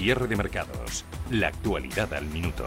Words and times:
Cierre 0.00 0.28
de 0.28 0.36
mercados. 0.36 1.04
La 1.30 1.48
actualidad 1.48 2.14
al 2.14 2.24
minuto. 2.24 2.64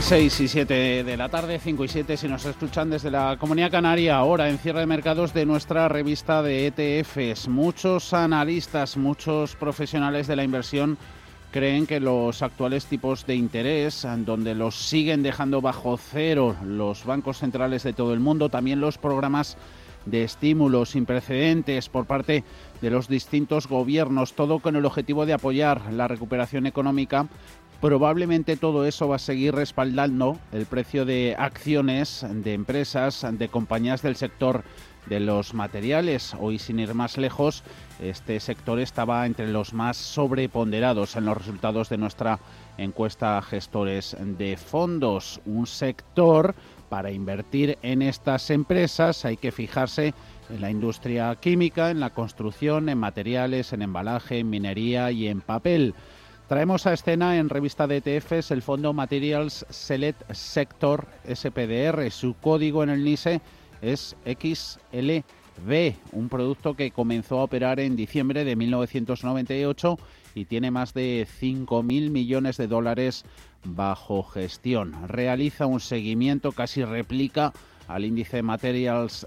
6 0.00 0.40
y 0.40 0.48
7 0.48 1.04
de 1.04 1.16
la 1.18 1.28
tarde, 1.28 1.60
5 1.62 1.84
y 1.84 1.88
7 1.88 2.16
si 2.16 2.28
nos 2.28 2.46
escuchan 2.46 2.88
desde 2.88 3.10
la 3.10 3.36
Comunidad 3.38 3.70
Canaria, 3.70 4.16
ahora 4.16 4.48
en 4.48 4.56
cierre 4.56 4.80
de 4.80 4.86
mercados 4.86 5.34
de 5.34 5.44
nuestra 5.44 5.86
revista 5.90 6.42
de 6.42 6.68
ETFs. 6.68 7.46
Muchos 7.48 8.14
analistas, 8.14 8.96
muchos 8.96 9.54
profesionales 9.54 10.26
de 10.26 10.36
la 10.36 10.44
inversión 10.44 10.96
creen 11.50 11.86
que 11.86 12.00
los 12.00 12.40
actuales 12.40 12.86
tipos 12.86 13.26
de 13.26 13.34
interés, 13.34 14.06
donde 14.24 14.54
los 14.54 14.76
siguen 14.76 15.22
dejando 15.22 15.60
bajo 15.60 15.98
cero 15.98 16.56
los 16.64 17.04
bancos 17.04 17.36
centrales 17.36 17.82
de 17.82 17.92
todo 17.92 18.14
el 18.14 18.20
mundo, 18.20 18.48
también 18.48 18.80
los 18.80 18.96
programas 18.96 19.58
de 20.06 20.24
estímulos 20.24 20.90
sin 20.90 21.06
precedentes 21.06 21.88
por 21.88 22.06
parte 22.06 22.44
de 22.80 22.90
los 22.90 23.08
distintos 23.08 23.66
gobiernos, 23.66 24.34
todo 24.34 24.58
con 24.60 24.76
el 24.76 24.84
objetivo 24.84 25.26
de 25.26 25.32
apoyar 25.32 25.92
la 25.92 26.08
recuperación 26.08 26.66
económica, 26.66 27.28
probablemente 27.80 28.56
todo 28.56 28.84
eso 28.84 29.08
va 29.08 29.16
a 29.16 29.20
seguir 29.20 29.54
respaldando 29.54 30.38
el 30.52 30.66
precio 30.66 31.04
de 31.04 31.34
acciones 31.38 32.26
de 32.28 32.54
empresas, 32.54 33.26
de 33.32 33.48
compañías 33.48 34.02
del 34.02 34.16
sector 34.16 34.64
de 35.06 35.20
los 35.20 35.54
materiales. 35.54 36.34
Hoy, 36.38 36.58
sin 36.58 36.78
ir 36.78 36.94
más 36.94 37.16
lejos, 37.16 37.62
este 38.00 38.38
sector 38.38 38.80
estaba 38.80 39.24
entre 39.26 39.48
los 39.48 39.72
más 39.72 39.96
sobreponderados 39.96 41.16
en 41.16 41.24
los 41.24 41.38
resultados 41.38 41.88
de 41.88 41.98
nuestra 41.98 42.38
encuesta 42.76 43.40
gestores 43.42 44.16
de 44.20 44.56
fondos. 44.56 45.40
Un 45.46 45.66
sector 45.66 46.54
para 46.90 47.12
invertir 47.12 47.78
en 47.82 48.02
estas 48.02 48.50
empresas 48.50 49.24
hay 49.24 49.38
que 49.38 49.52
fijarse 49.52 50.12
en 50.50 50.60
la 50.60 50.70
industria 50.70 51.34
química, 51.36 51.90
en 51.90 52.00
la 52.00 52.10
construcción, 52.10 52.90
en 52.90 52.98
materiales, 52.98 53.72
en 53.72 53.80
embalaje, 53.80 54.40
en 54.40 54.50
minería 54.50 55.10
y 55.12 55.28
en 55.28 55.40
papel. 55.40 55.94
Traemos 56.48 56.86
a 56.86 56.92
escena 56.92 57.38
en 57.38 57.48
revista 57.48 57.86
de 57.86 57.98
ETFs 57.98 58.50
el 58.50 58.60
fondo 58.60 58.92
Materials 58.92 59.64
Select 59.70 60.30
Sector 60.32 61.06
SPDR. 61.32 62.10
Su 62.10 62.34
código 62.34 62.82
en 62.82 62.90
el 62.90 63.04
NISE 63.04 63.40
es 63.80 64.16
XLB, 64.24 65.94
un 66.10 66.28
producto 66.28 66.74
que 66.74 66.90
comenzó 66.90 67.38
a 67.38 67.44
operar 67.44 67.78
en 67.78 67.94
diciembre 67.94 68.44
de 68.44 68.56
1998 68.56 69.96
y 70.34 70.44
tiene 70.46 70.72
más 70.72 70.92
de 70.92 71.26
5.000 71.40 72.10
millones 72.10 72.56
de 72.56 72.66
dólares 72.66 73.24
bajo 73.64 74.22
gestión. 74.22 74.94
Realiza 75.08 75.66
un 75.66 75.80
seguimiento, 75.80 76.52
casi 76.52 76.84
replica 76.84 77.52
al 77.88 78.04
índice 78.04 78.42
Materials 78.42 79.26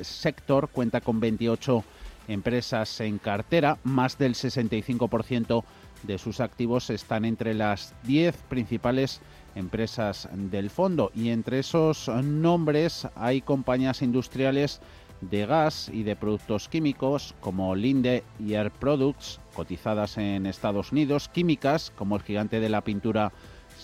Sector, 0.00 0.68
cuenta 0.68 1.00
con 1.00 1.20
28 1.20 1.84
empresas 2.28 3.00
en 3.00 3.18
cartera, 3.18 3.78
más 3.84 4.18
del 4.18 4.34
65% 4.34 5.64
de 6.02 6.18
sus 6.18 6.40
activos 6.40 6.90
están 6.90 7.24
entre 7.24 7.54
las 7.54 7.94
10 8.04 8.36
principales 8.48 9.20
empresas 9.54 10.28
del 10.32 10.70
fondo 10.70 11.10
y 11.14 11.30
entre 11.30 11.58
esos 11.58 12.08
nombres 12.08 13.08
hay 13.16 13.40
compañías 13.40 14.02
industriales 14.02 14.80
de 15.20 15.46
gas 15.46 15.90
y 15.92 16.04
de 16.04 16.14
productos 16.14 16.68
químicos 16.68 17.34
como 17.40 17.74
Linde 17.74 18.22
y 18.38 18.54
Air 18.54 18.70
Products, 18.70 19.40
cotizadas 19.54 20.16
en 20.16 20.46
Estados 20.46 20.92
Unidos, 20.92 21.28
químicas 21.28 21.92
como 21.96 22.14
el 22.14 22.22
gigante 22.22 22.60
de 22.60 22.68
la 22.68 22.82
pintura 22.82 23.32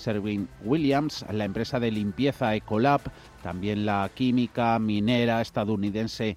Servin 0.05 0.49
Williams, 0.63 1.25
la 1.33 1.47
empresa 1.47 1.81
de 1.81 1.91
limpieza 1.91 2.55
Ecolab, 2.55 3.01
también 3.43 3.87
la 3.87 4.11
química 4.15 4.79
minera 4.79 5.41
estadounidense 5.41 6.37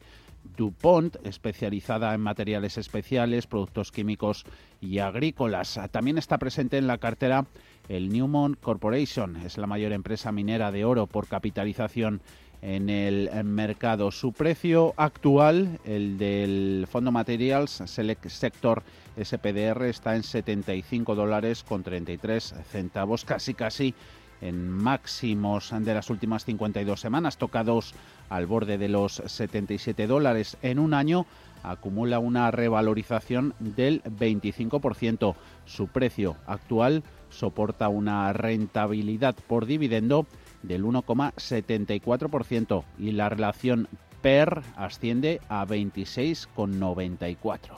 DuPont, 0.55 1.17
especializada 1.25 2.13
en 2.13 2.21
materiales 2.21 2.77
especiales, 2.77 3.45
productos 3.45 3.91
químicos 3.91 4.45
y 4.79 4.99
agrícolas. 4.99 5.77
También 5.91 6.17
está 6.17 6.37
presente 6.37 6.77
en 6.77 6.87
la 6.87 6.97
cartera 6.97 7.45
el 7.89 8.07
Newmont 8.07 8.57
Corporation, 8.61 9.35
es 9.35 9.57
la 9.57 9.67
mayor 9.67 9.91
empresa 9.91 10.31
minera 10.31 10.71
de 10.71 10.85
oro 10.85 11.05
por 11.05 11.27
capitalización 11.27 12.21
en 12.61 12.89
el 12.89 13.29
mercado. 13.43 14.11
Su 14.11 14.31
precio 14.31 14.93
actual, 14.95 15.79
el 15.83 16.17
del 16.17 16.87
Fondo 16.89 17.11
Materials 17.11 17.83
Select 17.85 18.27
Sector 18.29 18.83
SPDR, 19.23 19.85
está 19.85 20.15
en 20.15 20.23
75 20.23 21.15
dólares 21.15 21.63
con 21.63 21.83
33 21.83 22.55
centavos, 22.71 23.25
casi 23.25 23.53
casi 23.53 23.93
en 24.41 24.69
máximos 24.69 25.73
de 25.77 25.93
las 25.93 26.09
últimas 26.09 26.45
52 26.45 26.99
semanas, 26.99 27.37
tocados 27.37 27.93
al 28.29 28.45
borde 28.45 28.77
de 28.77 28.87
los 28.87 29.21
77 29.25 30.07
dólares 30.07 30.55
en 30.61 30.79
un 30.79 30.93
año, 30.93 31.25
acumula 31.63 32.19
una 32.19 32.51
revalorización 32.51 33.53
del 33.59 34.01
25%. 34.03 35.35
Su 35.65 35.87
precio 35.87 36.37
actual 36.45 37.03
soporta 37.29 37.89
una 37.89 38.31
rentabilidad 38.33 39.35
por 39.47 39.65
dividendo 39.65 40.27
del 40.63 40.83
1,74% 40.83 42.83
y 42.99 43.11
la 43.11 43.29
relación 43.29 43.87
PER 44.21 44.61
asciende 44.75 45.41
a 45.49 45.65
26,94. 45.65 47.77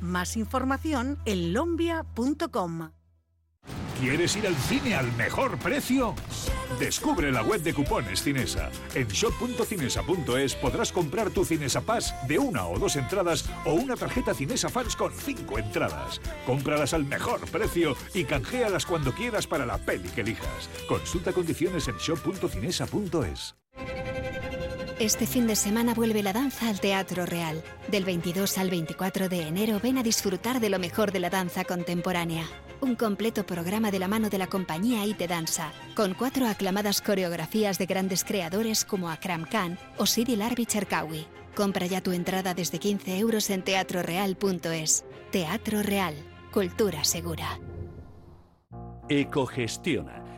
Más 0.00 0.36
información 0.36 1.18
en 1.24 1.52
lombia.com. 1.52 2.90
¿Quieres 4.00 4.34
ir 4.34 4.48
al 4.48 4.56
cine 4.56 4.96
al 4.96 5.12
mejor 5.12 5.56
precio? 5.58 6.16
Descubre 6.80 7.30
la 7.30 7.44
web 7.44 7.62
de 7.62 7.72
cupones 7.72 8.20
Cinesa. 8.20 8.68
En 8.96 9.06
shop.cinesa.es 9.06 10.56
podrás 10.56 10.90
comprar 10.90 11.30
tu 11.30 11.44
Cinesa 11.44 11.82
Pass 11.82 12.12
de 12.26 12.36
una 12.36 12.66
o 12.66 12.80
dos 12.80 12.96
entradas 12.96 13.48
o 13.64 13.74
una 13.74 13.94
tarjeta 13.94 14.34
Cinesa 14.34 14.68
Fans 14.68 14.96
con 14.96 15.12
cinco 15.12 15.56
entradas. 15.56 16.20
Cómpralas 16.46 16.94
al 16.94 17.04
mejor 17.04 17.48
precio 17.52 17.94
y 18.12 18.24
canjealas 18.24 18.86
cuando 18.86 19.12
quieras 19.12 19.46
para 19.46 19.66
la 19.66 19.78
peli 19.78 20.08
que 20.08 20.22
elijas. 20.22 20.68
Consulta 20.88 21.32
condiciones 21.32 21.86
en 21.86 21.96
shop.cinesa.es. 21.98 23.54
Este 24.98 25.26
fin 25.26 25.46
de 25.46 25.56
semana 25.56 25.94
vuelve 25.94 26.22
la 26.22 26.32
danza 26.32 26.68
al 26.68 26.80
Teatro 26.80 27.26
Real. 27.26 27.62
Del 27.88 28.04
22 28.04 28.58
al 28.58 28.70
24 28.70 29.28
de 29.28 29.48
enero 29.48 29.80
ven 29.82 29.98
a 29.98 30.02
disfrutar 30.02 30.60
de 30.60 30.70
lo 30.70 30.78
mejor 30.78 31.12
de 31.12 31.20
la 31.20 31.30
danza 31.30 31.64
contemporánea. 31.64 32.44
Un 32.80 32.94
completo 32.94 33.44
programa 33.44 33.90
de 33.90 33.98
la 33.98 34.08
mano 34.08 34.28
de 34.28 34.38
la 34.38 34.46
compañía 34.46 35.04
IT 35.04 35.20
Danza, 35.28 35.72
con 35.96 36.14
cuatro 36.14 36.46
aclamadas 36.46 37.00
coreografías 37.00 37.78
de 37.78 37.86
grandes 37.86 38.22
creadores 38.24 38.84
como 38.84 39.10
Akram 39.10 39.44
Khan 39.44 39.78
o 39.98 40.06
Sidi 40.06 40.36
Larbi 40.36 40.66
Cherkawi. 40.66 41.26
Compra 41.54 41.86
ya 41.86 42.00
tu 42.00 42.12
entrada 42.12 42.54
desde 42.54 42.78
15 42.78 43.18
euros 43.18 43.50
en 43.50 43.62
teatroreal.es. 43.62 45.04
Teatro 45.30 45.82
Real, 45.82 46.14
cultura 46.52 47.04
segura. 47.04 47.58
Ecogestiona, 49.08 50.21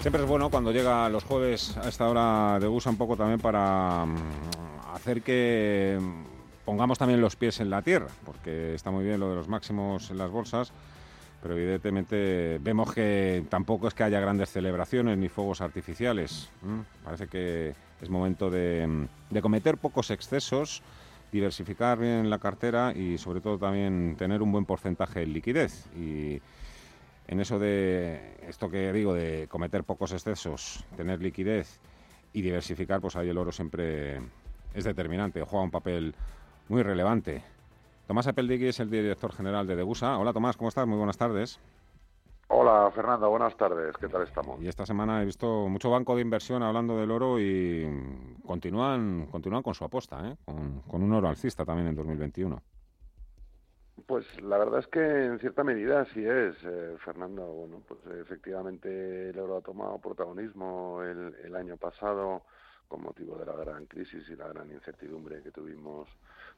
Siempre 0.00 0.22
es 0.22 0.28
bueno 0.28 0.48
cuando 0.48 0.72
llega 0.72 1.10
los 1.10 1.24
jueves 1.24 1.76
a 1.76 1.86
esta 1.86 2.08
hora 2.08 2.58
de 2.58 2.66
USA 2.66 2.88
un 2.88 2.96
poco 2.96 3.18
también 3.18 3.38
para 3.38 4.06
mm, 4.06 4.94
hacer 4.94 5.20
que 5.20 5.98
mm, 6.00 6.64
pongamos 6.64 6.96
también 6.96 7.20
los 7.20 7.36
pies 7.36 7.60
en 7.60 7.68
la 7.68 7.82
tierra, 7.82 8.06
porque 8.24 8.74
está 8.74 8.90
muy 8.90 9.04
bien 9.04 9.20
lo 9.20 9.28
de 9.28 9.36
los 9.36 9.48
máximos 9.48 10.10
en 10.10 10.16
las 10.16 10.30
bolsas, 10.30 10.72
pero 11.42 11.54
evidentemente 11.54 12.58
vemos 12.62 12.94
que 12.94 13.44
tampoco 13.50 13.88
es 13.88 13.94
que 13.94 14.04
haya 14.04 14.20
grandes 14.20 14.48
celebraciones 14.48 15.18
ni 15.18 15.28
fuegos 15.28 15.60
artificiales. 15.60 16.48
Parece 17.04 17.28
que 17.28 17.74
es 18.00 18.08
momento 18.08 18.48
de, 18.48 18.86
mm, 18.86 19.34
de 19.34 19.42
cometer 19.42 19.76
pocos 19.76 20.10
excesos, 20.10 20.82
diversificar 21.30 21.98
bien 21.98 22.30
la 22.30 22.38
cartera 22.38 22.94
y 22.96 23.18
sobre 23.18 23.42
todo 23.42 23.58
también 23.58 24.16
tener 24.16 24.40
un 24.40 24.50
buen 24.50 24.64
porcentaje 24.64 25.20
de 25.20 25.26
liquidez. 25.26 25.84
Y 25.94 26.40
en 27.30 27.38
eso 27.38 27.60
de 27.60 28.36
esto 28.48 28.68
que 28.68 28.92
digo 28.92 29.14
de 29.14 29.46
cometer 29.48 29.84
pocos 29.84 30.12
excesos, 30.12 30.84
tener 30.96 31.22
liquidez 31.22 31.78
y 32.32 32.42
diversificar, 32.42 33.00
pues 33.00 33.14
ahí 33.14 33.28
el 33.28 33.38
oro 33.38 33.52
siempre 33.52 34.16
es 34.74 34.82
determinante, 34.82 35.40
juega 35.42 35.64
un 35.64 35.70
papel 35.70 36.12
muy 36.68 36.82
relevante. 36.82 37.44
Tomás 38.08 38.26
Apeldigui 38.26 38.66
es 38.66 38.80
el 38.80 38.90
director 38.90 39.32
general 39.32 39.68
de 39.68 39.76
Degusa. 39.76 40.18
Hola 40.18 40.32
Tomás, 40.32 40.56
¿cómo 40.56 40.70
estás? 40.70 40.88
Muy 40.88 40.98
buenas 40.98 41.16
tardes. 41.16 41.60
Hola 42.48 42.90
Fernando, 42.92 43.30
buenas 43.30 43.56
tardes, 43.56 43.96
¿qué 43.96 44.08
tal 44.08 44.24
estamos? 44.24 44.60
Y 44.60 44.66
esta 44.66 44.84
semana 44.84 45.22
he 45.22 45.24
visto 45.24 45.68
mucho 45.68 45.88
banco 45.88 46.16
de 46.16 46.22
inversión 46.22 46.64
hablando 46.64 46.96
del 46.96 47.12
oro 47.12 47.38
y 47.38 47.86
continúan, 48.44 49.28
continúan 49.30 49.62
con 49.62 49.76
su 49.76 49.84
aposta, 49.84 50.28
¿eh? 50.28 50.36
con, 50.44 50.80
con 50.80 51.00
un 51.00 51.12
oro 51.12 51.28
alcista 51.28 51.64
también 51.64 51.86
en 51.86 51.94
2021. 51.94 52.60
Pues 54.06 54.24
la 54.42 54.58
verdad 54.58 54.80
es 54.80 54.86
que 54.86 55.00
en 55.00 55.38
cierta 55.38 55.64
medida 55.64 56.04
sí 56.06 56.24
es, 56.24 56.56
eh, 56.64 56.96
Fernando. 57.04 57.44
Bueno, 57.46 57.82
pues 57.86 58.00
efectivamente 58.20 59.30
el 59.30 59.38
euro 59.38 59.58
ha 59.58 59.62
tomado 59.62 59.98
protagonismo 59.98 61.02
el, 61.02 61.34
el 61.44 61.56
año 61.56 61.76
pasado 61.76 62.42
con 62.88 63.02
motivo 63.02 63.36
de 63.38 63.46
la 63.46 63.54
gran 63.54 63.86
crisis 63.86 64.28
y 64.28 64.36
la 64.36 64.48
gran 64.48 64.70
incertidumbre 64.70 65.42
que 65.42 65.52
tuvimos 65.52 66.08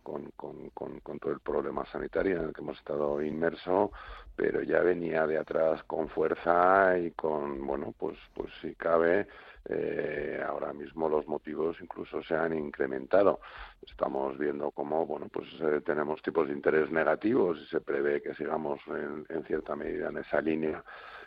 con, 0.03 0.31
con, 0.33 0.71
con, 0.71 1.19
todo 1.19 1.33
el 1.33 1.41
problema 1.41 1.85
sanitario 1.87 2.39
en 2.39 2.49
el 2.49 2.53
que 2.53 2.61
hemos 2.61 2.79
estado 2.79 3.23
inmersos, 3.23 3.91
pero 4.37 4.63
ya 4.63 4.81
venía 4.81 5.27
de 5.27 5.39
atrás 5.39 5.83
con 5.85 6.09
fuerza 6.09 6.99
y 6.99 7.13
con, 7.13 7.67
bueno, 7.67 7.95
pues, 7.99 8.19
pues 8.35 8.51
si 8.61 8.75
cabe, 8.75 9.27
eh, 9.69 10.43
ahora 10.47 10.73
mismo 10.73 11.09
los 11.09 11.27
motivos 11.29 11.77
incluso 11.81 12.23
se 12.23 12.35
han 12.35 12.57
incrementado. 12.57 13.41
Estamos 13.87 14.37
viendo 14.39 14.71
cómo, 14.71 15.07
bueno, 15.07 15.29
pues 15.33 15.49
eh, 15.61 15.81
tenemos 15.85 16.21
tipos 16.23 16.49
de 16.49 16.55
interés 16.55 16.91
negativos 16.91 17.59
y 17.61 17.67
se 17.67 17.81
prevé 17.81 18.21
que 18.21 18.35
sigamos 18.35 18.81
en, 18.89 19.25
en 19.29 19.45
cierta 19.45 19.77
medida 19.77 20.09
en 20.09 20.19
esa 20.19 20.41
línea. 20.41 20.83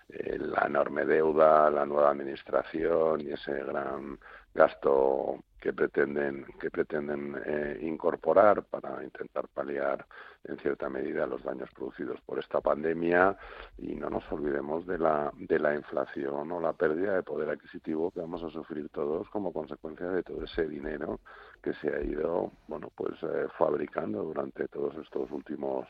Eh, 0.10 0.38
la 0.38 0.68
enorme 0.68 1.04
deuda, 1.06 1.70
la 1.72 1.86
nueva 1.86 2.12
administración 2.12 3.22
y 3.22 3.32
ese 3.32 3.64
gran 3.64 4.20
gasto 4.56 5.44
que 5.60 5.74
pretenden 5.74 6.46
que 6.60 6.70
pretenden 6.70 7.36
eh, 7.44 7.80
incorporar 7.82 8.64
para 8.64 9.04
intentar 9.04 9.48
paliar 9.48 10.06
en 10.44 10.60
cierta 10.60 10.90
medida 10.90 11.26
los 11.26 11.44
daños 11.44 11.72
producidos 11.72 12.22
por 12.22 12.38
esta 12.38 12.62
pandemia. 12.62 13.36
Y 13.80 13.96
no 13.96 14.12
nos 14.12 14.32
olvidemos 14.32 14.86
de 14.86 15.00
la 15.00 15.32
de 15.36 15.58
la 15.58 15.74
inflación 15.74 16.52
o 16.52 16.62
la 16.62 16.74
pérdida 16.74 17.16
de 17.16 17.24
poder 17.24 17.50
adquisitivo 17.50 18.12
que 18.12 18.22
vamos 18.22 18.44
a 18.44 18.52
sufrir 18.52 18.90
todos 18.90 19.28
como 19.30 19.52
consecuencia 19.52 20.08
de 20.12 20.22
todo 20.22 20.44
ese 20.44 20.68
dinero 20.68 21.20
que 21.64 21.74
se 21.74 21.90
ha 21.94 22.00
ido 22.02 22.52
bueno 22.68 22.92
pues 22.96 23.16
eh, 23.24 23.48
fabricando 23.58 24.22
durante 24.24 24.68
todos 24.68 24.96
estos 24.98 25.32
últimos 25.32 25.88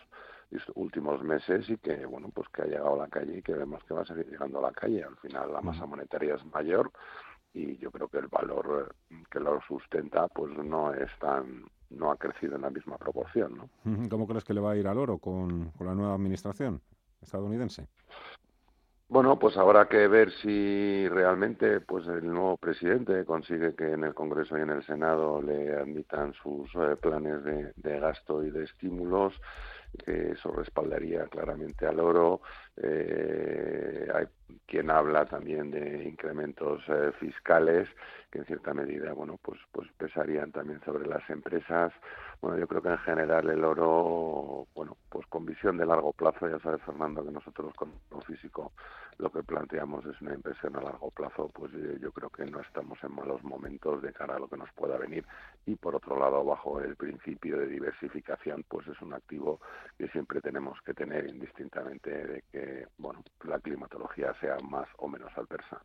últimos 0.76 1.22
meses 1.22 1.70
y 1.70 1.78
que 1.78 2.06
bueno 2.06 2.30
pues 2.34 2.48
que 2.50 2.62
ha 2.62 2.66
llegado 2.66 2.94
a 2.94 3.06
la 3.06 3.07
calle 3.10 3.40
y 3.40 3.42
que 3.42 3.54
vemos 3.54 3.84
que 3.84 3.94
va 3.94 4.04
a 4.04 4.06
seguir 4.06 4.30
llegando 4.30 4.60
a 4.60 4.62
la 4.62 4.72
calle. 4.72 5.04
Al 5.04 5.18
final 5.18 5.52
la 5.52 5.60
masa 5.60 5.86
monetaria 5.86 6.36
es 6.36 6.45
mayor 6.45 6.92
y 7.56 7.78
yo 7.78 7.90
creo 7.90 8.07
que 8.07 8.19
el 8.19 8.28
valor 8.28 8.94
eh, 9.09 9.24
que 9.31 9.40
lo 9.40 9.59
sustenta 9.62 10.28
pues 10.28 10.56
no 10.57 10.94
es 10.94 11.09
tan 11.19 11.64
no 11.90 12.12
ha 12.12 12.18
crecido 12.18 12.57
en 12.57 12.64
la 12.64 12.69
misma 12.69 12.97
proporción 12.97 13.57
¿no? 13.57 13.69
¿Cómo 14.09 14.28
crees 14.28 14.44
que 14.44 14.54
le 14.54 14.62
va 14.62 14.71
a 14.71 14.76
ir 14.76 14.88
al 14.88 14.97
oro 14.97 15.18
con, 15.18 15.71
con 15.71 15.88
la 15.88 15.95
nueva 15.95 16.14
administración 16.14 16.81
estadounidense? 17.21 17.88
Bueno, 19.07 19.38
pues 19.38 19.56
habrá 19.56 19.88
que 19.88 20.07
ver 20.07 20.31
si 20.42 21.07
realmente 21.09 21.80
pues 21.80 22.07
el 22.07 22.26
nuevo 22.26 22.57
presidente 22.57 23.24
consigue 23.24 23.76
que 23.76 23.92
en 23.92 24.04
el 24.04 24.16
Congreso 24.16 24.57
y 24.57 24.62
en 24.62 24.71
el 24.71 24.83
Senado 24.83 25.44
le 25.44 25.76
admitan 25.76 26.33
sus 26.33 26.74
eh, 26.74 26.95
planes 27.00 27.44
de, 27.44 27.71
de 27.76 28.00
gasto 28.00 28.44
y 28.44 28.50
de 28.50 28.64
estímulos 28.64 29.40
que 30.04 30.31
eso 30.31 30.52
respaldaría 30.52 31.26
claramente 31.26 31.85
al 31.85 32.00
oro. 32.00 32.42
Eh, 32.78 34.08
hay 34.14 34.26
quien 34.66 34.90
habla 34.90 35.26
también 35.26 35.72
de 35.72 36.04
incrementos 36.04 36.82
eh, 36.90 37.12
fiscales 37.20 37.88
que 38.32 38.40
en 38.40 38.46
cierta 38.46 38.74
medida, 38.74 39.14
bueno, 39.14 39.40
pues 39.42 39.60
pues 39.72 39.88
pesarían 39.98 40.52
también 40.52 40.82
sobre 40.84 41.08
las 41.08 41.28
empresas. 41.30 41.94
Bueno, 42.42 42.58
yo 42.58 42.68
creo 42.68 42.82
que 42.82 42.90
en 42.90 42.98
general 43.00 43.50
el 43.50 43.64
oro, 43.64 44.68
bueno, 44.76 44.98
pues 45.10 45.26
con 45.28 45.46
visión 45.46 45.78
de 45.78 45.86
largo 45.86 46.12
plazo, 46.12 46.50
ya 46.50 46.60
sabe 46.60 46.78
Fernando 46.80 47.24
que 47.24 47.32
nosotros 47.32 47.74
con 47.76 47.92
lo 48.12 48.22
físico 48.22 48.74
lo 49.18 49.32
que 49.32 49.44
planteamos 49.44 50.06
es 50.06 50.20
una 50.22 50.34
inversión 50.34 50.76
a 50.76 50.82
largo 50.82 51.10
plazo, 51.12 51.50
pues 51.54 51.74
eh, 51.74 51.98
yo 52.02 52.12
creo 52.12 52.30
que 52.30 52.46
no 52.46 52.60
estamos 52.60 53.02
en 53.04 53.16
malos 53.16 53.44
momentos 53.44 54.02
de 54.02 54.12
cara 54.12 54.36
a 54.36 54.40
lo 54.40 54.50
que 54.50 54.58
nos 54.58 54.72
pueda 54.74 54.98
venir. 54.98 55.26
Y 55.66 55.76
por 55.76 55.96
otro 55.96 56.20
lado, 56.20 56.44
bajo 56.44 56.82
el 56.82 56.96
principio 56.96 57.58
de 57.58 57.68
diversificación, 57.68 58.66
pues 58.68 58.88
es 58.88 59.02
un 59.02 59.14
activo 59.14 59.62
que 59.98 60.10
siempre 60.10 60.42
tenemos 60.42 60.80
que 60.82 60.94
tener 60.94 61.30
indistintamente 61.30 62.10
de 62.10 62.44
que, 62.52 62.60
bueno, 62.98 63.24
la 63.44 63.60
climatología 63.60 64.34
sea 64.40 64.57
más 64.69 64.88
o 64.98 65.07
menos 65.07 65.31
adversa. 65.38 65.81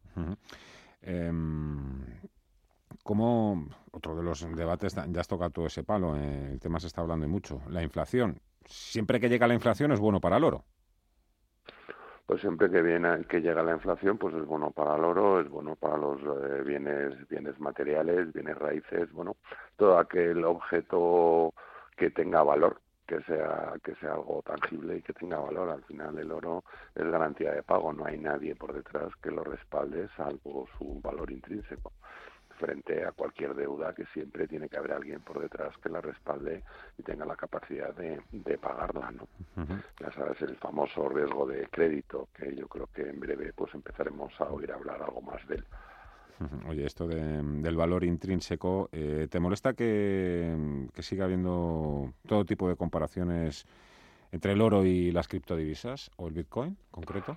Em, 1.03 2.05
como 3.03 3.69
otro 3.93 4.17
de 4.17 4.23
los 4.23 4.47
debates, 4.55 4.95
ya 4.95 5.21
has 5.21 5.29
tocado 5.29 5.51
todo 5.51 5.67
ese 5.67 5.85
palo, 5.85 6.17
eh, 6.17 6.53
el 6.53 6.61
tema 6.61 6.79
se 6.81 6.89
está 6.89 7.01
hablando 7.01 7.27
mucho, 7.29 7.63
la 7.69 7.83
inflación. 7.83 8.41
Siempre 8.65 9.21
que 9.21 9.29
llega 9.29 9.47
la 9.47 9.55
inflación 9.55 9.93
es 9.93 10.01
bueno 10.01 10.21
para 10.21 10.37
el 10.37 10.45
oro 10.45 10.65
pues 12.31 12.43
siempre 12.43 12.71
que 12.71 12.81
viene 12.81 13.25
que 13.25 13.41
llega 13.41 13.61
la 13.61 13.73
inflación 13.73 14.17
pues 14.17 14.33
es 14.37 14.47
bueno 14.47 14.71
para 14.71 14.95
el 14.95 15.03
oro 15.03 15.41
es 15.41 15.49
bueno 15.49 15.75
para 15.75 15.97
los 15.97 16.21
eh, 16.21 16.63
bienes 16.65 17.27
bienes 17.27 17.59
materiales 17.59 18.33
bienes 18.33 18.57
raíces 18.57 19.11
bueno 19.11 19.35
todo 19.75 19.99
aquel 19.99 20.45
objeto 20.45 21.53
que 21.97 22.11
tenga 22.11 22.45
valor 22.45 22.81
que 23.11 23.21
sea 23.23 23.73
que 23.83 23.97
sea 23.97 24.12
algo 24.12 24.40
tangible 24.43 24.99
y 24.99 25.02
que 25.02 25.12
tenga 25.12 25.40
valor 25.40 25.69
al 25.69 25.83
final 25.83 26.17
el 26.17 26.31
oro 26.31 26.62
es 26.95 27.05
garantía 27.05 27.52
de 27.52 27.64
pago 27.64 27.93
no 27.93 28.07
hay 28.07 28.17
nadie 28.19 28.55
por 28.55 28.73
detrás 28.73 29.12
que 29.21 29.33
lo 29.33 29.43
respalde 29.43 30.09
salvo 30.17 30.69
su 30.79 31.00
valor 31.02 31.29
intrínseco 31.33 31.90
frente 32.61 33.05
a 33.05 33.11
cualquier 33.11 33.55
deuda 33.55 33.95
que 33.95 34.05
siempre 34.12 34.47
tiene 34.47 34.69
que 34.69 34.76
haber 34.76 34.93
alguien 34.93 35.21
por 35.23 35.40
detrás 35.40 35.76
que 35.79 35.88
la 35.88 36.00
respalde 36.00 36.62
y 36.99 37.02
tenga 37.02 37.25
la 37.25 37.35
capacidad 37.35 37.93
de, 37.95 38.21
de 38.31 38.59
pagarla, 38.59 39.11
¿no? 39.11 39.26
Ya 39.99 40.12
sabes, 40.12 40.43
el 40.43 40.57
famoso 40.57 41.09
riesgo 41.09 41.47
de 41.47 41.67
crédito, 41.69 42.29
que 42.35 42.55
yo 42.55 42.69
creo 42.69 42.87
que 42.95 43.09
en 43.09 43.19
breve 43.19 43.55
pues 43.55 43.75
empezaremos 43.75 44.38
a 44.38 44.45
oír 44.45 44.71
hablar 44.73 45.02
algo 45.02 45.23
más 45.23 45.45
de 45.49 45.55
él. 45.57 45.64
Oye, 46.69 46.87
esto 46.87 47.07
del 47.07 47.77
valor 47.77 48.05
intrínseco, 48.05 48.89
eh, 48.93 49.29
¿te 49.31 49.41
molesta 49.41 49.75
que, 49.75 50.87
que 50.95 51.03
siga 51.03 51.25
habiendo 51.25 52.13
todo 52.27 52.45
tipo 52.45 52.69
de 52.69 52.77
comparaciones 52.77 53.67
entre 54.33 54.53
el 54.53 54.61
oro 54.61 54.85
y 54.85 55.11
las 55.11 55.29
criptodivisas 55.29 56.11
o 56.17 56.29
el 56.29 56.35
Bitcoin 56.35 56.77
concreto? 56.91 57.37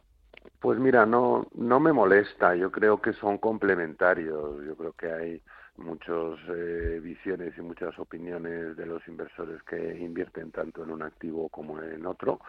Pues 0.60 0.80
mira, 0.80 1.06
no, 1.06 1.48
no 1.56 1.80
me 1.80 1.94
molesta, 1.94 2.56
yo 2.56 2.72
creo 2.72 3.02
que 3.02 3.14
son 3.14 3.38
complementarios, 3.38 4.64
yo 4.66 4.76
creo 4.76 4.94
que 4.94 5.12
hay 5.12 5.42
muchas 5.78 6.40
eh, 6.50 7.00
visiones 7.02 7.58
y 7.58 7.62
muchas 7.62 7.98
opiniones 7.98 8.78
de 8.78 8.86
los 8.86 9.06
inversores 9.08 9.62
que 9.64 9.98
invierten 10.00 10.52
tanto 10.52 10.84
en 10.84 10.92
un 10.92 11.02
activo 11.02 11.50
como 11.50 11.82
en 11.82 12.06
otro 12.06 12.40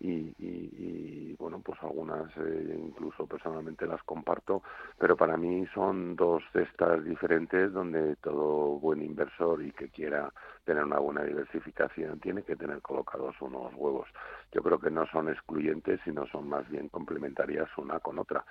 y, 0.00 0.34
y, 0.38 1.36
bueno, 1.38 1.60
pues 1.60 1.78
algunas 1.82 2.30
eh, 2.38 2.80
incluso 2.86 3.26
personalmente 3.26 3.86
las 3.86 4.02
comparto, 4.02 4.62
pero 4.98 5.16
para 5.16 5.36
mí 5.36 5.66
son 5.74 6.16
dos 6.16 6.42
cestas 6.52 7.04
diferentes 7.04 7.72
donde 7.72 8.16
todo 8.16 8.78
buen 8.78 9.02
inversor 9.02 9.62
y 9.62 9.72
que 9.72 9.90
quiera 9.90 10.32
tener 10.64 10.84
una 10.84 10.98
buena 10.98 11.22
diversificación 11.22 12.18
tiene 12.18 12.42
que 12.42 12.56
tener 12.56 12.80
colocados 12.80 13.36
unos 13.40 13.74
huevos. 13.74 14.08
Yo 14.52 14.62
creo 14.62 14.78
que 14.78 14.90
no 14.90 15.06
son 15.06 15.28
excluyentes, 15.28 16.00
sino 16.04 16.26
son 16.26 16.48
más 16.48 16.68
bien 16.70 16.88
complementarias 16.88 17.68
una 17.76 18.00
con 18.00 18.18
otra. 18.18 18.44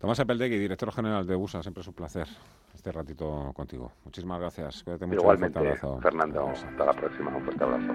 Tomás 0.00 0.20
Apeldegui, 0.20 0.58
director 0.58 0.90
general 0.90 1.26
de 1.26 1.36
USA, 1.36 1.62
siempre 1.62 1.82
es 1.82 1.88
un 1.88 1.94
placer 1.94 2.26
este 2.74 2.90
ratito 2.92 3.52
contigo. 3.54 3.92
Muchísimas 4.04 4.40
gracias. 4.40 4.82
Cuídate 4.82 5.06
mucho. 5.06 5.20
Igualmente, 5.20 5.76
Fernando. 6.02 6.48
Hasta 6.48 6.84
la 6.84 6.92
próxima. 6.92 7.36
Un 7.36 7.42
fuerte 7.44 7.64
abrazo. 7.64 7.94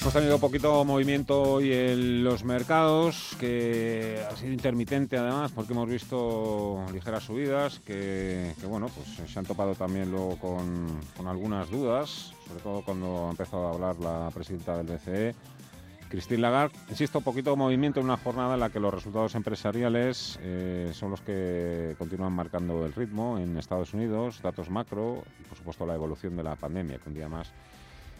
Hemos 0.00 0.14
tenido 0.14 0.38
poquito 0.38 0.82
movimiento 0.82 1.42
hoy 1.42 1.74
en 1.74 2.24
los 2.24 2.42
mercados, 2.42 3.36
que 3.38 4.18
ha 4.30 4.34
sido 4.34 4.50
intermitente 4.50 5.18
además, 5.18 5.52
porque 5.52 5.74
hemos 5.74 5.90
visto 5.90 6.82
ligeras 6.90 7.24
subidas, 7.24 7.80
que, 7.80 8.54
bueno, 8.66 8.88
pues 8.88 9.30
se 9.30 9.38
han 9.38 9.44
topado 9.44 9.74
también 9.74 10.10
luego 10.10 10.38
con, 10.38 11.28
algunas 11.28 11.70
dudas, 11.70 12.32
sobre 12.48 12.62
todo 12.62 12.82
cuando 12.82 13.26
ha 13.26 13.30
empezado 13.30 13.66
a 13.66 13.74
hablar 13.74 13.96
la 14.00 14.30
presidenta 14.32 14.78
del 14.78 14.86
BCE, 14.86 15.34
Christine 16.08 16.40
Lagarde. 16.40 16.78
Insisto, 16.88 17.20
poquito 17.20 17.54
movimiento 17.54 18.00
en 18.00 18.06
una 18.06 18.16
jornada 18.16 18.54
en 18.54 18.60
la 18.60 18.70
que 18.70 18.80
los 18.80 18.94
resultados 18.94 19.34
empresariales 19.34 20.38
eh, 20.40 20.92
son 20.94 21.10
los 21.10 21.20
que 21.20 21.94
continúan 21.98 22.32
marcando 22.32 22.86
el 22.86 22.94
ritmo 22.94 23.38
en 23.38 23.58
Estados 23.58 23.92
Unidos, 23.92 24.40
datos 24.42 24.70
macro 24.70 25.22
y 25.40 25.42
por 25.44 25.58
supuesto 25.58 25.84
la 25.84 25.94
evolución 25.94 26.36
de 26.36 26.42
la 26.42 26.56
pandemia, 26.56 26.96
que 26.98 27.08
un 27.10 27.14
día 27.14 27.28
más 27.28 27.52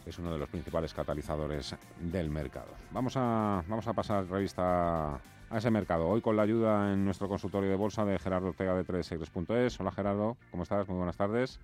es 0.07 0.19
uno 0.19 0.33
de 0.33 0.39
los 0.39 0.49
principales 0.49 0.95
catalizadores 0.95 1.77
del 1.99 2.31
mercado. 2.31 2.69
Vamos 2.91 3.17
a, 3.17 3.63
vamos 3.69 3.87
a 3.87 3.93
pasar 3.93 4.27
revista 4.27 5.15
a 5.15 5.59
ese 5.59 5.71
mercado. 5.71 6.09
Hoy 6.09 6.21
con 6.21 6.37
la 6.37 6.43
ayuda 6.43 6.93
en 6.93 7.05
nuestro 7.05 7.29
consultorio 7.29 7.71
de 7.71 7.77
bolsa 7.77 8.05
de 8.05 8.19
Gerardo 8.19 8.49
Ortega 8.49 8.75
de 8.75 8.85
3 8.85 9.81
Hola 9.81 9.93
Gerardo, 9.93 10.37
¿cómo 10.51 10.63
estás? 10.63 10.89
Muy 10.89 10.97
buenas 10.97 11.17
tardes. 11.17 11.61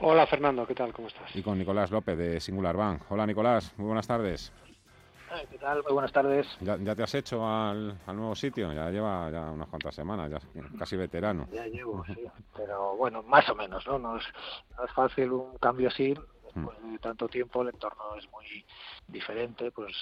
Hola 0.00 0.26
Fernando, 0.26 0.66
¿qué 0.66 0.74
tal? 0.74 0.92
¿Cómo 0.92 1.08
estás? 1.08 1.34
Y 1.34 1.42
con 1.42 1.58
Nicolás 1.58 1.90
López 1.90 2.16
de 2.16 2.40
Singular 2.40 2.76
Bank. 2.76 3.02
Hola 3.08 3.26
Nicolás, 3.26 3.72
muy 3.76 3.86
buenas 3.86 4.06
tardes. 4.06 4.52
¿Qué 5.48 5.58
tal? 5.58 5.82
Muy 5.84 5.92
buenas 5.92 6.12
tardes. 6.12 6.46
¿Ya, 6.60 6.76
te 6.76 7.02
has 7.02 7.14
hecho 7.14 7.46
al, 7.46 7.96
nuevo 8.06 8.34
sitio? 8.34 8.72
Ya 8.72 8.90
lleva 8.90 9.30
ya 9.30 9.50
unas 9.50 9.68
cuantas 9.68 9.94
semanas, 9.94 10.28
ya 10.28 10.40
casi 10.76 10.96
veterano. 10.96 11.46
Ya 11.52 11.66
llevo, 11.66 12.04
sí. 12.04 12.26
Pero 12.56 12.96
bueno, 12.96 13.22
más 13.22 13.48
o 13.48 13.54
menos, 13.54 13.86
¿no? 13.86 13.98
No 13.98 14.16
es, 14.16 14.24
no 14.76 14.84
es 14.84 14.92
fácil 14.92 15.30
un 15.30 15.56
cambio 15.58 15.88
así, 15.88 16.14
después 16.54 16.78
de 16.82 16.98
tanto 16.98 17.28
tiempo 17.28 17.62
el 17.62 17.68
entorno 17.68 18.14
es 18.16 18.30
muy 18.30 18.64
diferente, 19.08 19.70
pues 19.70 19.94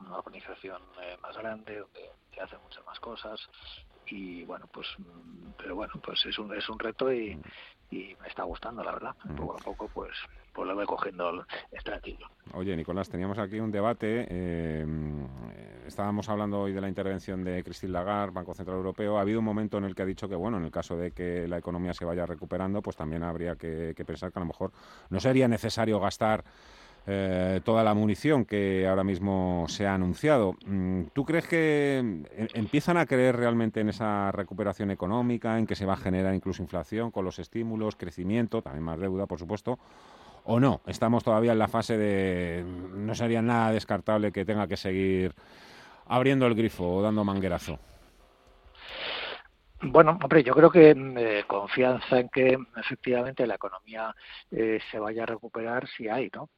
una 0.00 0.18
organización 0.18 0.82
eh, 1.00 1.16
más 1.22 1.36
grande 1.36 1.78
donde 1.78 2.10
se 2.34 2.40
hacen 2.40 2.60
muchas 2.62 2.84
más 2.86 3.00
cosas 3.00 3.40
y 4.06 4.44
bueno, 4.44 4.66
pues 4.72 4.86
pero 5.56 5.76
bueno, 5.76 5.94
pues 6.02 6.24
es 6.26 6.38
un 6.38 6.54
es 6.54 6.68
un 6.68 6.78
reto 6.78 7.12
y, 7.12 7.40
y 7.90 8.16
me 8.20 8.28
está 8.28 8.42
gustando, 8.42 8.82
la 8.82 8.92
verdad. 8.92 9.14
Poco 9.36 9.56
a 9.56 9.62
poco, 9.62 9.88
pues, 9.88 10.12
pues 10.54 10.72
voy 10.72 10.86
cogiendo 10.86 11.44
este 11.72 11.92
Oye, 12.52 12.76
Nicolás, 12.76 13.08
teníamos 13.08 13.38
aquí 13.38 13.58
un 13.58 13.72
debate. 13.72 14.26
Eh, 14.30 14.86
estábamos 15.86 16.28
hablando 16.28 16.60
hoy 16.60 16.72
de 16.72 16.80
la 16.80 16.88
intervención 16.88 17.42
de 17.42 17.62
Christine 17.64 17.92
Lagarde, 17.92 18.32
Banco 18.32 18.54
Central 18.54 18.76
Europeo. 18.76 19.18
Ha 19.18 19.22
habido 19.22 19.40
un 19.40 19.44
momento 19.44 19.78
en 19.78 19.84
el 19.84 19.94
que 19.94 20.02
ha 20.02 20.06
dicho 20.06 20.28
que, 20.28 20.36
bueno, 20.36 20.58
en 20.58 20.64
el 20.64 20.70
caso 20.70 20.96
de 20.96 21.10
que 21.10 21.48
la 21.48 21.58
economía 21.58 21.92
se 21.92 22.04
vaya 22.04 22.24
recuperando, 22.24 22.80
pues 22.82 22.96
también 22.96 23.24
habría 23.24 23.56
que, 23.56 23.94
pensar 24.06 24.30
que 24.30 24.38
a 24.38 24.42
lo 24.42 24.46
mejor 24.46 24.70
no 25.10 25.18
sería 25.18 25.48
necesario 25.48 25.98
gastar 25.98 26.44
eh, 27.06 27.60
toda 27.64 27.82
la 27.82 27.92
munición 27.92 28.44
que 28.44 28.86
ahora 28.86 29.02
mismo 29.02 29.66
se 29.68 29.86
ha 29.86 29.94
anunciado. 29.94 30.54
Mm, 30.66 31.06
¿Tú 31.12 31.24
crees 31.24 31.48
que 31.48 31.98
em, 31.98 32.24
empiezan 32.54 32.96
a 32.96 33.06
creer 33.06 33.36
realmente 33.36 33.80
en 33.80 33.88
esa 33.88 34.30
recuperación 34.30 34.92
económica, 34.92 35.58
en 35.58 35.66
que 35.66 35.74
se 35.74 35.84
va 35.84 35.94
a 35.94 35.96
generar 35.96 36.34
incluso 36.34 36.62
inflación 36.62 37.10
con 37.10 37.24
los 37.24 37.40
estímulos, 37.40 37.96
crecimiento, 37.96 38.62
también 38.62 38.84
más 38.84 39.00
deuda, 39.00 39.26
por 39.26 39.40
supuesto? 39.40 39.78
¿O 40.44 40.60
no? 40.60 40.82
Estamos 40.86 41.24
todavía 41.24 41.52
en 41.52 41.58
la 41.58 41.68
fase 41.68 41.96
de 41.96 42.62
no 42.64 43.14
sería 43.14 43.40
nada 43.40 43.72
descartable 43.72 44.30
que 44.30 44.44
tenga 44.44 44.68
que 44.68 44.76
seguir 44.76 45.34
abriendo 46.06 46.46
el 46.46 46.54
grifo 46.54 46.86
o 46.86 47.02
dando 47.02 47.24
manguerazo. 47.24 47.78
Bueno, 49.80 50.18
hombre, 50.22 50.42
yo 50.42 50.54
creo 50.54 50.70
que 50.70 50.94
mm, 50.94 51.18
eh, 51.18 51.44
confianza 51.46 52.18
en 52.18 52.28
que 52.28 52.58
efectivamente 52.76 53.46
la 53.46 53.56
economía 53.56 54.14
eh, 54.50 54.80
se 54.90 54.98
vaya 54.98 55.24
a 55.24 55.26
recuperar 55.26 55.88
si 55.88 56.08
hay, 56.08 56.30
¿no? 56.34 56.50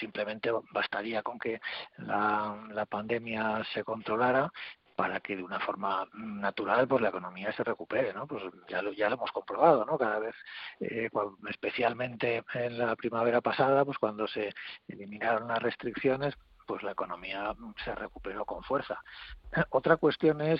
Simplemente 0.00 0.50
bastaría 0.72 1.22
con 1.22 1.38
que 1.38 1.60
la, 1.98 2.56
la 2.72 2.86
pandemia 2.86 3.62
se 3.72 3.84
controlara 3.84 4.50
para 4.94 5.20
que 5.20 5.36
de 5.36 5.42
una 5.42 5.60
forma 5.60 6.08
natural 6.12 6.86
pues 6.86 7.02
la 7.02 7.08
economía 7.08 7.52
se 7.52 7.64
recupere 7.64 8.12
no 8.12 8.26
pues 8.26 8.42
ya 8.68 8.82
lo 8.82 8.92
ya 8.92 9.08
lo 9.08 9.16
hemos 9.16 9.32
comprobado 9.32 9.84
no 9.84 9.98
cada 9.98 10.18
vez 10.18 10.34
eh, 10.80 11.08
especialmente 11.48 12.42
en 12.54 12.78
la 12.78 12.94
primavera 12.96 13.40
pasada 13.40 13.84
pues 13.84 13.98
cuando 13.98 14.26
se 14.26 14.52
eliminaron 14.88 15.48
las 15.48 15.62
restricciones 15.62 16.34
pues 16.72 16.82
la 16.84 16.92
economía 16.92 17.54
se 17.84 17.94
recuperó 17.94 18.46
con 18.46 18.62
fuerza. 18.62 18.98
Otra 19.68 19.98
cuestión 19.98 20.40
es 20.40 20.58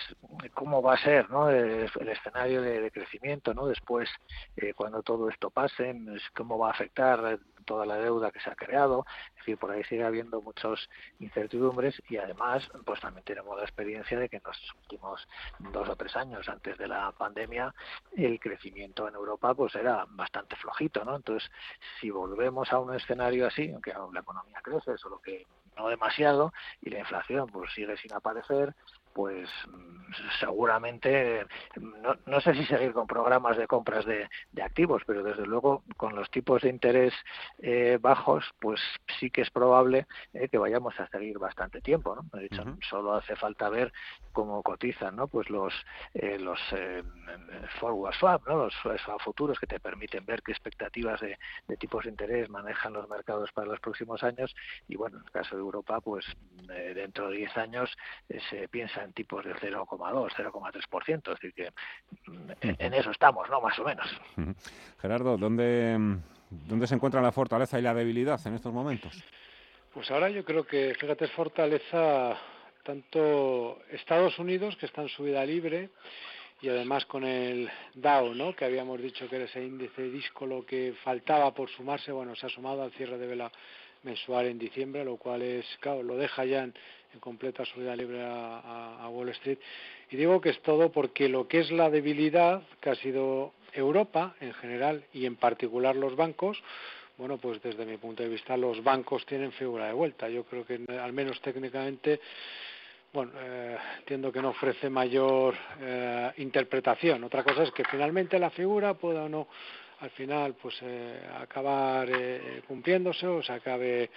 cómo 0.52 0.82
va 0.82 0.92
a 0.92 0.98
ser 0.98 1.30
¿no? 1.30 1.48
el, 1.48 1.88
escenario 2.06 2.60
de, 2.60 2.90
crecimiento 2.90 3.54
¿no? 3.54 3.66
después, 3.66 4.10
eh, 4.58 4.74
cuando 4.74 5.02
todo 5.02 5.30
esto 5.30 5.48
pase, 5.48 5.96
cómo 6.36 6.58
va 6.58 6.68
a 6.68 6.72
afectar 6.72 7.38
toda 7.64 7.86
la 7.86 7.96
deuda 7.96 8.30
que 8.30 8.40
se 8.40 8.50
ha 8.50 8.54
creado, 8.54 9.06
es 9.30 9.36
decir, 9.36 9.56
por 9.56 9.70
ahí 9.70 9.82
sigue 9.84 10.04
habiendo 10.04 10.42
muchas 10.42 10.86
incertidumbres 11.18 12.02
y 12.10 12.18
además 12.18 12.68
pues 12.84 13.00
también 13.00 13.24
tenemos 13.24 13.56
la 13.56 13.62
experiencia 13.62 14.18
de 14.18 14.28
que 14.28 14.36
en 14.36 14.42
los 14.44 14.74
últimos 14.82 15.26
dos 15.60 15.88
o 15.88 15.96
tres 15.96 16.14
años 16.16 16.46
antes 16.48 16.76
de 16.76 16.88
la 16.88 17.12
pandemia 17.12 17.74
el 18.16 18.38
crecimiento 18.38 19.08
en 19.08 19.14
Europa 19.14 19.54
pues 19.54 19.74
era 19.76 20.04
bastante 20.10 20.56
flojito, 20.56 21.04
¿no? 21.04 21.16
Entonces, 21.16 21.50
si 22.00 22.10
volvemos 22.10 22.70
a 22.72 22.80
un 22.80 22.94
escenario 22.94 23.46
así, 23.46 23.70
aunque 23.72 23.92
la 24.12 24.20
economía 24.20 24.60
crece, 24.62 24.98
solo 24.98 25.20
que 25.20 25.46
no 25.76 25.88
demasiado 25.88 26.52
y 26.80 26.90
la 26.90 27.00
inflación 27.00 27.46
pues 27.48 27.72
sigue 27.72 27.96
sin 27.96 28.12
aparecer 28.12 28.74
pues 29.14 29.48
seguramente 30.40 31.46
no, 31.76 32.16
no, 32.26 32.40
sé 32.40 32.54
si 32.54 32.64
seguir 32.66 32.92
con 32.92 33.06
programas 33.06 33.56
de 33.56 33.66
compras 33.66 34.04
de, 34.04 34.28
de, 34.52 34.62
activos, 34.62 35.02
pero 35.06 35.22
desde 35.22 35.46
luego 35.46 35.84
con 35.96 36.14
los 36.14 36.30
tipos 36.30 36.62
de 36.62 36.68
interés 36.68 37.14
eh, 37.58 37.98
bajos, 38.00 38.44
pues 38.60 38.80
sí 39.18 39.30
que 39.30 39.42
es 39.42 39.50
probable 39.50 40.06
eh, 40.34 40.48
que 40.48 40.58
vayamos 40.58 40.98
a 41.00 41.08
seguir 41.08 41.38
bastante 41.38 41.80
tiempo. 41.80 42.14
¿no? 42.14 42.38
De 42.38 42.46
hecho, 42.46 42.64
solo 42.88 43.14
hace 43.14 43.36
falta 43.36 43.68
ver 43.68 43.92
cómo 44.32 44.62
cotizan 44.62 45.16
¿no? 45.16 45.28
pues 45.28 45.48
los 45.50 45.72
eh, 46.14 46.38
los 46.38 46.60
forward 47.80 48.14
swap, 48.14 48.46
¿no? 48.46 48.64
los 48.64 48.74
swap 48.74 49.20
futuros 49.20 49.58
que 49.58 49.66
te 49.66 49.80
permiten 49.80 50.24
ver 50.26 50.42
qué 50.42 50.52
expectativas 50.52 51.20
de, 51.20 51.38
de, 51.68 51.76
tipos 51.76 52.04
de 52.04 52.10
interés 52.10 52.48
manejan 52.48 52.92
los 52.92 53.08
mercados 53.08 53.50
para 53.52 53.68
los 53.68 53.80
próximos 53.80 54.22
años. 54.22 54.54
Y 54.88 54.96
bueno, 54.96 55.18
en 55.18 55.24
el 55.24 55.30
caso 55.30 55.56
de 55.56 55.62
Europa, 55.62 56.00
pues 56.00 56.24
eh, 56.70 56.92
dentro 56.94 57.30
de 57.30 57.38
10 57.38 57.56
años 57.56 57.90
eh, 58.28 58.40
se 58.50 58.68
piensa 58.68 59.01
en 59.02 59.12
tipos 59.12 59.44
de 59.44 59.54
0,2, 59.54 59.88
0,3%, 59.88 61.16
es 61.16 61.40
decir 61.40 61.54
que 61.54 61.70
mm, 62.30 62.50
en, 62.78 62.94
eso 62.94 63.10
estamos, 63.10 63.48
¿no? 63.50 63.60
Más 63.60 63.78
o 63.78 63.84
menos. 63.84 64.06
Gerardo, 65.00 65.36
¿dónde, 65.36 65.96
¿dónde 66.50 66.86
se 66.86 66.94
encuentra 66.94 67.20
la 67.20 67.32
fortaleza 67.32 67.78
y 67.78 67.82
la 67.82 67.94
debilidad 67.94 68.40
en 68.46 68.54
estos 68.54 68.72
momentos? 68.72 69.22
Pues 69.92 70.10
ahora 70.10 70.30
yo 70.30 70.44
creo 70.44 70.64
que, 70.64 70.94
fíjate, 70.98 71.26
es 71.26 71.32
fortaleza 71.32 72.36
tanto 72.82 73.78
Estados 73.90 74.38
Unidos, 74.38 74.76
que 74.76 74.86
está 74.86 75.02
en 75.02 75.08
subida 75.08 75.44
libre, 75.44 75.90
y 76.60 76.68
además 76.68 77.04
con 77.06 77.24
el 77.24 77.68
Dow, 77.94 78.34
¿no? 78.34 78.54
que 78.54 78.64
habíamos 78.64 79.00
dicho 79.00 79.28
que 79.28 79.36
era 79.36 79.44
ese 79.46 79.64
índice 79.64 80.02
díscolo 80.02 80.64
que 80.64 80.94
faltaba 81.02 81.52
por 81.52 81.68
sumarse, 81.68 82.12
bueno, 82.12 82.36
se 82.36 82.46
ha 82.46 82.48
sumado 82.48 82.82
al 82.82 82.92
cierre 82.92 83.18
de 83.18 83.26
vela 83.26 83.50
mensual 84.04 84.46
en 84.46 84.58
diciembre, 84.58 85.04
lo 85.04 85.16
cual 85.16 85.42
es, 85.42 85.66
claro, 85.80 86.02
lo 86.02 86.16
deja 86.16 86.44
ya 86.44 86.64
en, 86.64 86.74
completa 87.20 87.64
subida 87.64 87.96
libre 87.96 88.22
a, 88.22 89.08
Wall 89.10 89.30
Street. 89.30 89.58
Y 90.10 90.16
digo 90.16 90.40
que 90.40 90.50
es 90.50 90.60
todo 90.62 90.90
porque 90.90 91.28
lo 91.28 91.48
que 91.48 91.60
es 91.60 91.70
la 91.70 91.90
debilidad, 91.90 92.62
que 92.80 92.90
ha 92.90 92.94
sido 92.94 93.52
Europa 93.72 94.34
en 94.40 94.52
general 94.54 95.04
y 95.12 95.26
en 95.26 95.36
particular 95.36 95.96
los 95.96 96.16
bancos, 96.16 96.62
bueno, 97.16 97.38
pues 97.38 97.62
desde 97.62 97.84
mi 97.84 97.98
punto 97.98 98.22
de 98.22 98.28
vista 98.28 98.56
los 98.56 98.82
bancos 98.82 99.24
tienen 99.26 99.52
figura 99.52 99.86
de 99.86 99.92
vuelta. 99.92 100.28
Yo 100.28 100.44
creo 100.44 100.64
que 100.64 100.80
al 100.98 101.12
menos 101.12 101.40
técnicamente 101.40 102.20
bueno, 103.12 103.32
eh, 103.38 103.76
entiendo 103.98 104.32
que 104.32 104.40
no 104.40 104.48
ofrece 104.48 104.88
mayor 104.88 105.54
eh, 105.80 106.32
interpretación. 106.38 107.22
Otra 107.24 107.44
cosa 107.44 107.64
es 107.64 107.70
que 107.70 107.84
finalmente 107.84 108.38
la 108.38 108.48
figura 108.50 108.94
pueda 108.94 109.24
o 109.24 109.28
no 109.28 109.48
al 110.02 110.10
final 110.10 110.54
pues 110.60 110.74
eh, 110.82 111.20
acabar 111.40 112.08
eh, 112.10 112.62
cumpliéndose 112.66 113.24
o 113.26 113.40
se 113.40 113.52
acabe 113.52 114.10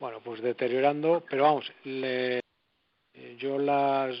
bueno 0.00 0.18
pues 0.24 0.40
deteriorando 0.40 1.22
pero 1.30 1.44
vamos 1.44 1.72
le, 1.84 2.40
yo 3.38 3.58
las 3.58 4.16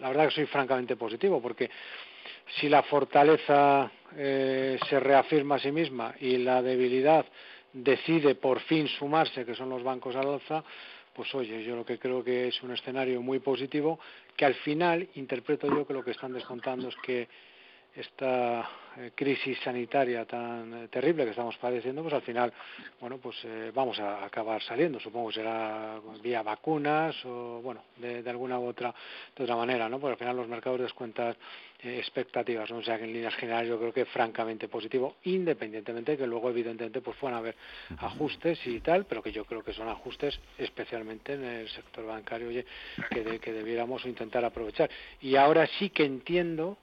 la 0.00 0.08
verdad 0.08 0.28
que 0.28 0.34
soy 0.34 0.46
francamente 0.46 0.96
positivo 0.96 1.40
porque 1.40 1.70
si 2.58 2.68
la 2.68 2.82
fortaleza 2.82 3.90
se 4.16 5.00
reafirma 5.00 5.54
a 5.54 5.58
sí 5.60 5.70
misma 5.70 6.14
y 6.18 6.38
la 6.38 6.60
debilidad 6.60 7.24
decide 7.72 8.34
por 8.34 8.60
fin 8.60 8.88
sumarse 8.88 9.44
que 9.44 9.54
son 9.54 9.68
los 9.70 9.84
bancos 9.84 10.16
al 10.16 10.26
alza 10.26 10.64
pues 11.14 11.34
oye, 11.34 11.62
yo 11.62 11.76
lo 11.76 11.84
que 11.84 11.98
creo 11.98 12.24
que 12.24 12.48
es 12.48 12.62
un 12.62 12.72
escenario 12.72 13.20
muy 13.20 13.38
positivo, 13.40 14.00
que 14.36 14.44
al 14.44 14.54
final 14.54 15.08
interpreto 15.14 15.68
yo 15.68 15.86
que 15.86 15.92
lo 15.92 16.02
que 16.02 16.12
están 16.12 16.32
descontando 16.32 16.88
es 16.88 16.96
que 17.02 17.28
esta 17.94 18.68
eh, 18.96 19.12
crisis 19.14 19.58
sanitaria 19.60 20.24
tan 20.24 20.84
eh, 20.84 20.88
terrible 20.88 21.24
que 21.24 21.30
estamos 21.30 21.56
padeciendo, 21.58 22.02
pues 22.02 22.14
al 22.14 22.22
final, 22.22 22.52
bueno, 23.00 23.18
pues 23.18 23.36
eh, 23.44 23.70
vamos 23.74 23.98
a 24.00 24.24
acabar 24.24 24.62
saliendo. 24.62 24.98
Supongo 24.98 25.28
que 25.28 25.34
será 25.36 26.00
vía 26.22 26.42
vacunas 26.42 27.14
o, 27.24 27.60
bueno, 27.62 27.84
de, 27.96 28.28
alguna 28.28 28.58
u 28.58 28.66
otra, 28.66 28.94
de 29.36 29.44
otra 29.44 29.56
manera, 29.56 29.88
¿no? 29.88 29.98
Porque 29.98 30.12
al 30.12 30.18
final 30.18 30.36
los 30.36 30.48
mercados 30.48 30.80
descuentan 30.80 31.36
expectativas, 31.82 32.70
¿no? 32.70 32.78
O 32.78 32.82
sea 32.82 32.96
que 32.96 33.04
en 33.04 33.12
líneas 33.12 33.34
generales 33.34 33.68
yo 33.68 33.78
creo 33.78 33.92
que 33.92 34.04
francamente 34.06 34.68
positivo, 34.68 35.16
independientemente 35.24 36.12
de 36.12 36.18
que 36.18 36.26
luego 36.26 36.48
evidentemente 36.48 37.00
pues 37.00 37.16
puedan 37.16 37.36
haber 37.36 37.56
ajustes 37.98 38.64
y 38.66 38.80
tal, 38.80 39.04
pero 39.04 39.22
que 39.22 39.32
yo 39.32 39.44
creo 39.44 39.64
que 39.64 39.72
son 39.72 39.88
ajustes 39.88 40.38
especialmente 40.58 41.34
en 41.34 41.44
el 41.44 41.68
sector 41.68 42.06
bancario, 42.06 42.48
oye, 42.48 42.64
que, 43.10 43.40
que 43.40 43.52
debiéramos 43.52 44.04
intentar 44.06 44.44
aprovechar. 44.44 44.88
Y 45.20 45.34
ahora 45.34 45.66
sí 45.78 45.90
que 45.90 46.04
entiendo 46.04 46.78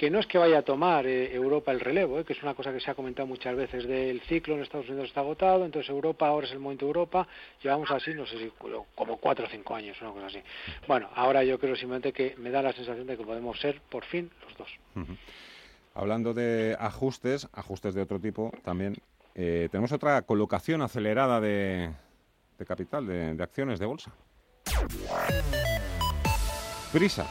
que 0.00 0.08
no 0.08 0.18
es 0.18 0.26
que 0.26 0.38
vaya 0.38 0.60
a 0.60 0.62
tomar 0.62 1.06
eh, 1.06 1.30
Europa 1.34 1.72
el 1.72 1.78
relevo, 1.78 2.18
eh, 2.18 2.24
que 2.24 2.32
es 2.32 2.42
una 2.42 2.54
cosa 2.54 2.72
que 2.72 2.80
se 2.80 2.90
ha 2.90 2.94
comentado 2.94 3.26
muchas 3.28 3.54
veces 3.54 3.86
del 3.86 4.22
ciclo 4.22 4.54
en 4.54 4.62
Estados 4.62 4.88
Unidos 4.88 5.08
está 5.08 5.20
agotado, 5.20 5.62
entonces 5.66 5.90
Europa 5.90 6.26
ahora 6.26 6.46
es 6.46 6.54
el 6.54 6.58
momento 6.58 6.86
de 6.86 6.88
Europa, 6.88 7.28
llevamos 7.62 7.90
así, 7.90 8.14
no 8.14 8.24
sé 8.24 8.38
si 8.38 8.50
como 8.94 9.18
cuatro 9.18 9.44
o 9.44 9.48
cinco 9.50 9.74
años, 9.74 10.00
una 10.00 10.12
cosa 10.12 10.28
así. 10.28 10.38
Bueno, 10.88 11.10
ahora 11.14 11.44
yo 11.44 11.58
creo 11.58 11.76
simplemente 11.76 12.14
que 12.14 12.34
me 12.38 12.48
da 12.50 12.62
la 12.62 12.72
sensación 12.72 13.06
de 13.06 13.18
que 13.18 13.24
podemos 13.24 13.60
ser 13.60 13.82
por 13.90 14.06
fin 14.06 14.30
los 14.48 14.56
dos. 14.56 14.70
Hablando 15.92 16.32
de 16.32 16.78
ajustes, 16.80 17.46
ajustes 17.52 17.92
de 17.92 18.00
otro 18.00 18.18
tipo 18.18 18.52
también, 18.64 18.96
eh, 19.34 19.68
tenemos 19.70 19.92
otra 19.92 20.22
colocación 20.22 20.80
acelerada 20.80 21.42
de, 21.42 21.90
capital, 22.66 23.06
de, 23.06 23.34
de 23.34 23.42
acciones 23.42 23.78
de 23.78 23.84
bolsa. 23.84 24.10
Prisa. 26.92 27.24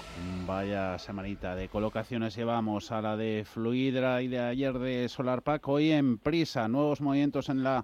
Vaya 0.48 0.98
semanita 0.98 1.54
de 1.54 1.67
colocaciones 1.67 2.34
llevamos 2.34 2.93
a 2.93 3.02
la 3.02 3.17
de 3.17 3.45
Fluidra 3.45 4.22
y 4.22 4.30
de 4.30 4.39
ayer 4.39 4.80
de 4.80 5.10
SolarPack. 5.10 5.67
Hoy 5.67 5.91
en 5.91 6.17
Prisa, 6.17 6.69
nuevos 6.69 7.02
movimientos 7.02 7.50
en 7.50 7.62
la 7.62 7.84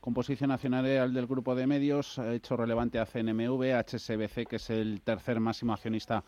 composición 0.00 0.50
nacional 0.50 0.84
del 1.12 1.26
grupo 1.26 1.56
de 1.56 1.66
medios. 1.66 2.18
Hecho 2.18 2.56
relevante 2.56 3.00
a 3.00 3.06
CNMV, 3.06 3.74
HSBC, 3.74 4.46
que 4.46 4.56
es 4.56 4.70
el 4.70 5.00
tercer 5.00 5.40
máximo 5.40 5.72
accionista 5.72 6.22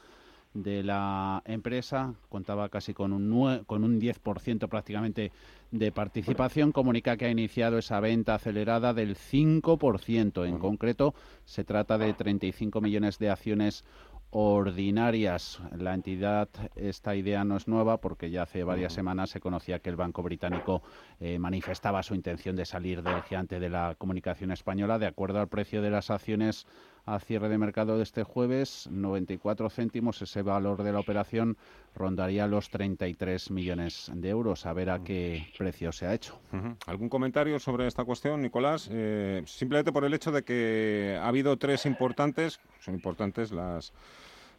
de 0.52 0.82
la 0.82 1.42
empresa, 1.44 2.14
contaba 2.28 2.68
casi 2.68 2.92
con 2.92 3.12
un, 3.12 3.64
con 3.64 3.84
un 3.84 4.00
10% 4.00 4.68
prácticamente 4.68 5.30
de 5.70 5.92
participación, 5.92 6.72
comunica 6.72 7.16
que 7.16 7.26
ha 7.26 7.30
iniciado 7.30 7.78
esa 7.78 8.00
venta 8.00 8.34
acelerada 8.34 8.94
del 8.94 9.16
5%. 9.16 10.48
En 10.48 10.58
concreto, 10.58 11.14
se 11.44 11.62
trata 11.62 11.98
de 11.98 12.14
35 12.14 12.80
millones 12.80 13.18
de 13.18 13.30
acciones 13.30 13.84
ordinarias. 14.30 15.60
La 15.76 15.94
entidad, 15.94 16.48
esta 16.76 17.14
idea 17.14 17.44
no 17.44 17.56
es 17.56 17.66
nueva 17.66 18.00
porque 18.00 18.30
ya 18.30 18.42
hace 18.42 18.62
varias 18.62 18.92
semanas 18.92 19.30
se 19.30 19.40
conocía 19.40 19.78
que 19.78 19.90
el 19.90 19.96
Banco 19.96 20.22
Británico 20.22 20.82
eh, 21.20 21.38
manifestaba 21.38 22.02
su 22.02 22.14
intención 22.14 22.54
de 22.54 22.66
salir 22.66 23.02
del 23.02 23.22
gigante 23.22 23.58
de 23.58 23.70
la 23.70 23.94
comunicación 23.96 24.50
española. 24.50 24.98
De 24.98 25.06
acuerdo 25.06 25.40
al 25.40 25.48
precio 25.48 25.80
de 25.82 25.90
las 25.90 26.10
acciones 26.10 26.66
a 27.14 27.20
cierre 27.20 27.48
de 27.48 27.58
mercado 27.58 27.96
de 27.96 28.02
este 28.02 28.22
jueves, 28.22 28.88
94 28.90 29.70
céntimos, 29.70 30.20
ese 30.20 30.42
valor 30.42 30.82
de 30.82 30.92
la 30.92 31.00
operación 31.00 31.56
rondaría 31.94 32.46
los 32.46 32.68
33 32.70 33.50
millones 33.50 34.10
de 34.14 34.28
euros. 34.28 34.66
A 34.66 34.72
ver 34.72 34.90
a 34.90 35.02
qué 35.02 35.46
precio 35.56 35.90
se 35.92 36.06
ha 36.06 36.14
hecho. 36.14 36.38
¿Algún 36.86 37.08
comentario 37.08 37.58
sobre 37.58 37.86
esta 37.86 38.04
cuestión, 38.04 38.42
Nicolás? 38.42 38.88
Eh, 38.92 39.42
simplemente 39.46 39.92
por 39.92 40.04
el 40.04 40.12
hecho 40.12 40.32
de 40.32 40.42
que 40.42 41.18
ha 41.20 41.28
habido 41.28 41.56
tres 41.56 41.86
importantes, 41.86 42.60
son 42.80 42.94
importantes 42.94 43.52
las 43.52 43.92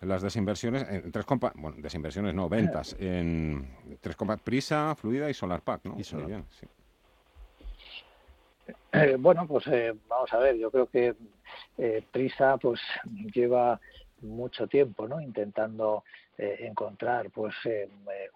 las 0.02 0.22
desinversiones, 0.22 0.86
en 0.90 1.12
tres 1.12 1.26
compas, 1.26 1.52
bueno, 1.56 1.76
desinversiones 1.78 2.34
no, 2.34 2.48
ventas, 2.48 2.96
en 3.00 3.68
tres 4.00 4.16
compas, 4.16 4.40
Prisa, 4.40 4.96
Fluida 4.96 5.30
y 5.30 5.34
SolarPack, 5.34 5.84
¿no? 5.84 5.98
Y 6.00 6.26
Bien, 6.26 6.46
sí. 6.50 6.66
Eh, 8.92 9.18
bueno, 9.20 9.48
pues 9.48 9.68
eh, 9.68 9.94
vamos 10.08 10.32
a 10.34 10.40
ver, 10.40 10.58
yo 10.58 10.72
creo 10.72 10.88
que 10.88 11.16
eh, 11.78 12.04
Prisa 12.12 12.58
pues 12.58 12.80
lleva 13.34 13.80
mucho 14.22 14.68
tiempo 14.68 15.08
no 15.08 15.22
intentando 15.22 16.04
encontrar 16.40 17.30
pues 17.32 17.54
eh, 17.66 17.90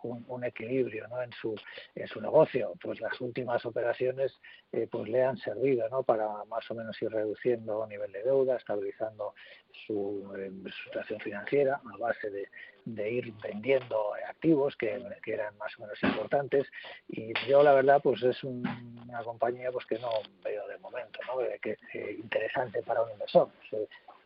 un, 0.04 0.44
equilibrio 0.44 1.08
¿no? 1.08 1.22
en 1.22 1.32
su 1.32 1.56
en 1.96 2.08
su 2.08 2.20
negocio 2.20 2.74
pues 2.82 3.00
las 3.00 3.20
últimas 3.22 3.66
operaciones 3.66 4.34
pues 4.92 5.08
le 5.08 5.24
han 5.24 5.38
servido 5.38 5.88
no 5.90 6.04
para 6.04 6.28
más 6.46 6.70
o 6.70 6.76
menos 6.76 7.02
ir 7.02 7.10
reduciendo 7.12 7.88
nivel 7.88 8.12
de 8.12 8.24
deuda 8.24 8.58
estabilizando 8.58 9.34
su, 9.86 10.32
situación 10.86 11.20
financiera 11.20 11.82
a 11.94 11.98
base 11.98 12.30
de, 12.30 12.48
de 12.86 13.12
ir 13.12 13.34
vendiendo 13.42 14.14
activos 14.28 14.76
que, 14.76 15.02
que, 15.24 15.34
eran 15.34 15.58
más 15.58 15.78
o 15.78 15.84
menos 15.84 16.02
importantes. 16.04 16.68
Y 17.08 17.34
yo 17.48 17.64
la 17.64 17.74
verdad 17.74 18.02
pues 18.02 18.22
es 18.24 18.44
una 18.44 19.24
compañía 19.24 19.72
pues 19.72 19.86
que 19.86 20.00
no 20.00 20.10
veo 20.44 20.68
de 20.68 20.78
momento 20.80 21.20
no 21.28 21.40
que, 21.62 21.78
interesante 22.18 22.82
para 22.84 23.02
un 23.04 23.12
inversor 23.12 23.50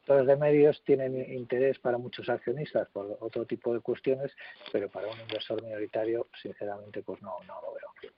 los 0.08 0.26
de 0.26 0.36
medios 0.36 0.82
tienen 0.86 1.16
interés 1.32 1.80
para 1.80 1.98
muchos 1.98 2.30
accionistas 2.30 2.88
por 2.90 3.18
otro 3.20 3.46
tipo 3.46 3.74
de 3.74 3.82
cuestiones, 3.82 4.32
pero 4.72 4.90
para 4.90 5.08
un 5.08 5.20
inversor 5.20 5.62
minoritario, 5.62 6.28
sinceramente, 6.42 7.04
pues 7.04 7.22
no, 7.22 7.36
no 7.46 7.62
lo 7.62 7.74
veo. 7.74 8.12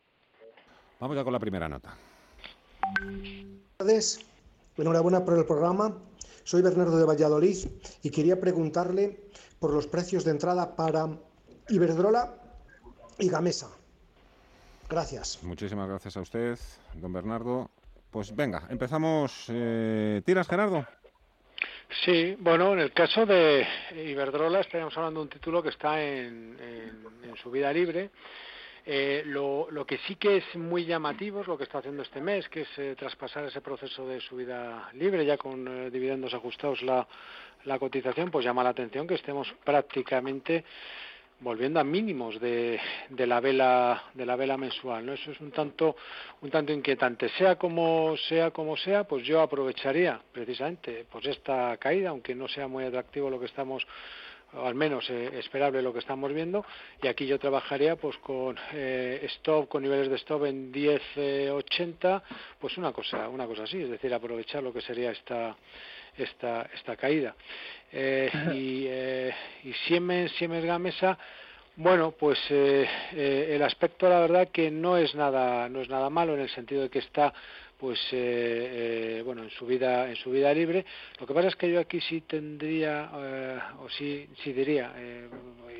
Vamos 0.99 1.15
ya 1.15 1.23
con 1.23 1.34
la 1.34 1.39
primera 1.39 1.69
nota. 1.69 1.95
Buenas 3.02 3.78
tardes, 3.78 4.25
enhorabuena 4.78 5.23
por 5.23 5.38
el 5.38 5.45
programa. 5.45 5.97
Soy 6.43 6.62
Bernardo 6.62 6.97
de 6.97 7.06
Valladolid 7.06 7.58
y 8.02 8.10
quería 8.10 8.39
preguntarle 8.39 9.19
por 9.60 9.73
los 9.73 9.88
precios 9.88 10.23
de 10.25 10.32
entrada 10.32 10.75
para 10.75 11.08
Iberdrola 11.69 12.34
y 13.17 13.30
Gamesa. 13.30 13.69
Gracias. 14.89 15.43
Muchísimas 15.43 15.88
gracias 15.88 16.17
a 16.17 16.21
usted, 16.21 16.58
don 16.95 17.13
Bernardo. 17.13 17.69
Pues 18.10 18.36
venga, 18.36 18.65
empezamos. 18.69 19.45
Eh, 19.49 20.21
¿Tiras, 20.25 20.47
Gerardo? 20.47 20.86
Sí, 21.91 22.36
bueno, 22.39 22.73
en 22.73 22.80
el 22.80 22.91
caso 22.91 23.25
de 23.25 23.65
Iberdrola 23.95 24.60
estaríamos 24.60 24.95
hablando 24.95 25.21
de 25.21 25.23
un 25.23 25.30
título 25.30 25.63
que 25.63 25.69
está 25.69 25.99
en, 25.99 26.56
en, 26.62 27.73
libre. 27.73 28.12
Eh, 28.86 29.23
lo, 29.25 29.67
lo, 29.71 29.86
que 29.86 29.97
sí 29.99 30.15
que 30.15 30.38
es 30.38 30.56
muy 30.56 30.86
llamativo 30.86 31.41
es 31.41 31.47
lo 31.47 31.58
que 31.58 31.63
está 31.63 31.80
haciendo 31.80 32.04
este 32.04 32.21
mes, 32.21 32.47
que 32.47 32.62
es 32.62 32.69
eh, 32.78 32.95
traspasar 32.97 33.45
ese 33.45 33.62
proceso 33.62 34.08
de 34.08 34.21
subida 34.21 34.89
libre, 34.93 35.25
ya 35.25 35.38
con 35.38 35.67
eh, 35.67 35.89
dividendos 35.89 36.34
ajustados 36.34 36.84
la, 36.84 37.08
la 37.65 37.80
cotización, 37.80 38.30
pues 38.30 38.45
llama 38.45 38.63
la 38.63 38.69
atención 38.69 39.08
que 39.08 39.15
estemos 39.15 39.52
prácticamente 39.63 40.63
volviendo 41.41 41.80
a 41.80 41.84
mínimos 41.84 42.39
de, 42.39 42.80
de, 43.10 43.28
la 43.28 43.39
vela 43.39 44.04
de 44.13 44.25
la 44.25 44.36
vela 44.36 44.58
mensual 44.58 45.06
no 45.06 45.13
eso 45.13 45.32
es 45.32 45.39
un 45.39 45.52
tanto 45.52 45.95
un 46.41 46.49
tanto 46.49 46.73
inquietante. 46.73 47.30
Sea 47.30 47.56
como 47.56 48.15
sea 48.17 48.52
como 48.52 48.75
sea 48.78 49.06
pues 49.06 49.25
yo 49.25 49.41
aprovecharía 49.41 50.21
precisamente 50.32 51.06
pues 51.12 51.25
esta 51.28 51.78
caída 51.78 52.10
aunque 52.10 52.36
no 52.36 52.47
sea 52.47 52.67
muy 52.67 52.84
atractivo 52.84 53.30
lo 53.30 53.39
que 53.39 53.45
estamos 53.45 53.86
o 54.54 54.65
al 54.65 54.75
menos 54.75 55.08
eh, 55.10 55.30
esperable 55.38 55.82
lo 55.82 55.93
que 55.93 55.99
estamos 55.99 56.34
viendo. 56.34 56.65
Y 57.04 57.08
aquí 57.08 57.28
yo 57.28 57.38
trabajaría 57.39 57.95
pues 57.95 58.17
con 58.17 58.58
eh, 58.73 59.21
stop 59.36 59.69
con 59.69 59.84
niveles 59.84 60.10
de 60.10 60.15
stop 60.15 60.45
en 60.45 60.73
10.80 60.73 62.21
pues 62.60 62.78
una 62.78 62.91
cosa 62.91 63.30
una 63.30 63.45
cosa 63.45 63.63
así 63.63 63.82
es 63.82 63.89
decir 63.89 64.13
aprovechar 64.13 64.63
lo 64.63 64.73
que 64.73 64.82
sería 64.82 65.12
esta 65.12 65.56
esta 66.20 66.70
esta 66.74 66.96
caída. 66.96 67.36
Eh, 67.92 68.30
y, 68.54 68.86
eh, 68.88 69.34
y 69.64 69.74
Siemens 69.74 70.32
Siemens 70.34 70.66
Gamesa 70.66 71.18
bueno, 71.82 72.12
pues 72.12 72.38
eh, 72.50 72.86
eh, 73.14 73.52
el 73.56 73.64
aspecto, 73.64 74.10
la 74.10 74.20
verdad, 74.20 74.50
que 74.50 74.70
no 74.70 74.98
es 74.98 75.16
nada, 75.16 75.70
no 75.70 75.80
es 75.80 75.88
nada 75.88 76.10
malo 76.10 76.34
en 76.34 76.42
el 76.42 76.50
sentido 76.50 76.82
de 76.82 76.90
que 76.90 77.00
está 77.00 77.34
pues 77.80 77.98
eh, 78.12 79.20
eh, 79.20 79.22
bueno 79.24 79.44
en 79.44 79.50
su 79.52 79.65
vida 79.65 80.10
en 80.10 80.15
su 80.18 80.32
vida 80.32 80.54
libre. 80.54 80.86
Lo 81.20 81.26
que 81.26 81.34
pasa 81.34 81.48
es 81.48 81.56
que 81.56 81.72
yo 81.72 81.80
aquí 81.80 82.02
sí 82.02 82.22
tendría 82.22 83.10
eh, 83.15 83.60
o 83.80 83.89
sí 83.89 84.28
sí 84.44 84.52
diría 84.52 84.94
eh, 84.98 85.30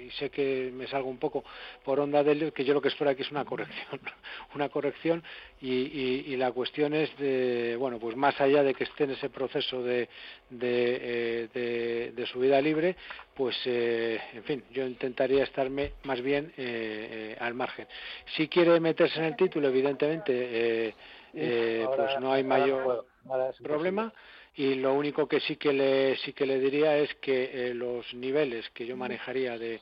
y 0.07 0.09
sé 0.12 0.29
que 0.29 0.71
me 0.73 0.88
salgo 0.88 1.09
un 1.09 1.17
poco 1.17 1.43
por 1.83 1.99
onda 1.99 2.23
del 2.23 2.53
que 2.53 2.63
yo 2.63 2.73
lo 2.73 2.81
que 2.81 2.88
espero 2.88 3.09
aquí 3.09 3.23
es 3.23 3.31
una 3.31 3.43
corrección 3.43 3.99
una 4.55 4.69
corrección 4.69 5.21
y, 5.62 5.73
y, 5.73 6.23
y 6.27 6.38
la 6.38 6.53
cuestión 6.53 6.93
es 6.93 7.15
de 7.17 7.75
bueno 7.77 7.99
pues 7.99 8.15
más 8.15 8.39
allá 8.39 8.63
de 8.63 8.73
que 8.73 8.85
esté 8.85 9.03
en 9.03 9.12
ese 9.12 9.29
proceso 9.29 9.83
de 9.83 10.07
de, 10.49 10.99
eh, 11.01 11.47
de, 11.53 12.12
de 12.13 12.25
su 12.27 12.39
vida 12.39 12.62
libre 12.62 12.95
pues 13.35 13.57
eh, 13.65 14.21
en 14.33 14.43
fin 14.45 14.63
yo 14.71 14.88
intentaría 14.88 15.43
estarme 15.43 15.93
más 16.03 16.21
bien 16.21 16.53
al 17.39 17.53
margen. 17.53 17.88
Si 18.35 18.47
quiere 18.47 18.79
meterse 18.79 19.19
en 19.19 19.25
el 19.25 19.35
título 19.35 19.67
evidentemente 19.67 20.93
eh, 21.33 21.85
pues 21.95 22.19
no 22.19 22.33
hay 22.33 22.43
mayor 22.43 23.05
problema. 23.61 24.13
y 24.55 24.75
lo 24.75 24.93
único 24.93 25.27
que 25.27 25.39
sí 25.39 25.55
que 25.57 25.73
le 25.73 26.17
sí 26.17 26.33
que 26.33 26.45
le 26.45 26.59
diría 26.59 26.97
es 26.97 27.13
que 27.15 27.69
eh, 27.69 27.73
los 27.73 28.13
niveles 28.13 28.69
que 28.71 28.85
yo 28.85 28.97
manejaría 28.97 29.57
de 29.57 29.79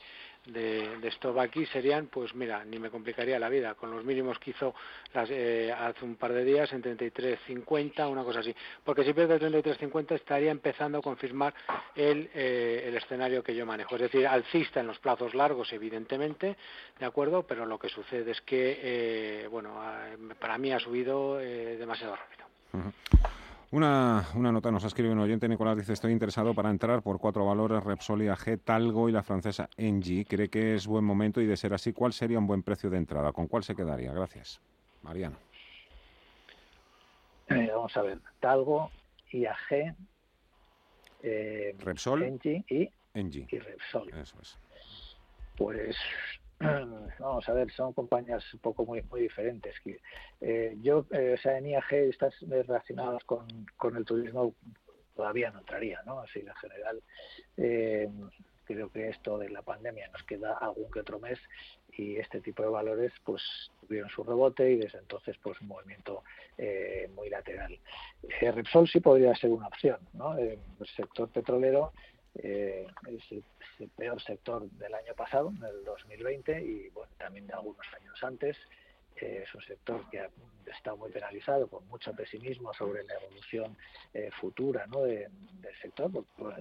de, 0.47 0.97
de 0.97 1.41
aquí 1.41 1.65
serían, 1.67 2.07
pues 2.07 2.33
mira, 2.35 2.63
ni 2.65 2.79
me 2.79 2.89
complicaría 2.89 3.39
la 3.39 3.49
vida, 3.49 3.75
con 3.75 3.91
los 3.91 4.03
mínimos 4.03 4.39
que 4.39 4.51
hizo 4.51 4.73
las, 5.13 5.29
eh, 5.29 5.71
hace 5.71 6.05
un 6.05 6.15
par 6.15 6.33
de 6.33 6.43
días 6.43 6.71
en 6.73 6.81
33.50, 6.81 8.09
una 8.09 8.23
cosa 8.23 8.39
así. 8.39 8.55
Porque 8.83 9.03
si 9.03 9.13
pierde 9.13 9.39
33.50 9.39 10.15
estaría 10.15 10.51
empezando 10.51 10.99
a 10.99 11.01
confirmar 11.01 11.53
el, 11.95 12.29
eh, 12.33 12.85
el 12.87 12.95
escenario 12.95 13.43
que 13.43 13.55
yo 13.55 13.65
manejo. 13.65 13.95
Es 13.95 14.01
decir, 14.01 14.27
alcista 14.27 14.79
en 14.79 14.87
los 14.87 14.99
plazos 14.99 15.33
largos, 15.33 15.71
evidentemente, 15.73 16.55
¿de 16.99 17.05
acuerdo? 17.05 17.43
Pero 17.43 17.65
lo 17.65 17.77
que 17.77 17.89
sucede 17.89 18.31
es 18.31 18.41
que, 18.41 18.79
eh, 18.81 19.47
bueno, 19.47 19.79
para 20.39 20.57
mí 20.57 20.71
ha 20.71 20.79
subido 20.79 21.39
eh, 21.39 21.77
demasiado 21.77 22.15
rápido. 22.15 22.47
Una, 23.69 24.25
una, 24.35 24.51
nota 24.51 24.71
nos 24.71 24.85
ha 24.85 24.87
escrito 24.87 25.11
un 25.11 25.19
oyente, 25.19 25.47
Nicolás, 25.49 25.75
dice, 25.75 25.91
estoy 25.91 26.13
interesado 26.13 26.53
para 26.53 26.69
entrar 26.69 27.01
por 27.01 27.19
cuatro 27.19 27.45
valores, 27.45 27.83
Repsol, 27.83 28.23
IAG, 28.23 28.59
Talgo 28.63 29.09
y 29.09 29.11
la 29.11 29.23
francesa 29.23 29.69
Engie. 29.75 30.23
¿Cree 30.23 30.47
que 30.47 30.75
es 30.75 30.87
buen 30.87 31.03
momento 31.03 31.41
y 31.41 31.45
de 31.47 31.57
ser 31.57 31.73
así, 31.73 31.91
cuál 31.91 32.13
sería 32.13 32.39
un 32.39 32.47
buen 32.47 32.63
precio 32.63 32.89
de 32.89 32.97
entrada? 32.97 33.33
¿Con 33.33 33.47
cuál 33.47 33.63
se 33.63 33.75
quedaría? 33.75 34.13
Gracias. 34.13 34.61
Mariano. 35.03 35.35
Eh, 37.49 37.69
vamos 37.73 37.95
a 37.97 38.01
ver, 38.03 38.19
Talgo, 38.39 38.89
IAG, 39.31 39.95
eh, 41.23 41.75
Repsol 41.79 42.23
Engie 42.23 42.63
y, 42.69 42.89
Engie. 43.13 43.47
y 43.51 43.59
Repsol. 43.59 44.09
Eso 44.13 44.37
es. 44.41 44.57
Pues 45.57 45.97
vamos 47.19 47.47
a 47.47 47.53
ver, 47.53 47.71
son 47.71 47.93
compañías 47.93 48.43
un 48.53 48.59
poco 48.59 48.85
muy 48.85 49.01
muy 49.03 49.21
diferentes. 49.21 49.75
Eh, 50.41 50.75
yo, 50.81 51.05
eh, 51.11 51.35
o 51.37 51.41
sea, 51.41 51.57
en 51.57 51.67
IAG 51.67 51.93
estas 51.93 52.33
relacionadas 52.41 53.23
con, 53.23 53.47
con 53.77 53.95
el 53.95 54.05
turismo 54.05 54.55
todavía 55.15 55.51
no 55.51 55.59
entraría, 55.59 56.01
¿no? 56.05 56.19
Así 56.19 56.39
en 56.39 56.55
general, 56.55 57.01
eh, 57.57 58.09
creo 58.63 58.91
que 58.91 59.09
esto 59.09 59.37
de 59.37 59.49
la 59.49 59.61
pandemia 59.61 60.07
nos 60.09 60.23
queda 60.23 60.57
algún 60.57 60.91
que 60.91 60.99
otro 60.99 61.19
mes 61.19 61.39
y 61.97 62.17
este 62.17 62.41
tipo 62.41 62.61
de 62.63 62.69
valores 62.69 63.11
pues 63.23 63.41
tuvieron 63.81 64.09
su 64.09 64.23
rebote 64.23 64.71
y 64.71 64.77
desde 64.77 64.99
entonces 64.99 65.35
pues 65.41 65.59
un 65.61 65.69
movimiento 65.69 66.23
eh, 66.57 67.09
muy 67.15 67.29
lateral. 67.29 67.79
Eh, 68.41 68.51
Repsol 68.51 68.87
sí 68.87 68.99
podría 68.99 69.35
ser 69.35 69.49
una 69.49 69.67
opción, 69.67 69.97
¿no? 70.13 70.37
el 70.37 70.59
sector 70.95 71.29
petrolero 71.29 71.93
eh, 72.37 72.87
es 73.07 73.31
el, 73.31 73.89
peor 73.89 74.21
sector 74.21 74.69
del 74.71 74.93
año 74.93 75.13
pasado, 75.15 75.51
del 75.51 75.83
2020, 75.83 76.61
y 76.61 76.89
bueno, 76.89 77.11
también 77.17 77.47
de 77.47 77.53
algunos 77.53 77.85
años 77.99 78.23
antes. 78.23 78.57
Eh, 79.19 79.43
es 79.43 79.55
un 79.55 79.61
sector 79.61 80.07
que 80.11 80.19
ha 80.19 80.29
estado 80.75 80.97
muy 80.97 81.09
penalizado, 81.09 81.67
con 81.67 81.87
mucho 81.87 82.13
pesimismo 82.13 82.71
sobre 82.73 83.03
la 83.03 83.15
evolución 83.15 83.75
eh, 84.13 84.29
futura 84.39 84.85
¿no? 84.85 85.01
de, 85.01 85.27
del 85.61 85.75
sector, 85.81 86.11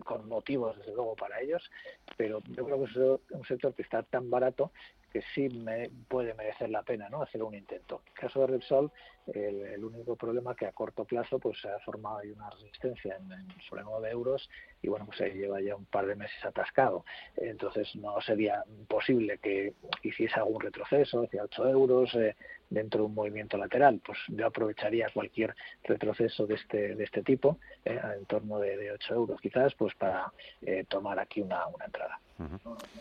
con 0.05 0.27
motivos 0.27 0.79
desde 0.79 0.95
luego 0.95 1.15
para 1.17 1.41
ellos, 1.41 1.71
pero 2.17 2.41
yo 2.49 2.65
creo 2.65 2.79
que 2.83 2.91
es 2.91 2.97
un 3.31 3.45
sector 3.45 3.75
que 3.75 3.83
está 3.83 4.03
tan 4.03 4.31
barato 4.31 4.73
que 5.12 5.23
sí 5.35 5.49
me 5.49 5.91
puede 6.09 6.35
merecer 6.35 6.71
la 6.71 6.83
pena 6.83 7.09
no 7.09 7.23
hacer 7.23 7.43
un 7.43 7.55
intento. 7.55 8.03
En 8.07 8.12
el 8.12 8.19
caso 8.21 8.41
de 8.41 8.47
Repsol, 8.47 8.91
el, 9.27 9.62
el, 9.62 9.85
único 9.85 10.17
problema 10.17 10.55
que 10.55 10.67
a 10.67 10.73
corto 10.73 11.05
plazo 11.05 11.39
pues 11.39 11.61
se 11.61 11.69
ha 11.69 11.79
formado 11.81 12.19
ahí 12.19 12.31
una 12.31 12.49
resistencia 12.51 13.17
en, 13.17 13.33
en, 13.33 13.49
sobre 13.69 13.83
9 13.83 14.11
euros 14.11 14.49
y 14.83 14.89
bueno, 14.89 15.07
pues 15.07 15.19
se 15.19 15.31
lleva 15.31 15.61
ya 15.61 15.75
un 15.75 15.87
par 15.87 16.07
de 16.07 16.15
meses 16.15 16.45
atascado. 16.45 17.05
Entonces 17.37 17.95
no 17.97 18.21
sería 18.21 18.62
posible 18.89 19.39
que 19.39 19.75
hiciese 20.03 20.39
algún 20.39 20.61
retroceso 20.61 21.25
hacia 21.25 21.45
8 21.45 21.69
euros 21.69 22.15
eh, 22.15 22.37
dentro 22.71 23.01
de 23.01 23.07
un 23.07 23.15
movimiento 23.15 23.57
lateral. 23.57 24.01
Pues 24.05 24.19
yo 24.29 24.47
aprovecharía 24.47 25.09
cualquier 25.12 25.55
retroceso 25.83 26.47
de 26.47 26.55
este, 26.55 26.95
de 26.95 27.05
este 27.05 27.23
tipo, 27.23 27.59
eh, 27.85 28.01
en 28.17 28.27
torno 28.27 28.59
de, 28.59 28.77
de 28.77 28.93
8 28.93 29.15
euros 29.15 29.41
quizás, 29.41 29.75
pues 29.75 29.95
para 29.95 30.33
eh, 30.62 30.85
tomar 30.89 31.19
aquí 31.19 31.41
una, 31.41 31.67
una 31.67 31.85
entrada. 31.85 32.21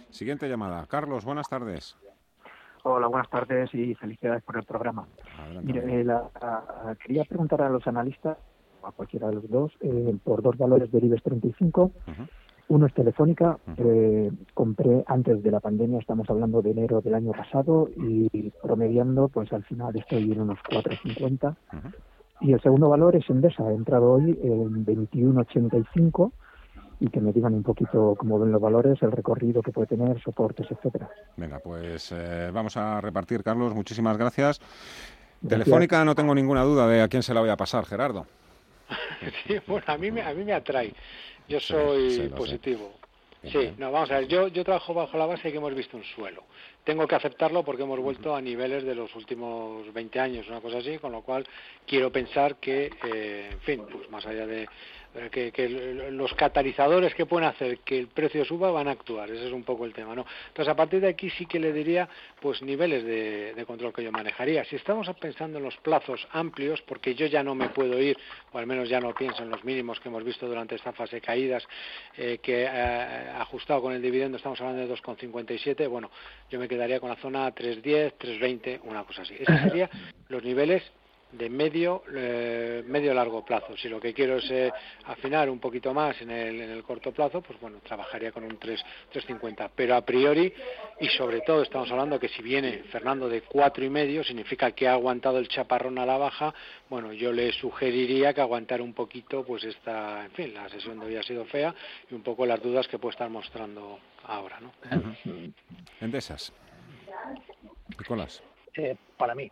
Siguiente 0.10 0.48
llamada. 0.48 0.86
Carlos, 0.88 1.26
buenas 1.26 1.50
tardes. 1.50 1.98
Hola, 2.88 3.08
buenas 3.08 3.32
tardes 3.32 3.74
y 3.74 3.96
felicidades 3.96 4.44
por 4.44 4.58
el 4.58 4.64
programa. 4.64 5.08
Mire, 5.64 6.02
eh, 6.02 6.04
la, 6.04 6.30
la, 6.40 6.96
quería 7.04 7.24
preguntar 7.24 7.64
a 7.64 7.70
los 7.70 7.88
analistas, 7.88 8.38
a 8.84 8.92
cualquiera 8.92 9.28
de 9.30 9.34
los 9.34 9.50
dos, 9.50 9.72
eh, 9.82 10.16
por 10.24 10.44
dos 10.44 10.56
valores 10.56 10.92
del 10.92 11.06
IBEX 11.06 11.24
35. 11.24 11.82
Uh 11.82 11.90
-huh. 11.90 12.30
Uno 12.68 12.86
es 12.86 12.94
Telefónica, 12.94 13.58
uh 13.66 13.72
-huh. 13.72 13.76
eh, 13.80 14.32
compré 14.54 15.04
antes 15.08 15.42
de 15.42 15.50
la 15.50 15.62
pandemia, 15.62 15.98
estamos 15.98 16.30
hablando 16.30 16.62
de 16.62 16.72
enero 16.72 17.02
del 17.02 17.16
año 17.16 17.32
pasado, 17.32 17.90
y 17.98 18.52
promediando, 18.62 19.30
pues 19.30 19.52
al 19.52 19.64
final 19.64 19.96
estoy 19.96 20.32
en 20.32 20.42
unos 20.42 20.60
4,50. 20.70 21.56
Uh 21.74 21.78
-huh. 21.78 21.94
Y 22.42 22.54
el 22.54 22.62
segundo 22.62 22.88
valor 22.90 23.16
es 23.16 23.28
Endesa, 23.32 23.68
he 23.72 23.74
entrado 23.74 24.12
hoy 24.12 24.38
en 24.44 24.86
21,85 24.86 26.34
y 27.06 27.10
que 27.10 27.22
me 27.22 27.32
digan 27.32 27.54
un 27.54 27.64
poquito 27.64 28.16
cómo 28.18 28.40
ven 28.40 28.52
los 28.52 28.62
valores, 28.62 29.02
el 29.02 29.12
recorrido 29.12 29.62
que 29.62 29.72
puede 29.72 29.88
tener, 29.88 30.20
soportes, 30.22 30.68
etcétera. 30.70 31.10
Venga, 31.38 31.60
pues 31.60 32.12
eh, 32.12 32.50
vamos 32.52 32.76
a 32.78 33.00
repartir, 33.00 33.44
Carlos. 33.44 33.76
Muchísimas 33.76 34.18
gracias. 34.18 34.60
gracias. 34.60 35.48
Telefónica, 35.48 36.04
no 36.04 36.16
tengo 36.16 36.34
ninguna 36.34 36.64
duda 36.64 36.88
de 36.88 37.02
a 37.02 37.08
quién 37.08 37.22
se 37.22 37.34
la 37.34 37.42
voy 37.42 37.50
a 37.50 37.58
pasar, 37.58 37.86
Gerardo. 37.86 38.26
sí, 39.48 39.56
bueno, 39.68 39.86
a 39.88 39.98
mí 39.98 40.12
me, 40.12 40.22
a 40.22 40.34
mí 40.34 40.44
me 40.44 40.54
atrae. 40.54 40.94
Yo 41.48 41.60
soy 41.60 42.10
sí, 42.10 42.22
sí, 42.24 42.30
positivo. 42.30 42.92
Sí, 43.44 43.74
no, 43.78 43.92
vamos 43.92 44.10
a 44.10 44.20
ver, 44.20 44.28
yo, 44.28 44.48
yo 44.48 44.64
trabajo 44.64 44.96
bajo 44.96 45.20
la 45.20 45.28
base 45.28 45.44
de 45.44 45.52
que 45.52 45.58
hemos 45.60 45.76
visto 45.76 45.98
un 45.98 46.04
suelo. 46.04 46.44
Tengo 46.84 47.08
que 47.08 47.14
aceptarlo 47.14 47.64
porque 47.64 47.84
hemos 47.84 48.00
vuelto 48.00 48.36
a 48.36 48.42
niveles 48.42 48.84
de 48.84 48.96
los 48.96 49.16
últimos 49.16 49.94
20 49.94 50.20
años, 50.20 50.48
una 50.50 50.62
cosa 50.62 50.80
así, 50.80 50.98
con 50.98 51.12
lo 51.12 51.22
cual 51.22 51.46
quiero 51.86 52.12
pensar 52.12 52.56
que, 52.56 52.90
eh, 53.06 53.50
en 53.52 53.60
fin, 53.60 53.86
pues 53.92 54.10
más 54.10 54.26
allá 54.26 54.48
de, 54.48 54.68
que, 55.32 55.52
que, 55.52 55.70
los 56.12 56.34
catalizadores 56.34 57.14
que 57.16 57.26
pueden 57.26 57.48
hacer 57.48 57.80
que 57.80 57.98
el 57.98 58.08
precio 58.08 58.44
suba 58.46 58.72
van 58.72 58.88
a 58.88 58.92
actuar, 58.92 59.30
ese 59.30 59.48
es 59.48 59.54
un 59.54 59.64
poco 59.64 59.86
el 59.86 59.94
tema, 59.94 60.16
¿no? 60.16 60.26
Entonces 60.48 60.72
a 60.72 60.76
partir 60.76 61.02
de 61.02 61.08
aquí 61.08 61.30
sí 61.30 61.46
que 61.46 61.60
le 61.60 61.72
diría 61.72 62.08
pues 62.40 62.62
niveles 62.62 63.04
de, 63.04 63.54
de, 63.54 63.66
control 63.66 63.94
que 63.94 64.04
yo 64.04 64.12
manejaría. 64.12 64.64
Si 64.66 64.76
estamos 64.76 65.10
pensando 65.20 65.58
en 65.58 65.64
los 65.64 65.78
plazos 65.78 66.28
amplios, 66.32 66.82
porque 66.82 67.16
yo 67.16 67.28
ya 67.28 67.44
no 67.44 67.56
me 67.56 67.70
puedo 67.70 68.00
ir, 68.02 68.18
o 68.52 68.58
al 68.58 68.68
menos 68.68 68.90
ya 68.90 69.00
no 69.00 69.14
pienso 69.14 69.44
en 69.44 69.50
los 69.50 69.64
mínimos 69.64 70.00
que 70.00 70.10
hemos 70.10 70.24
visto 70.24 70.48
durante 70.48 70.76
esta 70.76 70.94
fase 70.94 71.18
de 71.18 71.22
caídas, 71.22 71.68
eh, 72.18 72.40
que 72.42 72.64
eh, 72.64 73.30
ajustado 73.38 73.82
con 73.82 73.94
el 73.94 74.02
dividendo 74.02 74.38
estamos 74.38 74.60
hablando 74.62 74.86
de 74.86 74.94
2,57, 74.94 75.88
bueno, 75.90 76.12
yo 76.50 76.60
me 76.60 76.68
quedaría 76.68 77.00
con 77.00 77.10
la 77.10 77.16
zona 77.16 77.54
3,10, 77.54 78.14
3,20, 78.20 78.82
una 78.84 79.04
cosa 79.04 79.24
así. 79.24 79.36
Esos 79.40 79.60
serían 79.62 79.90
los 80.30 80.44
niveles 80.44 80.84
de 81.38 81.50
medio 81.50 82.04
eh, 82.14 82.84
medio 82.88 83.14
largo 83.14 83.44
plazo. 83.44 83.76
Si 83.78 83.90
lo 83.90 84.00
que 84.00 84.14
quiero 84.14 84.38
es 84.38 84.50
eh, 84.52 84.72
afinar 85.06 85.50
un 85.50 85.60
poquito 85.60 85.94
más 85.94 86.22
en 86.22 86.32
el, 86.32 86.62
en 86.62 86.70
el 86.72 86.84
corto 86.84 87.12
plazo, 87.12 87.42
pues 87.42 87.60
bueno, 87.60 87.80
trabajaría 87.84 88.32
con 88.32 88.44
un 88.44 88.58
3, 88.58 88.84
3.50. 89.14 89.70
Pero 89.76 89.96
a 89.96 90.02
priori, 90.02 90.54
y 91.00 91.08
sobre 91.10 91.42
todo 91.42 91.62
estamos 91.62 91.92
hablando 91.92 92.20
que 92.20 92.30
si 92.30 92.42
viene 92.42 92.84
Fernando 92.92 93.28
de 93.28 93.42
cuatro 93.42 93.84
y 93.84 93.90
medio, 93.90 94.24
significa 94.24 94.72
que 94.72 94.88
ha 94.88 94.94
aguantado 94.94 95.38
el 95.38 95.48
chaparrón 95.48 95.98
a 96.00 96.06
la 96.06 96.18
baja, 96.18 96.54
bueno, 96.90 97.14
yo 97.14 97.32
le 97.32 97.52
sugeriría 97.54 98.34
que 98.34 98.42
aguantara 98.42 98.84
un 98.84 98.94
poquito, 98.94 99.44
pues 99.44 99.64
esta, 99.64 100.26
en 100.26 100.32
fin, 100.32 100.54
la 100.54 100.70
sesión 100.70 101.00
de 101.00 101.06
hoy 101.08 101.16
ha 101.18 101.24
sido 101.24 101.46
fea 101.46 101.74
y 102.10 102.16
un 102.16 102.22
poco 102.22 102.46
las 102.46 102.62
dudas 102.62 102.88
que 102.88 103.00
puede 103.00 103.12
estar 103.14 103.30
mostrando 103.30 104.00
ahora, 104.24 104.60
¿no? 104.60 104.72
Endesas. 106.02 106.54
Nicolás. 107.98 108.42
Eh, 108.78 108.98
para 109.18 109.34
mí. 109.34 109.50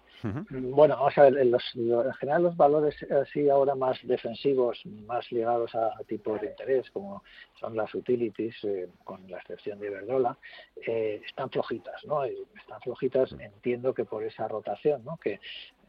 Bueno, 0.49 0.95
vamos 0.97 1.17
a 1.17 1.23
ver, 1.23 1.37
en, 1.37 1.51
los, 1.51 1.63
en 1.75 2.13
general 2.13 2.43
los 2.43 2.57
valores 2.57 2.95
así 3.03 3.49
ahora 3.49 3.75
más 3.75 3.97
defensivos, 4.03 4.85
más 4.85 5.31
ligados 5.31 5.73
a, 5.75 5.91
tipos 6.05 6.41
de 6.41 6.47
interés, 6.47 6.89
como 6.91 7.23
son 7.59 7.75
las 7.75 7.93
utilities, 7.95 8.55
eh, 8.63 8.89
con 9.05 9.29
la 9.29 9.37
excepción 9.37 9.79
de 9.79 9.87
Iberdrola, 9.87 10.37
eh, 10.85 11.21
están 11.25 11.49
flojitas, 11.49 12.03
¿no? 12.05 12.25
Están 12.25 12.81
flojitas, 12.81 13.31
entiendo 13.33 13.93
que 13.93 14.03
por 14.03 14.23
esa 14.23 14.47
rotación, 14.47 15.03
¿no? 15.05 15.17
Que 15.17 15.39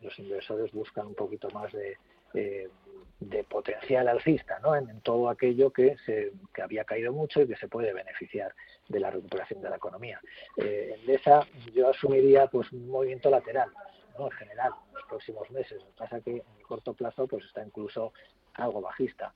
los 0.02 0.16
inversores 0.18 0.70
buscan 0.72 1.08
un 1.08 1.14
poquito 1.14 1.48
más 1.50 1.72
de 1.72 1.96
de 3.20 3.44
potencial 3.44 4.08
alcista 4.08 4.58
¿no? 4.60 4.76
en, 4.76 5.00
todo 5.00 5.28
aquello 5.28 5.70
que, 5.70 5.96
se, 6.04 6.32
que 6.52 6.62
había 6.62 6.84
caído 6.84 7.12
mucho 7.12 7.42
y 7.42 7.48
que 7.48 7.56
se 7.56 7.68
puede 7.68 7.92
beneficiar 7.92 8.54
de 8.88 9.00
la 9.00 9.10
recuperación 9.10 9.62
de 9.62 9.70
la 9.70 9.76
economía. 9.76 10.20
Eh, 10.56 10.98
en 11.02 11.10
esa 11.10 11.46
yo 11.72 11.90
asumiría 11.90 12.46
pues 12.46 12.70
un 12.72 12.88
movimiento 12.88 13.30
lateral, 13.30 13.70
¿no? 14.18 14.26
en 14.26 14.32
general, 14.32 14.72
en 14.88 14.94
los 14.94 15.04
próximos 15.04 15.50
meses. 15.50 15.80
Lo 15.80 15.86
que 15.86 15.96
pasa 15.96 16.20
que 16.20 16.30
en 16.30 16.42
el 16.58 16.66
corto 16.66 16.94
plazo 16.94 17.26
pues 17.26 17.44
está 17.44 17.64
incluso 17.64 18.12
algo 18.54 18.80
bajista. 18.80 19.32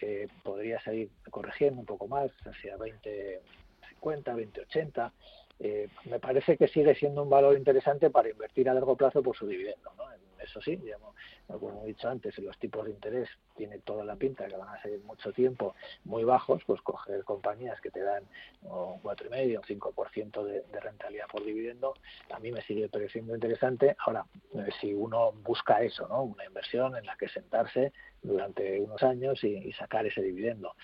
Eh, 0.00 0.28
podría 0.42 0.80
seguir 0.80 1.10
corrigiendo 1.30 1.80
un 1.80 1.86
poco 1.86 2.06
más 2.06 2.30
hacia 2.46 2.76
2050, 2.76 4.30
2080. 4.30 5.12
Eh, 5.58 5.88
me 6.06 6.18
parece 6.18 6.56
que 6.56 6.68
sigue 6.68 6.94
siendo 6.94 7.22
un 7.22 7.30
valor 7.30 7.56
interesante 7.56 8.10
para 8.10 8.30
invertir 8.30 8.68
a 8.68 8.74
largo 8.74 8.96
plazo 8.96 9.22
por 9.22 9.36
su 9.36 9.46
dividendo. 9.46 9.92
¿no? 9.96 10.04
Eso 10.42 10.60
sí, 10.60 10.76
digamos, 10.76 11.14
como 11.46 11.84
he 11.84 11.88
dicho 11.88 12.08
antes, 12.08 12.38
los 12.38 12.58
tipos 12.58 12.84
de 12.84 12.90
interés 12.90 13.28
tiene 13.56 13.78
toda 13.78 14.04
la 14.04 14.16
pinta 14.16 14.46
que 14.46 14.56
van 14.56 14.68
a 14.68 14.82
seguir 14.82 15.00
mucho 15.00 15.32
tiempo 15.32 15.74
muy 16.04 16.24
bajos, 16.24 16.62
pues 16.66 16.80
coger 16.82 17.24
compañías 17.24 17.80
que 17.80 17.90
te 17.90 18.00
dan 18.00 18.24
un 18.62 19.00
4,5 19.02 19.58
o 19.58 19.92
5% 19.92 20.44
de, 20.44 20.62
de 20.62 20.80
rentabilidad 20.80 21.26
por 21.28 21.44
dividendo, 21.44 21.94
a 22.30 22.38
mí 22.38 22.50
me 22.52 22.62
sigue 22.62 22.88
pareciendo 22.88 23.34
interesante. 23.34 23.96
Ahora, 23.98 24.24
eh, 24.54 24.68
si 24.80 24.94
uno 24.94 25.32
busca 25.32 25.82
eso, 25.82 26.06
¿no? 26.08 26.22
una 26.22 26.44
inversión 26.44 26.96
en 26.96 27.06
la 27.06 27.16
que 27.16 27.28
sentarse 27.28 27.92
durante 28.22 28.80
unos 28.80 29.02
años 29.02 29.42
y, 29.44 29.72
sacar 29.72 30.06
ese 30.06 30.22
dividendo. 30.22 30.74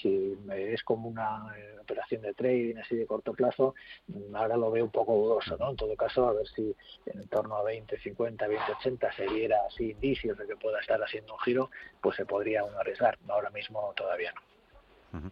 Si 0.00 0.36
es 0.50 0.82
como 0.82 1.08
una 1.08 1.54
eh, 1.56 1.78
operación 1.80 2.22
de 2.22 2.34
trading 2.34 2.76
así 2.76 2.96
de 2.96 3.06
corto 3.06 3.32
plazo, 3.32 3.74
mm, 4.08 4.34
ahora 4.34 4.56
lo 4.56 4.70
veo 4.70 4.84
un 4.84 4.90
poco 4.90 5.14
dudoso, 5.14 5.56
¿no? 5.58 5.70
En 5.70 5.76
todo 5.76 5.94
caso, 5.96 6.28
a 6.28 6.32
ver 6.32 6.46
si 6.48 6.74
en 7.06 7.28
torno 7.28 7.56
a 7.56 7.62
20, 7.62 7.98
50, 7.98 8.46
20, 8.46 8.72
80 8.72 9.12
se 9.12 9.26
viera 9.28 9.58
así 9.66 9.90
indicios 9.90 10.36
de 10.38 10.46
que 10.46 10.56
pueda 10.56 10.80
estar 10.80 11.02
haciendo 11.02 11.34
un 11.34 11.40
giro, 11.40 11.70
pues 12.00 12.16
se 12.16 12.26
podría 12.26 12.64
uno 12.64 12.78
arriesgar. 12.78 13.18
Ahora 13.28 13.50
mismo 13.50 13.92
todavía 13.96 14.32
no. 14.32 15.30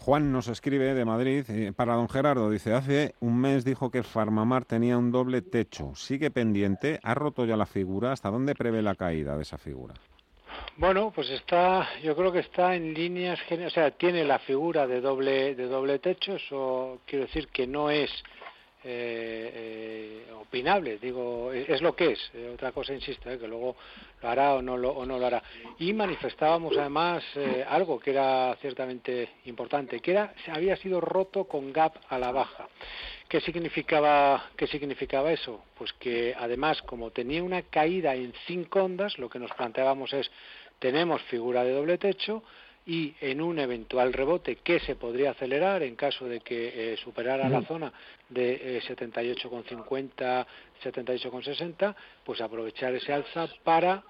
Juan 0.00 0.32
nos 0.32 0.48
escribe 0.48 0.94
de 0.94 1.04
Madrid, 1.04 1.44
eh, 1.50 1.72
para 1.76 1.94
don 1.94 2.08
Gerardo, 2.08 2.50
dice, 2.50 2.72
hace 2.72 3.14
un 3.20 3.38
mes 3.38 3.66
dijo 3.66 3.90
que 3.90 4.02
Farmamar 4.02 4.64
tenía 4.64 4.96
un 4.96 5.12
doble 5.12 5.42
techo, 5.42 5.94
sigue 5.94 6.30
pendiente, 6.30 6.98
ha 7.02 7.12
roto 7.14 7.44
ya 7.44 7.54
la 7.54 7.66
figura, 7.66 8.12
¿hasta 8.12 8.30
dónde 8.30 8.54
prevé 8.54 8.80
la 8.80 8.94
caída 8.94 9.36
de 9.36 9.42
esa 9.42 9.58
figura? 9.58 9.92
Bueno, 10.76 11.12
pues 11.14 11.28
está, 11.30 12.00
yo 12.02 12.16
creo 12.16 12.32
que 12.32 12.38
está 12.38 12.74
en 12.74 12.94
líneas, 12.94 13.38
o 13.50 13.70
sea, 13.70 13.90
tiene 13.90 14.24
la 14.24 14.38
figura 14.38 14.86
de 14.86 15.00
doble 15.00 15.54
de 15.54 15.66
doble 15.66 15.98
techo, 15.98 16.36
eso 16.36 17.00
quiero 17.06 17.26
decir 17.26 17.48
que 17.48 17.66
no 17.66 17.90
es 17.90 18.10
eh, 18.82 19.52
eh, 19.54 20.32
opinable, 20.40 20.96
digo, 20.96 21.52
es, 21.52 21.82
lo 21.82 21.94
que 21.94 22.12
es. 22.12 22.30
Eh, 22.32 22.50
otra 22.54 22.72
cosa, 22.72 22.94
insisto, 22.94 23.28
que 23.38 23.46
luego 23.46 23.76
lo 24.22 24.28
hará 24.28 24.54
o 24.54 24.62
no 24.62 24.78
lo, 24.78 24.90
o 24.92 25.04
no 25.04 25.18
lo 25.18 25.26
hará. 25.26 25.42
Y 25.78 25.92
manifestábamos 25.92 26.74
además 26.78 27.22
algo 27.68 28.00
que 28.00 28.12
era 28.12 28.56
ciertamente 28.62 29.28
importante, 29.44 30.00
que 30.00 30.12
era 30.12 30.32
había 30.48 30.76
sido 30.76 30.98
roto 30.98 31.44
con 31.44 31.74
gap 31.74 31.92
a 32.08 32.18
la 32.18 32.32
baja. 32.32 32.68
¿Qué 33.28 33.40
significaba, 33.40 34.50
¿Qué 34.56 34.66
significaba 34.66 35.30
eso? 35.30 35.62
Pues 35.78 35.92
que 35.92 36.34
además, 36.36 36.82
como 36.82 37.10
tenía 37.10 37.42
una 37.44 37.62
caída 37.62 38.14
en 38.14 38.32
cinco 38.46 38.82
ondas, 38.82 39.18
lo 39.18 39.28
que 39.28 39.38
nos 39.38 39.52
planteábamos 39.52 40.12
es 40.14 40.30
tenemos 40.80 41.22
figura 41.22 41.62
de 41.62 41.72
doble 41.72 41.98
techo 41.98 42.42
y 42.86 43.14
en 43.20 43.40
un 43.40 43.58
eventual 43.58 44.12
rebote 44.12 44.56
que 44.56 44.80
se 44.80 44.96
podría 44.96 45.30
acelerar 45.30 45.82
en 45.84 45.94
caso 45.94 46.26
de 46.26 46.40
que 46.40 46.94
eh, 46.94 46.96
superara 46.96 47.48
la 47.48 47.62
zona 47.62 47.92
de 48.28 48.78
eh, 48.78 48.82
78,50, 48.82 50.46
78,60, 50.82 51.94
pues 52.24 52.40
aprovechar 52.40 52.92
ese 52.94 53.12
alza 53.12 53.46
para 53.62 54.02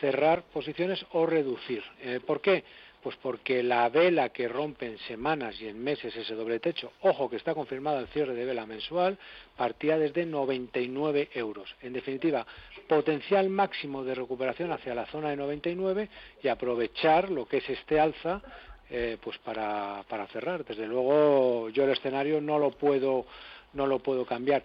cerrar 0.00 0.44
posiciones 0.52 1.04
o 1.12 1.26
reducir. 1.26 1.82
Eh, 2.02 2.20
¿Por 2.24 2.40
qué? 2.40 2.62
Pues 3.02 3.16
porque 3.16 3.62
la 3.62 3.88
vela 3.88 4.28
que 4.28 4.46
rompe 4.46 4.86
en 4.86 4.98
semanas 4.98 5.60
y 5.60 5.68
en 5.68 5.82
meses 5.82 6.14
ese 6.14 6.34
doble 6.34 6.60
techo, 6.60 6.92
ojo 7.00 7.30
que 7.30 7.36
está 7.36 7.54
confirmado 7.54 7.98
el 7.98 8.08
cierre 8.08 8.34
de 8.34 8.44
vela 8.44 8.66
mensual, 8.66 9.18
partía 9.56 9.98
desde 9.98 10.26
99 10.26 11.30
euros. 11.34 11.74
En 11.80 11.94
definitiva, 11.94 12.46
potencial 12.88 13.48
máximo 13.48 14.04
de 14.04 14.14
recuperación 14.14 14.70
hacia 14.72 14.94
la 14.94 15.06
zona 15.06 15.30
de 15.30 15.36
99 15.36 16.08
y 16.42 16.48
aprovechar 16.48 17.30
lo 17.30 17.46
que 17.46 17.58
es 17.58 17.70
este 17.70 17.98
alza 17.98 18.42
eh, 18.90 19.16
pues 19.22 19.38
para, 19.38 20.04
para 20.08 20.26
cerrar. 20.26 20.64
Desde 20.64 20.86
luego 20.86 21.70
yo 21.70 21.84
el 21.84 21.90
escenario 21.90 22.40
no 22.40 22.58
lo 22.58 22.72
puedo 22.72 23.24
no 23.72 23.86
lo 23.86 24.00
puedo 24.00 24.24
cambiar. 24.26 24.62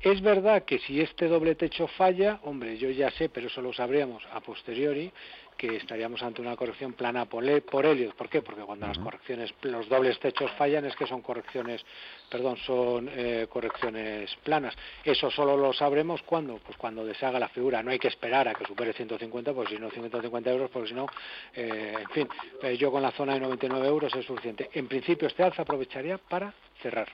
Es 0.00 0.20
verdad 0.20 0.64
que 0.64 0.78
si 0.78 1.00
este 1.00 1.26
doble 1.26 1.56
techo 1.56 1.88
falla, 1.88 2.38
hombre, 2.44 2.78
yo 2.78 2.88
ya 2.90 3.10
sé, 3.10 3.28
pero 3.28 3.48
eso 3.48 3.60
lo 3.60 3.72
sabríamos 3.72 4.22
a 4.32 4.40
posteriori, 4.40 5.10
que 5.58 5.76
estaríamos 5.76 6.22
ante 6.22 6.40
una 6.40 6.56
corrección 6.56 6.92
plana 6.92 7.26
por, 7.26 7.44
por 7.62 7.84
Elliot. 7.84 8.14
¿Por 8.14 8.28
qué? 8.28 8.40
Porque 8.40 8.62
cuando 8.62 8.86
las 8.86 8.98
correcciones, 8.98 9.52
los 9.62 9.88
dobles 9.88 10.18
techos 10.20 10.50
fallan 10.52 10.84
es 10.84 10.94
que 10.94 11.06
son 11.06 11.20
correcciones, 11.20 11.84
perdón, 12.30 12.56
son 12.58 13.10
eh, 13.12 13.46
correcciones 13.50 14.34
planas. 14.44 14.74
Eso 15.04 15.30
solo 15.30 15.56
lo 15.56 15.72
sabremos 15.72 16.22
cuando, 16.22 16.58
pues 16.58 16.78
cuando 16.78 17.04
deshaga 17.04 17.40
la 17.40 17.48
figura. 17.48 17.82
No 17.82 17.90
hay 17.90 17.98
que 17.98 18.08
esperar 18.08 18.46
a 18.46 18.54
que 18.54 18.64
supere 18.64 18.92
150, 18.92 19.52
pues 19.52 19.68
si 19.68 19.76
no 19.76 19.90
150 19.90 20.50
euros, 20.50 20.70
porque 20.70 20.88
si 20.88 20.94
no, 20.94 21.06
eh, 21.52 21.94
en 21.98 22.08
fin, 22.10 22.28
eh, 22.62 22.76
yo 22.76 22.92
con 22.92 23.02
la 23.02 23.10
zona 23.10 23.34
de 23.34 23.40
99 23.40 23.86
euros 23.86 24.14
es 24.14 24.24
suficiente. 24.24 24.70
En 24.72 24.86
principio 24.86 25.26
este 25.26 25.42
alza 25.42 25.62
aprovecharía 25.62 26.18
para 26.18 26.54
cerrar. 26.80 27.08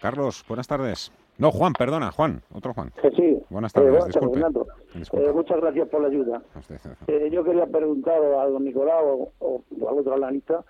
Carlos, 0.00 0.44
buenas 0.48 0.66
tardes. 0.66 1.12
No, 1.38 1.50
Juan, 1.50 1.72
perdona, 1.72 2.12
Juan, 2.12 2.42
otro 2.52 2.72
Juan. 2.74 2.92
Sí, 3.16 3.34
Buenas 3.50 3.72
tardes, 3.72 3.94
eh, 3.94 4.08
disculpe. 4.08 4.40
Eh, 4.40 5.32
muchas 5.32 5.60
gracias 5.60 5.88
por 5.88 6.02
la 6.02 6.08
ayuda. 6.08 6.42
Eh, 7.06 7.28
yo 7.30 7.44
quería 7.44 7.66
preguntar 7.66 8.22
a 8.22 8.46
don 8.48 8.64
Nicolau 8.64 9.30
o, 9.38 9.62
al 9.88 9.98
otro 9.98 10.14
analista 10.14 10.64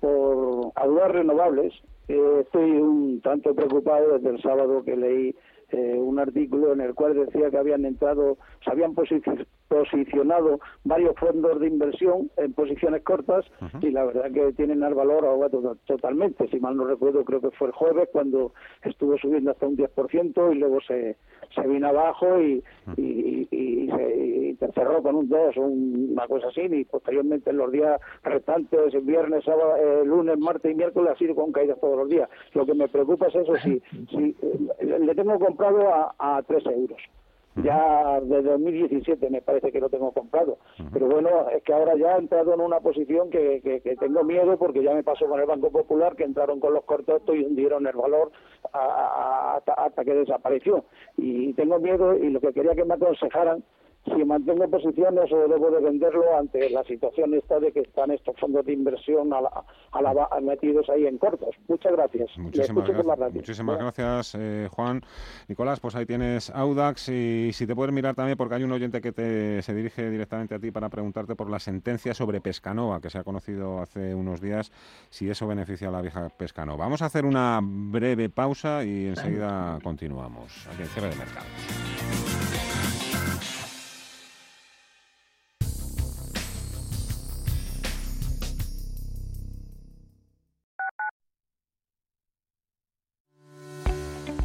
por 0.00 0.72
aguas 0.74 1.12
renovables. 1.12 1.72
estoy 2.08 2.70
un 2.72 3.20
tanto 3.22 3.54
preocupado 3.54 4.18
desde 4.18 4.30
el 4.30 4.42
sábado 4.42 4.82
que 4.82 4.96
leí 4.96 5.36
un 5.72 6.18
artículo 6.18 6.72
en 6.72 6.80
el 6.80 6.94
cual 6.94 7.14
decía 7.14 7.50
que 7.50 7.58
habían 7.58 7.84
entrado, 7.84 8.36
se 8.64 8.70
habían 8.70 8.94
posicionado 8.94 9.46
varios 10.84 11.14
fondos 11.16 11.60
de 11.60 11.66
inversión 11.66 12.30
en 12.36 12.52
posiciones 12.52 13.02
cortas 13.02 13.44
y 13.80 13.90
la 13.90 14.04
verdad 14.04 14.30
que 14.32 14.52
tienen 14.52 14.82
al 14.82 14.94
valor 14.94 15.24
ahora 15.26 15.48
totalmente. 15.86 16.48
Si 16.48 16.58
mal 16.58 16.76
no 16.76 16.84
recuerdo, 16.84 17.24
creo 17.24 17.40
que 17.40 17.50
fue 17.52 17.68
el 17.68 17.74
jueves 17.74 18.08
cuando 18.12 18.52
estuvo 18.82 19.16
subiendo 19.18 19.50
hasta 19.50 19.66
un 19.66 19.76
10% 19.76 20.52
y 20.54 20.58
luego 20.58 20.80
se, 20.80 21.16
se 21.54 21.66
vino 21.66 21.88
abajo 21.88 22.40
y, 22.40 22.62
y, 22.96 23.48
y, 23.50 24.56
se, 24.58 24.72
cerró 24.72 25.02
con 25.02 25.16
un 25.16 25.28
2 25.28 25.56
o 25.56 25.60
una 25.62 26.26
cosa 26.26 26.48
así 26.48 26.62
y 26.62 26.84
posteriormente 26.84 27.50
en 27.50 27.58
los 27.58 27.70
días 27.70 28.00
restantes, 28.22 28.92
viernes, 29.04 29.44
sábado, 29.44 29.76
eh, 29.76 30.04
lunes, 30.04 30.38
martes 30.38 30.72
y 30.72 30.74
miércoles 30.74 31.12
ha 31.14 31.18
sido 31.18 31.34
con 31.34 31.52
caídas 31.52 31.78
todos 31.80 31.98
los 31.98 32.08
días. 32.08 32.28
Lo 32.54 32.66
que 32.66 32.74
me 32.74 32.88
preocupa 32.88 33.28
es 33.28 33.34
eso, 33.34 33.54
si, 33.56 33.80
si 34.10 34.36
eh, 34.80 34.98
le 34.98 35.14
tengo 35.14 35.38
comprado 35.38 35.92
a, 35.92 36.14
a 36.18 36.42
3 36.42 36.66
euros 36.66 36.98
ya 37.62 38.20
desde 38.20 38.50
2017 38.50 39.30
me 39.30 39.42
parece 39.42 39.72
que 39.72 39.80
lo 39.80 39.88
tengo 39.88 40.12
comprado. 40.12 40.58
Pero 40.92 41.06
bueno, 41.06 41.48
es 41.50 41.62
que 41.62 41.72
ahora 41.72 41.96
ya 41.96 42.16
he 42.16 42.18
entrado 42.18 42.54
en 42.54 42.60
una 42.60 42.80
posición 42.80 43.30
que, 43.30 43.60
que, 43.62 43.96
tengo 43.96 44.22
miedo 44.24 44.56
porque 44.58 44.82
ya 44.82 44.94
me 44.94 45.02
pasó 45.02 45.26
con 45.26 45.40
el 45.40 45.46
Banco 45.46 45.70
Popular 45.70 46.16
que 46.16 46.24
entraron 46.24 46.60
con 46.60 46.74
los 46.74 46.84
cortos 46.84 47.22
y 47.28 47.44
hundieron 47.44 47.86
el 47.86 47.96
valor 47.96 48.30
hasta, 48.72 49.72
hasta 49.74 50.04
que 50.04 50.14
desapareció. 50.14 50.84
Y 51.16 51.52
tengo 51.54 51.78
miedo 51.78 52.16
y 52.16 52.30
lo 52.30 52.40
que 52.40 52.52
quería 52.52 52.74
que 52.74 52.84
me 52.84 52.94
aconsejaran 52.94 53.64
si 54.16 54.24
mantengo 54.24 54.68
posiciones 54.68 55.32
o 55.32 55.48
debo 55.48 55.70
de 55.70 55.80
venderlo 55.80 56.36
ante 56.36 56.70
la 56.70 56.84
situación 56.84 57.34
esta 57.34 57.58
de 57.60 57.72
que 57.72 57.80
están 57.80 58.10
estos 58.10 58.36
fondos 58.38 58.64
de 58.66 58.72
inversión 58.72 59.32
a 59.32 59.40
la, 59.40 59.64
a 59.92 60.02
la, 60.02 60.28
metidos 60.40 60.88
ahí 60.88 61.06
en 61.06 61.18
cortos. 61.18 61.54
Muchas 61.68 61.92
gracias. 61.92 62.30
Muchísimas, 62.38 62.88
gracias, 62.88 63.34
muchísimas 63.34 63.78
gracias, 63.78 64.34
eh, 64.38 64.68
Juan. 64.70 65.02
Nicolás, 65.48 65.80
pues 65.80 65.94
ahí 65.96 66.06
tienes 66.06 66.50
Audax 66.50 67.08
y 67.08 67.52
si 67.52 67.66
te 67.66 67.74
puedes 67.74 67.94
mirar 67.94 68.14
también, 68.14 68.36
porque 68.36 68.56
hay 68.56 68.64
un 68.64 68.72
oyente 68.72 69.00
que 69.00 69.12
te, 69.12 69.62
se 69.62 69.74
dirige 69.74 70.10
directamente 70.10 70.54
a 70.54 70.58
ti 70.58 70.70
para 70.70 70.88
preguntarte 70.88 71.34
por 71.34 71.50
la 71.50 71.58
sentencia 71.58 72.14
sobre 72.14 72.40
Pescanova, 72.40 73.00
que 73.00 73.10
se 73.10 73.18
ha 73.18 73.24
conocido 73.24 73.80
hace 73.80 74.14
unos 74.14 74.40
días, 74.40 74.72
si 75.10 75.28
eso 75.28 75.46
beneficia 75.46 75.88
a 75.88 75.92
la 75.92 76.02
vieja 76.02 76.28
Pescanova. 76.30 76.84
Vamos 76.84 77.02
a 77.02 77.06
hacer 77.06 77.24
una 77.24 77.60
breve 77.62 78.28
pausa 78.28 78.84
y 78.84 79.08
enseguida 79.08 79.78
continuamos 79.82 80.66
aquí 80.68 80.82
en 80.82 80.88
Cierre 80.88 81.10
de 81.10 81.16
Mercados. 81.16 82.37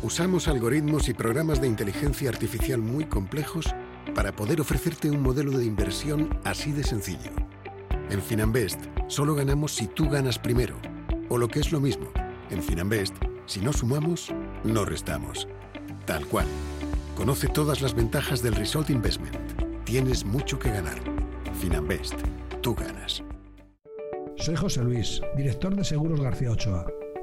Usamos 0.03 0.49
algoritmos 0.49 1.07
y 1.07 1.13
programas 1.13 1.61
de 1.61 1.67
inteligencia 1.67 2.29
artificial 2.29 2.81
muy 2.81 3.05
complejos 3.05 3.73
para 4.13 4.35
poder 4.35 4.59
ofrecerte 4.59 5.09
un 5.09 5.21
modelo 5.21 5.57
de 5.57 5.63
inversión 5.63 6.37
así 6.43 6.73
de 6.73 6.83
sencillo. 6.83 7.31
En 8.09 8.21
Finanbest 8.21 8.81
solo 9.07 9.33
ganamos 9.33 9.71
si 9.71 9.87
tú 9.87 10.09
ganas 10.09 10.37
primero. 10.37 10.75
O 11.29 11.37
lo 11.37 11.47
que 11.47 11.61
es 11.61 11.71
lo 11.71 11.79
mismo, 11.79 12.11
en 12.49 12.61
Finanbest, 12.61 13.15
si 13.45 13.61
no 13.61 13.71
sumamos, 13.71 14.33
no 14.65 14.83
restamos. 14.83 15.47
Tal 16.05 16.25
cual. 16.25 16.47
Conoce 17.15 17.47
todas 17.47 17.81
las 17.81 17.95
ventajas 17.95 18.43
del 18.43 18.55
Result 18.55 18.89
Investment. 18.89 19.37
Tienes 19.85 20.25
mucho 20.25 20.59
que 20.59 20.69
ganar. 20.69 20.99
Finanbest. 21.61 22.15
Tú 22.61 22.75
ganas. 22.75 23.23
Soy 24.35 24.57
José 24.57 24.83
Luis, 24.83 25.21
director 25.37 25.73
de 25.73 25.85
Seguros 25.85 26.19
García 26.19 26.51
Ochoa 26.51 26.85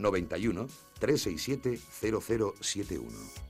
91 0.00 0.68
367 0.98 1.78
0071. 2.00 3.49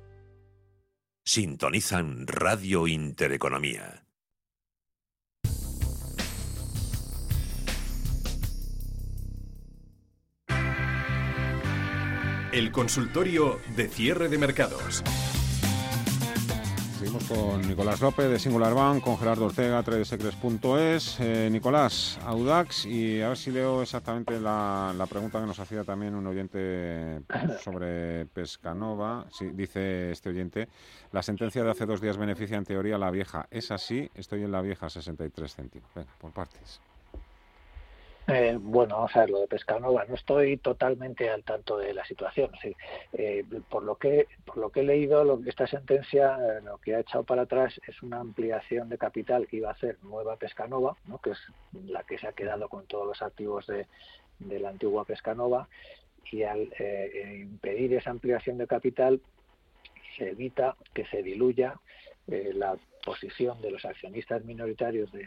Sintonizan 1.23 2.25
Radio 2.25 2.87
Intereconomía. 2.87 4.03
El 12.51 12.71
consultorio 12.71 13.59
de 13.75 13.87
cierre 13.87 14.29
de 14.29 14.37
mercados. 14.39 15.03
Seguimos 17.01 17.23
con 17.23 17.67
Nicolás 17.67 17.99
López 17.99 18.29
de 18.29 18.37
Singular 18.37 18.75
Bank, 18.75 19.03
con 19.03 19.17
Gerardo 19.17 19.45
Ortega, 19.45 19.81
tradesecrets.es. 19.81 21.19
Eh, 21.19 21.49
Nicolás, 21.51 22.19
Audax, 22.27 22.85
y 22.85 23.19
a 23.23 23.29
ver 23.29 23.37
si 23.37 23.49
leo 23.49 23.81
exactamente 23.81 24.39
la, 24.39 24.93
pregunta 25.09 25.41
que 25.41 25.47
nos 25.47 25.59
hacía 25.59 25.83
también 25.83 26.13
un 26.13 26.27
oyente 26.27 27.23
sobre 27.63 28.27
Pescanova. 28.27 29.25
Sí, 29.31 29.49
dice 29.51 30.11
este 30.11 30.29
oyente, 30.29 30.67
la 31.11 31.23
sentencia 31.23 31.63
de 31.63 31.71
hace 31.71 31.87
dos 31.87 32.01
días 32.01 32.17
beneficia 32.17 32.57
en 32.57 32.65
teoría 32.65 32.97
a 32.97 32.99
la 32.99 33.09
vieja. 33.09 33.47
¿Es 33.49 33.71
así? 33.71 34.07
Estoy 34.13 34.43
en 34.43 34.51
la 34.51 34.61
vieja 34.61 34.87
63 34.87 35.55
céntimos. 35.55 35.89
Venga, 35.95 36.13
por 36.19 36.31
partes. 36.33 36.81
Eh, 38.27 38.57
bueno, 38.59 38.95
vamos 38.95 39.15
a 39.15 39.21
ver, 39.21 39.29
lo 39.31 39.39
de 39.39 39.47
Pescanova, 39.47 40.05
no 40.05 40.15
estoy 40.15 40.57
totalmente 40.57 41.29
al 41.29 41.43
tanto 41.43 41.77
de 41.77 41.93
la 41.93 42.05
situación. 42.05 42.51
Eh, 43.13 43.43
por, 43.67 43.83
lo 43.83 43.95
que, 43.95 44.27
por 44.45 44.57
lo 44.57 44.69
que 44.69 44.81
he 44.81 44.83
leído, 44.83 45.23
lo, 45.23 45.41
esta 45.45 45.65
sentencia 45.67 46.37
eh, 46.37 46.61
lo 46.61 46.77
que 46.77 46.95
ha 46.95 46.99
echado 46.99 47.23
para 47.23 47.43
atrás 47.43 47.79
es 47.87 48.01
una 48.03 48.19
ampliación 48.19 48.89
de 48.89 48.97
capital 48.97 49.47
que 49.47 49.57
iba 49.57 49.69
a 49.69 49.73
hacer 49.73 49.97
nueva 50.03 50.37
Pescanova, 50.37 50.95
¿no? 51.07 51.17
que 51.17 51.31
es 51.31 51.39
la 51.85 52.03
que 52.03 52.19
se 52.19 52.27
ha 52.27 52.33
quedado 52.33 52.69
con 52.69 52.85
todos 52.85 53.07
los 53.07 53.21
activos 53.21 53.65
de, 53.67 53.87
de 54.39 54.59
la 54.59 54.69
antigua 54.69 55.03
Pescanova, 55.03 55.67
y 56.31 56.43
al 56.43 56.71
impedir 57.41 57.95
esa 57.95 58.11
ampliación 58.11 58.57
de 58.57 58.67
capital 58.67 59.19
se 60.17 60.29
evita 60.29 60.77
que 60.93 61.05
se 61.07 61.23
diluya 61.23 61.77
la 62.27 62.77
posición 63.01 63.61
de 63.61 63.71
los 63.71 63.83
accionistas 63.85 64.43
minoritarios 64.43 65.11
de, 65.11 65.25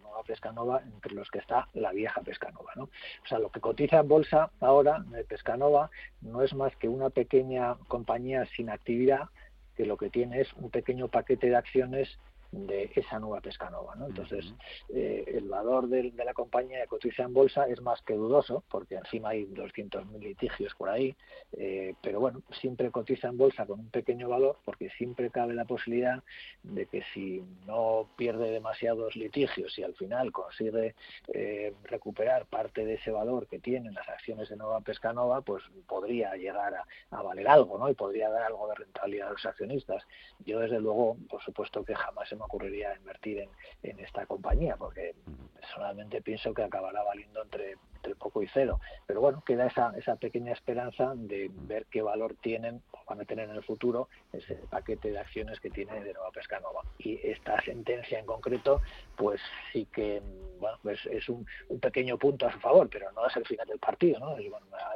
Nueva 0.00 0.22
Pescanova 0.26 0.82
entre 0.84 1.14
los 1.14 1.30
que 1.30 1.38
está 1.38 1.68
la 1.74 1.92
vieja 1.92 2.20
Pescanova. 2.22 2.72
¿no? 2.76 2.84
O 2.84 3.26
sea, 3.28 3.38
lo 3.38 3.50
que 3.50 3.60
cotiza 3.60 4.00
en 4.00 4.08
bolsa 4.08 4.50
ahora 4.60 5.04
de 5.10 5.24
Pescanova 5.24 5.90
no 6.20 6.42
es 6.42 6.54
más 6.54 6.74
que 6.76 6.88
una 6.88 7.10
pequeña 7.10 7.76
compañía 7.88 8.46
sin 8.56 8.70
actividad 8.70 9.28
que 9.76 9.86
lo 9.86 9.96
que 9.96 10.10
tiene 10.10 10.40
es 10.40 10.52
un 10.54 10.70
pequeño 10.70 11.08
paquete 11.08 11.48
de 11.48 11.56
acciones 11.56 12.18
de 12.50 12.90
esa 12.94 13.18
nueva 13.18 13.40
Pescanova. 13.40 13.94
¿no? 13.96 14.06
Entonces, 14.06 14.54
eh, 14.88 15.24
el 15.26 15.48
valor 15.48 15.88
de, 15.88 16.12
la 16.12 16.34
compañía 16.34 16.80
que 16.82 16.88
cotiza 16.88 17.22
en 17.22 17.34
bolsa 17.34 17.68
es 17.68 17.80
más 17.80 18.00
que 18.02 18.14
dudoso, 18.14 18.64
porque 18.70 18.96
encima 18.96 19.30
hay 19.30 19.46
200.000 19.46 20.18
litigios 20.18 20.74
por 20.74 20.88
ahí, 20.88 21.14
eh, 21.52 21.94
pero 22.02 22.20
bueno, 22.20 22.42
siempre 22.60 22.90
cotiza 22.90 23.28
en 23.28 23.36
bolsa 23.36 23.66
con 23.66 23.80
un 23.80 23.90
pequeño 23.90 24.28
valor, 24.28 24.58
porque 24.64 24.90
siempre 24.90 25.30
cabe 25.30 25.54
la 25.54 25.64
posibilidad 25.64 26.22
de 26.62 26.86
que 26.86 27.02
si 27.12 27.42
no 27.66 28.08
pierde 28.16 28.50
demasiados 28.50 29.14
litigios 29.16 29.78
y 29.78 29.82
al 29.82 29.94
final 29.94 30.32
consigue 30.32 30.94
eh, 31.32 31.74
recuperar 31.84 32.46
parte 32.46 32.84
de 32.84 32.94
ese 32.94 33.10
valor 33.10 33.46
que 33.46 33.58
tienen 33.58 33.94
las 33.94 34.08
acciones 34.08 34.48
de 34.48 34.56
Nueva 34.56 34.80
Pescanova, 34.80 35.42
pues 35.42 35.62
podría 35.86 36.34
llegar 36.34 36.74
a, 36.74 36.86
a 37.10 37.22
valer 37.22 37.48
algo, 37.48 37.78
¿no? 37.78 37.90
Y 37.90 37.94
podría 37.94 38.30
dar 38.30 38.42
algo 38.44 38.68
de 38.68 38.74
rentabilidad 38.74 39.28
a 39.28 39.32
los 39.32 39.46
accionistas. 39.46 40.02
Yo, 40.44 40.60
desde 40.60 40.80
luego, 40.80 41.16
por 41.28 41.42
supuesto 41.42 41.84
que 41.84 41.94
jamás 41.94 42.32
me 42.38 42.44
ocurriría 42.44 42.94
invertir 42.96 43.48
en, 43.82 44.00
esta 44.00 44.26
compañía, 44.26 44.76
porque 44.76 45.14
personalmente 45.54 46.22
pienso 46.22 46.54
que 46.54 46.62
acabará 46.62 47.02
valiendo 47.02 47.42
entre, 47.42 47.76
entre 47.96 48.14
poco 48.14 48.42
y 48.42 48.48
cero. 48.48 48.80
Pero 49.06 49.20
bueno, 49.20 49.42
queda 49.44 49.66
esa, 49.66 49.92
esa 49.96 50.16
pequeña 50.16 50.52
esperanza 50.52 51.12
de 51.16 51.50
ver 51.52 51.86
qué 51.86 52.02
valor 52.02 52.34
tienen 52.40 52.82
o 52.92 52.98
van 53.08 53.20
a 53.20 53.24
tener 53.24 53.48
en 53.48 53.56
el 53.56 53.62
futuro 53.62 54.08
ese 54.32 54.54
paquete 54.70 55.10
de 55.10 55.18
acciones 55.18 55.60
que 55.60 55.70
tiene 55.70 56.02
de 56.04 56.12
Nueva 56.14 56.30
Pescanova. 56.30 56.82
Y 56.98 57.18
esta 57.26 57.60
sentencia 57.62 58.18
en 58.18 58.26
concreto, 58.26 58.80
pues 59.16 59.40
sí 59.72 59.86
que 59.92 60.22
bueno, 60.58 60.78
es 61.10 61.28
un, 61.28 61.46
pequeño 61.80 62.18
punto 62.18 62.46
a 62.46 62.52
su 62.52 62.58
favor, 62.58 62.88
pero 62.90 63.10
no 63.12 63.26
es 63.26 63.36
el 63.36 63.46
final 63.46 63.66
del 63.66 63.78
partido, 63.78 64.18
¿no? 64.18 64.36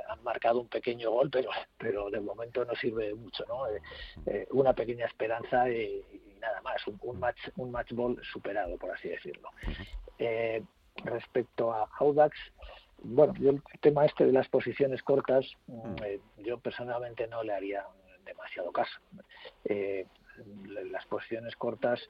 Han 0.09 0.23
marcado 0.23 0.61
un 0.61 0.69
pequeño 0.69 1.11
gol, 1.11 1.31
pero, 1.31 1.51
pero 1.79 2.11
de 2.11 2.21
momento 2.21 2.65
no 2.65 2.75
sirve 2.75 3.15
mucho, 3.15 3.45
¿no? 3.47 3.67
Eh, 3.69 3.81
eh, 4.27 4.47
una 4.51 4.73
pequeña 4.73 5.07
esperanza 5.07 5.69
y, 5.71 6.05
nada 6.43 6.61
más, 6.61 6.83
un, 6.87 7.19
match 7.19 7.49
un 7.57 7.71
match 7.71 7.93
ball 7.93 8.21
superado, 8.23 8.77
por 8.77 8.91
así 8.91 9.09
decirlo. 9.09 9.49
Eh, 10.19 10.63
respecto 11.05 11.73
a 11.73 11.89
Audax, 11.99 12.37
bueno, 12.99 13.35
yo 13.39 13.51
el 13.51 13.63
tema 13.81 14.05
este 14.05 14.27
de 14.27 14.33
las 14.33 14.49
posiciones 14.49 15.03
cortas, 15.03 15.47
mm, 15.67 15.95
eh, 16.05 16.21
yo 16.39 16.59
personalmente 16.59 17.27
no 17.27 17.43
le 17.43 17.55
haría 17.55 17.85
demasiado 18.25 18.71
caso. 18.73 19.01
Eh, 19.65 20.07
las 20.91 21.05
posiciones 21.07 21.55
cortas, 21.57 22.01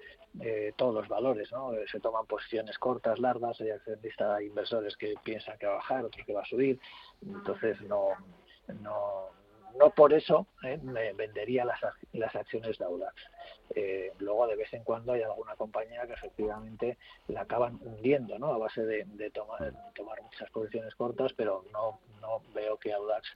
eh, 0.41 0.73
todos 0.77 0.95
los 0.95 1.09
valores, 1.09 1.51
¿no? 1.53 1.73
Se 1.91 2.01
toman 2.01 2.27
posiciones 2.27 2.79
cortas, 2.79 3.19
largas, 3.19 3.61
hay 3.61 3.71
accionistas, 3.71 4.43
inversores 4.43 4.97
que 4.97 5.15
piensan 5.25 5.59
que 5.59 5.67
va 5.67 5.73
a 5.73 5.77
bajar, 5.77 6.05
otros 6.05 6.25
que 6.25 6.33
va 6.33 6.43
a 6.43 6.47
subir, 6.47 6.79
entonces 7.21 7.81
no, 7.83 8.09
no, 8.81 9.31
no 9.79 9.91
por 9.91 10.13
eso 10.13 10.47
¿eh? 10.63 10.79
me 10.83 11.13
vendería 11.13 11.65
las, 11.65 11.81
las 12.13 12.35
acciones 12.35 12.79
de 12.79 12.85
Audax. 12.85 13.15
Eh, 13.75 14.13
luego, 14.19 14.47
de 14.47 14.57
vez 14.57 14.73
en 14.75 14.85
cuando, 14.85 15.13
hay 15.13 15.23
alguna 15.23 15.57
compañía 15.57 16.07
que 16.07 16.13
efectivamente 16.13 16.99
la 17.29 17.43
acaban 17.43 17.79
hundiendo, 17.83 18.39
¿no? 18.39 18.53
A 18.53 18.59
base 18.59 18.83
de, 18.85 19.31
tomar, 19.31 19.73
tomar 19.95 20.23
muchas 20.23 20.51
posiciones 20.51 20.95
cortas, 20.95 21.33
pero 21.35 21.65
no, 21.73 22.01
no 22.21 22.43
veo 22.55 22.77
que 22.77 22.93
Audax, 22.93 23.29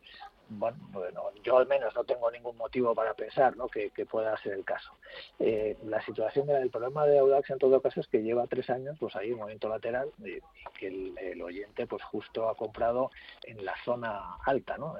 bueno, 0.49 0.79
bueno, 0.93 1.23
yo 1.43 1.59
al 1.59 1.67
menos 1.67 1.95
no 1.95 2.05
tengo 2.05 2.31
ningún 2.31 2.57
motivo 2.57 2.95
para 2.95 3.15
pensar 3.15 3.57
¿no? 3.57 3.67
que, 3.69 3.91
pueda 4.09 4.37
ser 4.39 4.53
el 4.53 4.65
caso. 4.65 4.93
Eh, 5.41 5.77
la 5.85 6.01
situación 6.05 6.47
del 6.47 6.71
problema 6.71 7.07
de 7.07 7.19
Audax 7.19 7.51
en 7.51 7.59
todo 7.59 7.81
caso 7.81 8.01
es 8.01 8.07
que 8.07 8.23
lleva 8.23 8.47
tres 8.47 8.71
años, 8.71 8.97
pues 9.01 9.17
ahí 9.17 9.33
un 9.33 9.39
movimiento 9.39 9.69
lateral 9.69 10.11
y, 10.19 10.39
que 10.79 10.89
el, 10.89 11.19
el, 11.19 11.43
oyente, 11.43 11.87
pues 11.87 12.03
justo 12.05 12.49
ha 12.49 12.55
comprado 12.55 13.11
en 13.45 13.65
la 13.65 13.75
zona 13.85 14.37
alta, 14.45 14.79
¿no? 14.79 14.97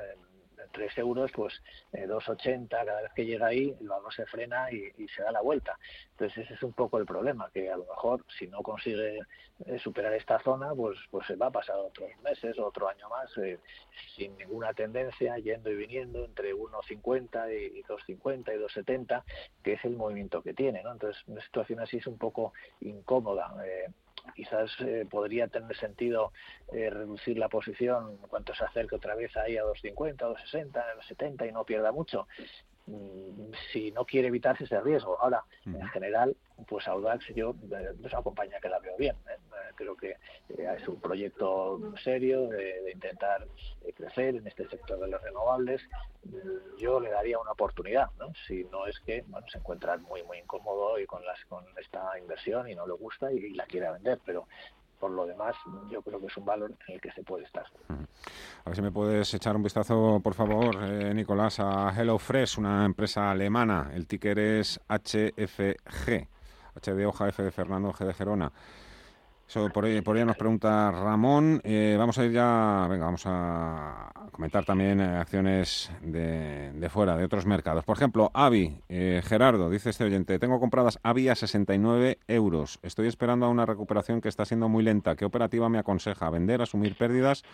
3 0.73 0.99
euros, 0.99 1.31
pues 1.33 1.63
2,80, 1.93 2.65
eh, 2.65 2.69
cada 2.69 3.03
vez 3.03 3.13
que 3.15 3.25
llega 3.25 3.47
ahí 3.47 3.75
el 3.81 3.89
valor 3.89 4.13
se 4.13 4.27
frena 4.27 4.71
y, 4.71 4.93
se 5.09 5.23
da 5.23 5.33
la 5.33 5.41
vuelta. 5.41 5.79
Entonces 6.13 6.45
ese 6.45 6.55
es 6.55 6.63
un 6.63 6.73
poco 6.73 6.99
el 6.99 7.07
problema, 7.07 7.51
que 7.53 7.71
a 7.71 7.77
lo 7.77 7.85
mejor 7.85 8.25
si 8.39 8.47
no 8.47 8.63
consigue 8.63 9.21
eh, 9.67 9.79
superar 9.79 10.13
esta 10.13 10.39
zona, 10.41 10.75
pues, 10.75 10.99
pues 11.11 11.27
se 11.27 11.37
va 11.37 11.47
a 11.47 11.51
pasar 11.51 11.77
otros 11.77 12.11
meses, 12.23 12.59
otro 12.59 12.89
año 12.89 13.09
más, 13.09 13.31
eh, 13.39 13.59
sin 14.15 14.37
ninguna 14.37 14.73
tendencia, 14.75 15.39
yendo 15.39 15.71
y 15.71 15.77
viniendo 15.77 16.25
entre 16.25 16.55
1,50 16.55 17.53
y 17.53 17.83
2,50 17.83 18.55
y 18.55 18.59
2,70, 18.59 19.25
que 19.63 19.75
es 19.75 19.85
el 19.85 19.97
movimiento 19.97 20.43
que 20.43 20.55
tiene. 20.55 20.83
¿no? 20.83 20.93
Entonces 20.93 21.23
una 21.27 21.43
situación 21.43 21.81
así 21.81 21.99
es 21.99 22.07
un 22.07 22.19
poco 22.19 22.53
incómoda 22.81 23.55
quizás 24.35 24.71
eh, 24.81 25.07
podría 25.11 25.49
tener 25.49 25.77
sentido 25.77 26.33
eh, 26.73 26.91
reducir 26.91 27.39
la 27.39 27.49
posición 27.49 28.19
cuanto 28.29 28.55
se 28.55 28.65
acerque 28.65 28.97
otra 28.97 29.15
vez 29.15 29.37
ahí 29.37 29.57
a 29.57 29.63
250, 29.63 30.25
260, 30.25 30.81
270 30.81 31.47
y 31.47 31.53
no 31.53 31.65
pierda 31.65 31.93
mucho. 31.93 32.27
Mm, 32.87 33.53
si 33.73 33.91
no 33.91 34.05
quiere 34.05 34.29
evitarse 34.29 34.65
ese 34.65 34.81
riesgo. 34.81 35.21
Ahora, 35.21 35.43
en 35.65 35.89
general, 35.89 36.37
pues 36.69 36.87
Audax 36.87 37.27
yo 37.35 37.55
eh, 37.73 37.91
es 38.05 38.13
una 38.13 38.23
compañía 38.23 38.61
que 38.61 38.69
la 38.69 38.79
veo 38.79 38.97
bien. 38.97 39.17
¿eh? 39.29 39.33
Eh, 39.35 39.73
creo 39.75 39.97
que 39.97 40.17
es 40.49 40.89
un 40.89 41.01
proyecto 41.01 41.81
serio 42.03 42.49
de, 42.49 42.93
intentar 42.93 43.47
crecer 43.97 44.37
en 44.37 44.47
este 44.47 44.69
sector 44.69 45.01
de 45.01 45.09
los 45.09 45.21
renovables. 45.21 45.83
Mm, 46.25 46.79
yo 46.79 47.01
le 47.01 47.11
daría 47.11 47.41
una 47.41 47.53
oportunidad, 47.53 48.09
¿no? 48.19 48.33
si 48.47 48.65
no 48.65 48.87
es 48.87 49.01
que 49.01 49.25
bueno, 49.27 49.47
se 49.49 49.59
encuentra 49.59 49.97
muy 49.97 50.23
muy 50.23 50.39
incómodo 50.39 50.99
y 51.01 51.07
con 51.07 51.25
las 51.25 51.45
con 51.47 51.65
esta 51.81 52.17
inversión 52.19 52.69
y 52.69 52.77
no 52.77 52.87
le 52.87 52.93
gusta 52.93 53.33
y, 53.33 53.39
y 53.39 53.55
la 53.55 53.67
quiere 53.67 53.91
vender, 53.91 54.21
pero 54.25 54.47
por 54.99 55.11
lo 55.11 55.27
demás, 55.27 55.55
yo 55.91 56.03
creo 56.03 56.21
que 56.21 56.27
es 56.27 56.37
un 56.37 56.45
valor 56.45 56.73
en 56.89 56.95
el 56.95 57.01
que 57.01 57.13
se 57.13 57.23
puede 57.23 57.45
estar. 57.45 57.65
A 57.89 58.69
ver 58.69 58.77
si 58.77 58.83
me 58.83 58.91
puedes 58.91 59.33
echar 59.35 59.57
un 59.57 59.63
vistazo, 59.63 60.21
por 60.23 60.35
favor, 60.35 60.77
eh, 60.83 61.15
Nicolás, 61.15 61.61
a 61.61 61.91
HelloFresh, 61.91 62.59
una 62.59 62.85
empresa 62.85 63.31
alemana. 63.31 63.91
El 63.93 64.07
ticker 64.07 64.39
es 64.39 64.81
HFG. 64.89 66.29
H 66.77 66.95
de 66.95 67.07
hoja, 67.07 67.29
F 67.29 67.43
de 67.43 67.51
Fernando, 67.51 67.93
G 67.93 68.05
de 68.05 68.13
Gerona 68.15 68.53
por, 69.73 69.85
ahí, 69.85 70.25
nos 70.25 70.37
pregunta 70.37 70.91
Ramón. 70.91 71.61
Eh, 71.65 71.97
vamos 71.99 72.19
a 72.19 72.25
ir 72.25 72.33
ya, 72.33 72.87
venga, 72.91 73.05
vamos 73.05 73.23
a 73.27 74.11
comentar 74.33 74.65
también 74.65 75.01
eh, 75.01 75.17
acciones 75.17 75.91
de, 76.03 76.89
fuera, 76.91 77.17
de 77.17 77.25
otros 77.25 77.47
mercados. 77.47 77.85
Por 77.85 77.97
ejemplo, 77.97 78.31
Avi, 78.35 78.81
eh, 78.89 79.23
Gerardo, 79.25 79.71
dice 79.71 79.91
este 79.91 80.05
oyente, 80.05 80.39
tengo 80.39 80.59
compradas 80.61 80.99
Avi 81.03 81.29
a 81.29 81.35
69 81.35 82.19
euros. 82.27 82.79
Estoy 82.83 83.07
esperando 83.07 83.47
a 83.47 83.49
una 83.49 83.67
recuperación 83.67 84.21
que 84.21 84.29
está 84.29 84.45
siendo 84.45 84.69
muy 84.69 84.83
lenta. 84.83 85.17
¿Qué 85.17 85.25
operativa 85.25 85.69
me 85.69 85.79
aconseja? 85.79 86.29
¿Vender, 86.29 86.61
asumir 86.61 86.97
pérdidas 86.97 87.45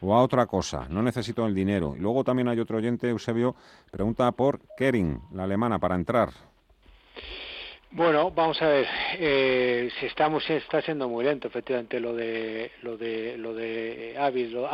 o 0.00 0.14
a 0.14 0.22
otra 0.22 0.46
cosa? 0.46 0.86
No 0.88 1.02
necesito 1.02 1.44
el 1.46 1.54
dinero. 1.54 1.94
Y 1.96 2.00
luego 2.00 2.24
también 2.24 2.48
hay 2.48 2.60
otro 2.60 2.78
oyente, 2.78 3.10
Eusebio, 3.10 3.56
pregunta 3.90 4.30
por 4.32 4.60
Kering, 4.76 5.20
la 5.32 5.44
alemana, 5.44 5.78
para 5.78 5.96
entrar. 5.96 6.30
Bueno, 7.92 8.30
vamos 8.30 8.62
a 8.62 8.68
ver. 8.68 8.86
Eh, 9.18 9.90
si 9.98 10.06
estamos, 10.06 10.48
está 10.48 10.80
siendo 10.80 11.08
muy 11.08 11.24
lento, 11.24 11.48
efectivamente, 11.48 11.98
lo 11.98 12.14
de 12.14 12.70
lo 12.82 12.96
de 12.96 13.36
lo 13.36 13.52
de 13.52 14.14
Avis, 14.16 14.52
lo, 14.52 14.68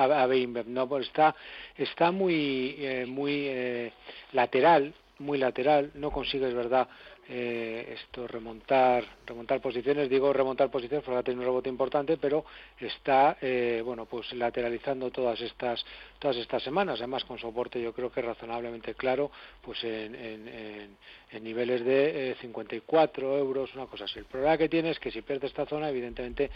no, 0.66 0.86
pues 0.86 1.06
está 1.06 1.34
está 1.78 2.10
muy 2.10 2.76
eh, 2.78 3.06
muy 3.06 3.46
eh, 3.48 3.92
lateral, 4.32 4.92
muy 5.18 5.38
lateral. 5.38 5.92
No 5.94 6.10
consigue, 6.10 6.46
es 6.46 6.54
verdad, 6.54 6.88
eh, 7.28 7.96
esto 7.98 8.28
remontar 8.28 9.04
remontar 9.26 9.60
posiciones 9.60 10.08
digo 10.08 10.32
remontar 10.32 10.70
posiciones 10.70 11.04
porque 11.04 11.18
ha 11.18 11.22
tenido 11.24 11.40
un 11.40 11.46
rebote 11.46 11.68
importante 11.68 12.18
pero 12.18 12.44
está 12.78 13.36
eh, 13.40 13.82
bueno 13.84 14.06
pues 14.06 14.32
lateralizando 14.34 15.10
todas 15.10 15.40
estas 15.40 15.84
todas 16.20 16.36
estas 16.36 16.62
semanas 16.62 17.00
además 17.00 17.24
con 17.24 17.36
soporte 17.36 17.82
yo 17.82 17.92
creo 17.92 18.12
que 18.12 18.22
razonablemente 18.22 18.94
claro 18.94 19.32
pues 19.60 19.82
en, 19.82 20.14
en, 20.14 20.96
niveles 21.40 21.84
de 21.84 22.30
eh, 22.30 22.36
54 22.40 23.38
euros 23.38 23.74
una 23.74 23.86
cosa 23.86 24.04
así. 24.04 24.18
El 24.18 24.24
problema 24.26 24.56
que 24.56 24.68
tiene 24.68 24.90
es 24.90 24.98
que 24.98 25.10
si 25.10 25.22
pierde 25.22 25.46
esta 25.46 25.66
zona 25.66 25.88
evidentemente 25.90 26.50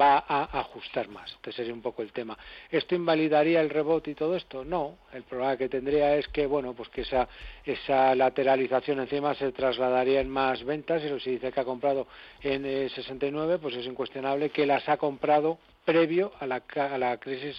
va 0.00 0.24
a 0.26 0.60
ajustar 0.60 1.08
más. 1.08 1.30
Este 1.32 1.52
sería 1.52 1.74
un 1.74 1.82
poco 1.82 2.02
el 2.02 2.12
tema. 2.12 2.38
Esto 2.70 2.94
invalidaría 2.94 3.60
el 3.60 3.68
rebote 3.68 4.12
y 4.12 4.14
todo 4.14 4.36
esto 4.36 4.64
no. 4.64 4.98
El 5.12 5.24
problema 5.24 5.56
que 5.56 5.68
tendría 5.68 6.16
es 6.16 6.28
que 6.28 6.46
bueno 6.46 6.72
pues 6.72 6.88
que 6.88 7.02
esa 7.02 7.28
esa 7.64 8.14
lateralización 8.14 9.00
encima 9.00 9.34
se 9.34 9.52
trasladaría 9.52 10.20
en 10.20 10.28
más 10.28 10.64
ventas 10.64 11.02
y 11.02 11.20
se 11.20 11.30
dice 11.30 11.52
que 11.52 11.60
ha 11.60 11.64
comprado 11.64 12.06
en 12.42 12.88
69, 12.88 13.54
eh, 13.54 13.58
pues 13.60 13.76
es 13.76 13.86
incuestionable 13.86 14.50
que 14.50 14.66
las 14.66 14.88
ha 14.88 14.96
comprado 14.96 15.58
previo 15.84 16.32
a 16.38 16.46
la, 16.46 16.62
a 16.76 16.98
la 16.98 17.16
crisis 17.18 17.56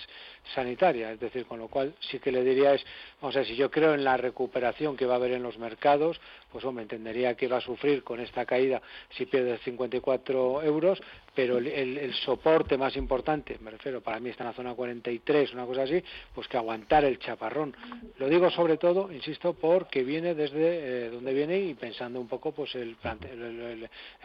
sanitaria. 0.54 1.12
Es 1.12 1.20
decir, 1.20 1.46
con 1.46 1.60
lo 1.60 1.68
cual 1.68 1.94
sí 2.00 2.20
que 2.20 2.32
le 2.32 2.44
diría 2.44 2.74
es, 2.74 2.86
vamos 3.22 3.36
a 3.36 3.40
ver, 3.40 3.48
si 3.48 3.56
yo 3.56 3.70
creo 3.70 3.94
en 3.94 4.04
la 4.04 4.18
recuperación 4.18 4.96
que 4.96 5.06
va 5.06 5.14
a 5.14 5.18
haber 5.18 5.32
en 5.32 5.44
los 5.44 5.58
mercados, 5.58 6.20
pues 6.54 6.64
hombre, 6.66 6.84
entendería 6.84 7.34
que 7.34 7.48
va 7.48 7.58
a 7.58 7.62
sufrir 7.62 8.04
con 8.04 8.20
esta 8.20 8.46
caída 8.46 8.80
si 9.10 9.26
pierde 9.26 9.58
54 9.58 10.62
euros, 10.62 11.02
pero 11.34 11.58
el, 11.58 12.14
soporte 12.14 12.78
más 12.78 12.96
importante, 12.96 13.58
me 13.60 13.72
refiero, 13.72 14.02
para 14.02 14.20
mí 14.20 14.30
está 14.30 14.44
en 14.44 14.50
la 14.50 14.54
zona 14.54 14.76
43, 14.76 15.54
una 15.54 15.66
cosa 15.66 15.82
así, 15.82 16.04
pues 16.36 16.48
que 16.48 16.58
aguantar 16.58 17.06
el 17.06 17.18
chaparrón. 17.18 17.76
Lo 18.20 18.30
digo 18.30 18.52
sobre 18.52 18.78
todo, 18.78 19.12
insisto, 19.12 19.54
porque 19.54 20.04
viene 20.04 20.36
desde 20.36 21.08
eh, 21.08 21.10
donde 21.10 21.34
viene 21.34 21.60
y 21.60 21.74
pensando 21.74 22.22
un 22.22 22.28
poco 22.28 22.52
pues 22.52 22.76
el, 22.76 22.96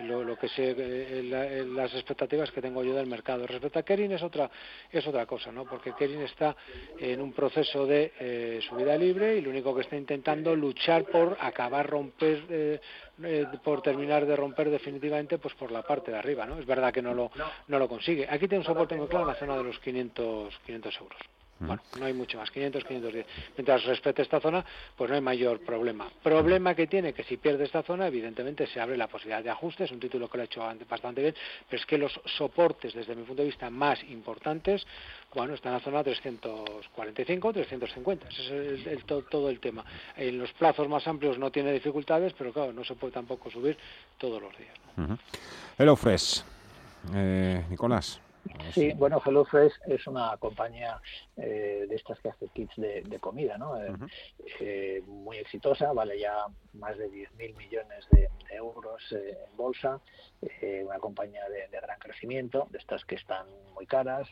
lo, 0.01 0.37
que 0.37 0.49
se, 0.51 0.74
eh, 0.76 1.64
las 1.66 1.95
expectativas 1.95 2.53
que 2.53 2.61
tengo 2.61 2.85
yo 2.85 2.95
del 2.95 3.07
mercado. 3.07 3.47
Respecto 3.47 3.79
a 3.79 3.83
Kerin 3.83 4.12
es 4.12 4.22
otra 4.22 4.51
es 4.93 5.07
otra 5.07 5.24
cosa, 5.24 5.51
¿no? 5.51 5.64
Porque 5.64 5.95
Kerin 5.95 6.20
está 6.20 6.55
en 6.99 7.22
un 7.22 7.33
proceso 7.33 7.87
de 7.87 8.12
eh, 8.20 8.61
subida 8.68 8.97
libre 8.99 9.37
y 9.37 9.41
lo 9.41 9.49
único 9.49 9.74
que 9.74 9.81
está 9.81 9.97
intentando 9.97 10.55
luchar 10.55 11.05
por 11.05 11.39
acabar 11.41 11.89
eh, 12.21 12.81
eh, 13.23 13.47
por 13.62 13.83
terminar 13.83 14.27
de 14.27 14.37
romper 14.37 14.71
definitivamente 14.71 15.39
pues 15.39 15.55
por 15.55 15.71
la 15.71 15.83
parte 15.83 16.11
de 16.11 16.19
arriba, 16.19 16.47
¿no? 16.47 16.59
Es 16.59 16.66
verdad 16.66 16.93
que 16.93 17.03
no 17.03 17.14
lo 17.14 17.31
no 17.66 17.79
lo 17.79 17.89
consigue. 17.89 18.27
Aquí 18.29 18.49
tiene 18.49 18.59
un 18.59 18.64
soporte 18.64 18.97
muy 18.97 19.09
claro 19.09 19.25
en 19.25 19.33
la 19.33 19.39
zona 19.39 19.57
de 19.57 19.64
los 19.64 19.79
500 19.79 20.59
500 20.66 21.01
euros. 21.01 21.19
Bueno, 21.61 21.82
no 21.98 22.04
hay 22.04 22.12
mucho 22.12 22.38
más, 22.38 22.50
500, 22.50 22.84
510. 22.84 23.26
Mientras 23.56 23.84
respete 23.84 24.22
esta 24.22 24.40
zona, 24.40 24.64
pues 24.96 25.11
no 25.11 25.16
hay 25.16 25.22
mayor 25.22 25.61
problema. 25.61 26.09
Problema 26.22 26.74
que 26.74 26.86
tiene 26.86 27.12
que 27.12 27.24
si 27.24 27.36
pierde 27.36 27.64
esta 27.64 27.82
zona, 27.82 28.06
evidentemente 28.06 28.66
se 28.66 28.80
abre 28.80 28.96
la 28.96 29.09
posibilidad 29.09 29.42
de 29.42 29.50
ajuste, 29.50 29.84
es 29.84 29.90
un 29.90 29.98
título 29.98 30.28
que 30.28 30.38
lo 30.38 30.42
ha 30.42 30.46
hecho 30.46 30.62
bastante 30.88 31.22
bien, 31.22 31.34
pero 31.68 31.80
es 31.80 31.86
que 31.86 31.98
los 31.98 32.20
soportes, 32.24 32.94
desde 32.94 33.16
mi 33.16 33.24
punto 33.24 33.42
de 33.42 33.48
vista, 33.48 33.70
más 33.70 34.02
importantes, 34.04 34.86
bueno, 35.34 35.54
están 35.54 35.72
en 35.72 35.78
la 35.78 35.84
zona 35.84 36.04
345, 36.04 37.52
350. 37.52 38.28
Ese 38.28 38.74
es 38.74 38.86
el, 38.86 39.04
todo, 39.04 39.50
el 39.50 39.61
tema. 39.61 39.84
En 40.16 40.38
los 40.38 40.52
plazos 40.52 40.88
más 40.88 41.06
amplios 41.06 41.38
no 41.38 41.50
tiene 41.50 41.72
dificultades, 41.72 42.32
pero 42.36 42.52
claro, 42.52 42.72
no 42.72 42.84
se 42.84 42.94
puede 42.94 43.12
tampoco 43.12 43.50
subir 43.50 43.76
todos 44.16 44.40
los 44.40 44.56
días. 44.56 45.18
Hello 45.76 45.96
Fresh. 45.96 46.42
Eh, 47.14 47.64
Nicolás. 47.68 48.20
Sí, 48.72 48.92
bueno, 48.94 49.20
HelloFresh 49.24 49.72
es 49.86 50.07
una 50.07 50.36
compañía 50.36 51.01
eh, 51.36 51.86
de 51.88 51.94
estas 51.94 52.20
que 52.20 52.28
hace 52.28 52.49
kits 52.49 52.76
de, 52.76 53.18
comida, 53.20 53.59
¿no? 53.59 53.80
Eh, 53.80 53.92
eh, 54.61 55.03
muy 55.07 55.38
exitosa, 55.38 55.92
vale 55.92 56.18
ya 56.18 56.46
más 56.74 56.96
de 56.99 57.11
10.000 57.11 57.57
millones 57.57 58.07
de, 58.11 58.28
euros 58.51 59.03
en 59.12 59.57
bolsa, 59.57 60.01
una 60.84 60.99
compañía 60.99 61.42
de, 61.49 61.80
gran 61.80 61.99
crecimiento, 61.99 62.66
de 62.70 62.78
estas 62.78 63.05
que 63.05 63.14
están 63.14 63.46
muy 63.74 63.86
caras, 63.86 64.26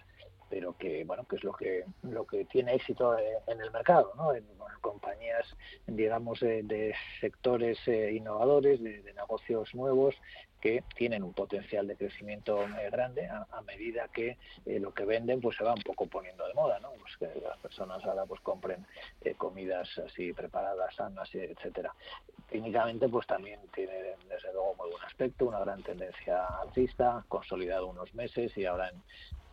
pero 0.48 0.76
que 0.76 1.04
bueno 1.04 1.24
que 1.26 1.36
es 1.36 1.44
lo 1.44 1.52
que 1.52 1.84
lo 2.02 2.26
que 2.26 2.44
tiene 2.46 2.74
éxito 2.74 3.16
en 3.18 3.60
el 3.60 3.70
mercado 3.72 4.12
no 4.16 4.32
compañías, 4.80 5.46
digamos, 5.86 6.40
de, 6.40 6.94
sectores 7.20 7.78
innovadores, 7.86 8.82
de, 8.82 9.02
de 9.02 9.12
negocios 9.14 9.74
nuevos 9.74 10.14
que 10.66 10.82
tienen 10.96 11.22
un 11.22 11.32
potencial 11.32 11.86
de 11.86 11.94
crecimiento 11.94 12.60
eh, 12.64 12.90
grande 12.90 13.28
a, 13.28 13.62
medida 13.62 14.08
que 14.08 14.36
eh, 14.64 14.80
lo 14.80 14.92
que 14.92 15.04
venden 15.04 15.40
pues 15.40 15.56
se 15.56 15.62
va 15.62 15.72
un 15.72 15.82
poco 15.82 16.06
poniendo 16.06 16.44
de 16.44 16.54
moda, 16.54 16.80
¿no? 16.80 16.90
Pues 17.00 17.16
que 17.18 17.40
las 17.40 17.56
personas 17.58 18.04
ahora 18.04 18.26
pues 18.26 18.40
compren 18.40 18.84
eh, 19.20 19.34
comidas 19.36 19.96
así 19.98 20.32
preparadas, 20.32 20.92
sanas, 20.96 21.32
etcétera. 21.32 21.94
Técnicamente 22.50 23.08
pues 23.08 23.28
también 23.28 23.60
tiene 23.72 24.16
desde 24.28 24.52
luego 24.52 24.74
muy 24.74 24.90
buen 24.90 25.04
aspecto, 25.04 25.46
una 25.46 25.60
gran 25.60 25.84
tendencia 25.84 26.44
alcista, 26.60 27.24
consolidado 27.28 27.86
unos 27.86 28.12
meses 28.16 28.50
y 28.58 28.66
ahora 28.66 28.88
en 28.88 29.00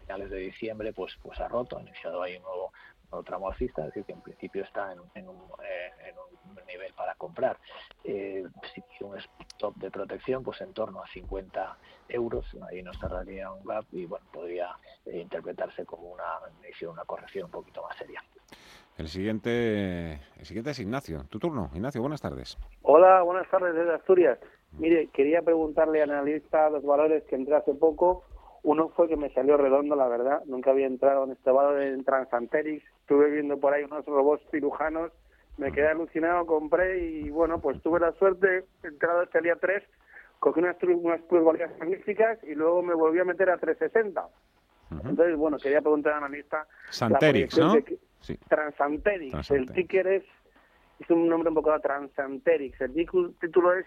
finales 0.02 0.32
de 0.32 0.38
diciembre 0.38 0.94
pues 0.94 1.16
pues 1.22 1.40
ha 1.40 1.48
roto, 1.48 1.78
ha 1.78 1.82
iniciado 1.82 2.24
ahí 2.24 2.38
un 2.38 2.44
nuevo 2.44 2.72
tramo 3.24 3.50
alcista, 3.52 3.82
es 3.82 3.88
decir, 3.90 4.06
que 4.06 4.14
en 4.14 4.22
principio 4.22 4.64
está 4.64 4.92
en, 4.92 5.00
un, 5.00 5.12
en 5.14 5.28
un 5.30 6.23
nivel 6.74 6.94
para 6.94 7.16
comprar. 7.16 7.58
Eh, 8.04 8.44
si 8.74 9.04
un 9.04 9.18
stop 9.18 9.76
de 9.78 9.92
protección, 9.92 10.44
pues 10.44 10.62
en 10.62 10.74
torno 10.74 11.02
a 11.02 11.08
50 11.08 11.78
euros, 12.10 12.46
ahí 12.70 12.82
nos 12.84 13.00
cerraría 13.00 13.52
un 13.52 13.64
gap 13.64 13.86
y 13.92 14.06
bueno, 14.06 14.26
podría 14.32 14.70
eh, 15.06 15.20
interpretarse 15.20 15.86
como 15.86 16.12
una, 16.12 16.24
una 16.90 17.06
corrección 17.06 17.46
un 17.46 17.52
poquito 17.52 17.84
más 17.84 17.98
seria. 17.98 18.24
El 18.98 19.08
siguiente, 19.08 20.14
el 20.38 20.46
siguiente 20.46 20.72
es 20.72 20.80
Ignacio. 20.80 21.26
Tu 21.30 21.40
turno. 21.40 21.72
Ignacio, 21.74 22.02
buenas 22.02 22.22
tardes. 22.22 22.58
Hola, 22.84 23.24
buenas 23.24 23.50
tardes 23.50 23.74
desde 23.74 23.96
Asturias. 23.96 24.38
Mire, 24.78 25.08
quería 25.08 25.42
preguntarle 25.42 26.02
al 26.02 26.12
analista 26.12 26.70
los 26.70 26.84
valores 26.84 27.24
que 27.24 27.36
entré 27.36 27.56
hace 27.56 27.74
poco. 27.74 28.24
Uno 28.62 28.90
fue 28.90 29.08
que 29.08 29.18
me 29.18 29.34
salió 29.34 29.58
redondo, 29.58 29.96
la 29.96 30.08
verdad. 30.08 30.44
Nunca 30.46 30.72
había 30.72 30.86
entrado 30.86 31.26
en 31.26 31.32
este 31.32 31.52
valor 31.52 31.82
en 31.82 32.04
Transanterix. 32.04 32.84
Estuve 33.02 33.32
viendo 33.32 33.60
por 33.60 33.74
ahí 33.74 33.84
unos 33.84 34.06
robots 34.06 34.44
cirujanos 34.52 35.12
me 35.58 35.72
quedé 35.72 35.88
alucinado, 35.88 36.46
compré 36.46 37.00
y 37.00 37.30
bueno, 37.30 37.60
pues 37.60 37.82
tuve 37.82 38.00
la 38.00 38.12
suerte, 38.14 38.66
entrado 38.84 39.24
este 39.24 39.42
día 39.42 39.56
3, 39.60 39.84
cogí 40.40 40.60
unas, 40.60 40.76
unas 40.84 41.22
plusvalías 41.22 41.72
magníficas 41.80 42.40
y 42.44 42.56
luego 42.56 42.82
me 42.82 42.94
volví 42.94 43.20
a 43.20 43.26
meter 43.26 43.50
a 43.50 43.58
360. 43.58 44.28
Entonces, 44.92 45.36
bueno, 45.36 45.58
quería 45.58 45.82
preguntar 45.82 46.14
al 46.14 46.20
analista. 46.20 46.68
Santerix, 46.90 47.58
¿no? 47.58 47.74
sí. 48.20 48.38
Transanterix. 48.48 49.50
El 49.50 49.72
ticker 49.72 50.08
es, 50.08 50.24
es 51.00 51.10
un 51.10 51.28
nombre 51.28 51.50
un 51.50 51.56
poco 51.56 51.80
Transanterix. 51.80 52.80
El 52.82 52.94
título 52.94 53.74
es 53.74 53.86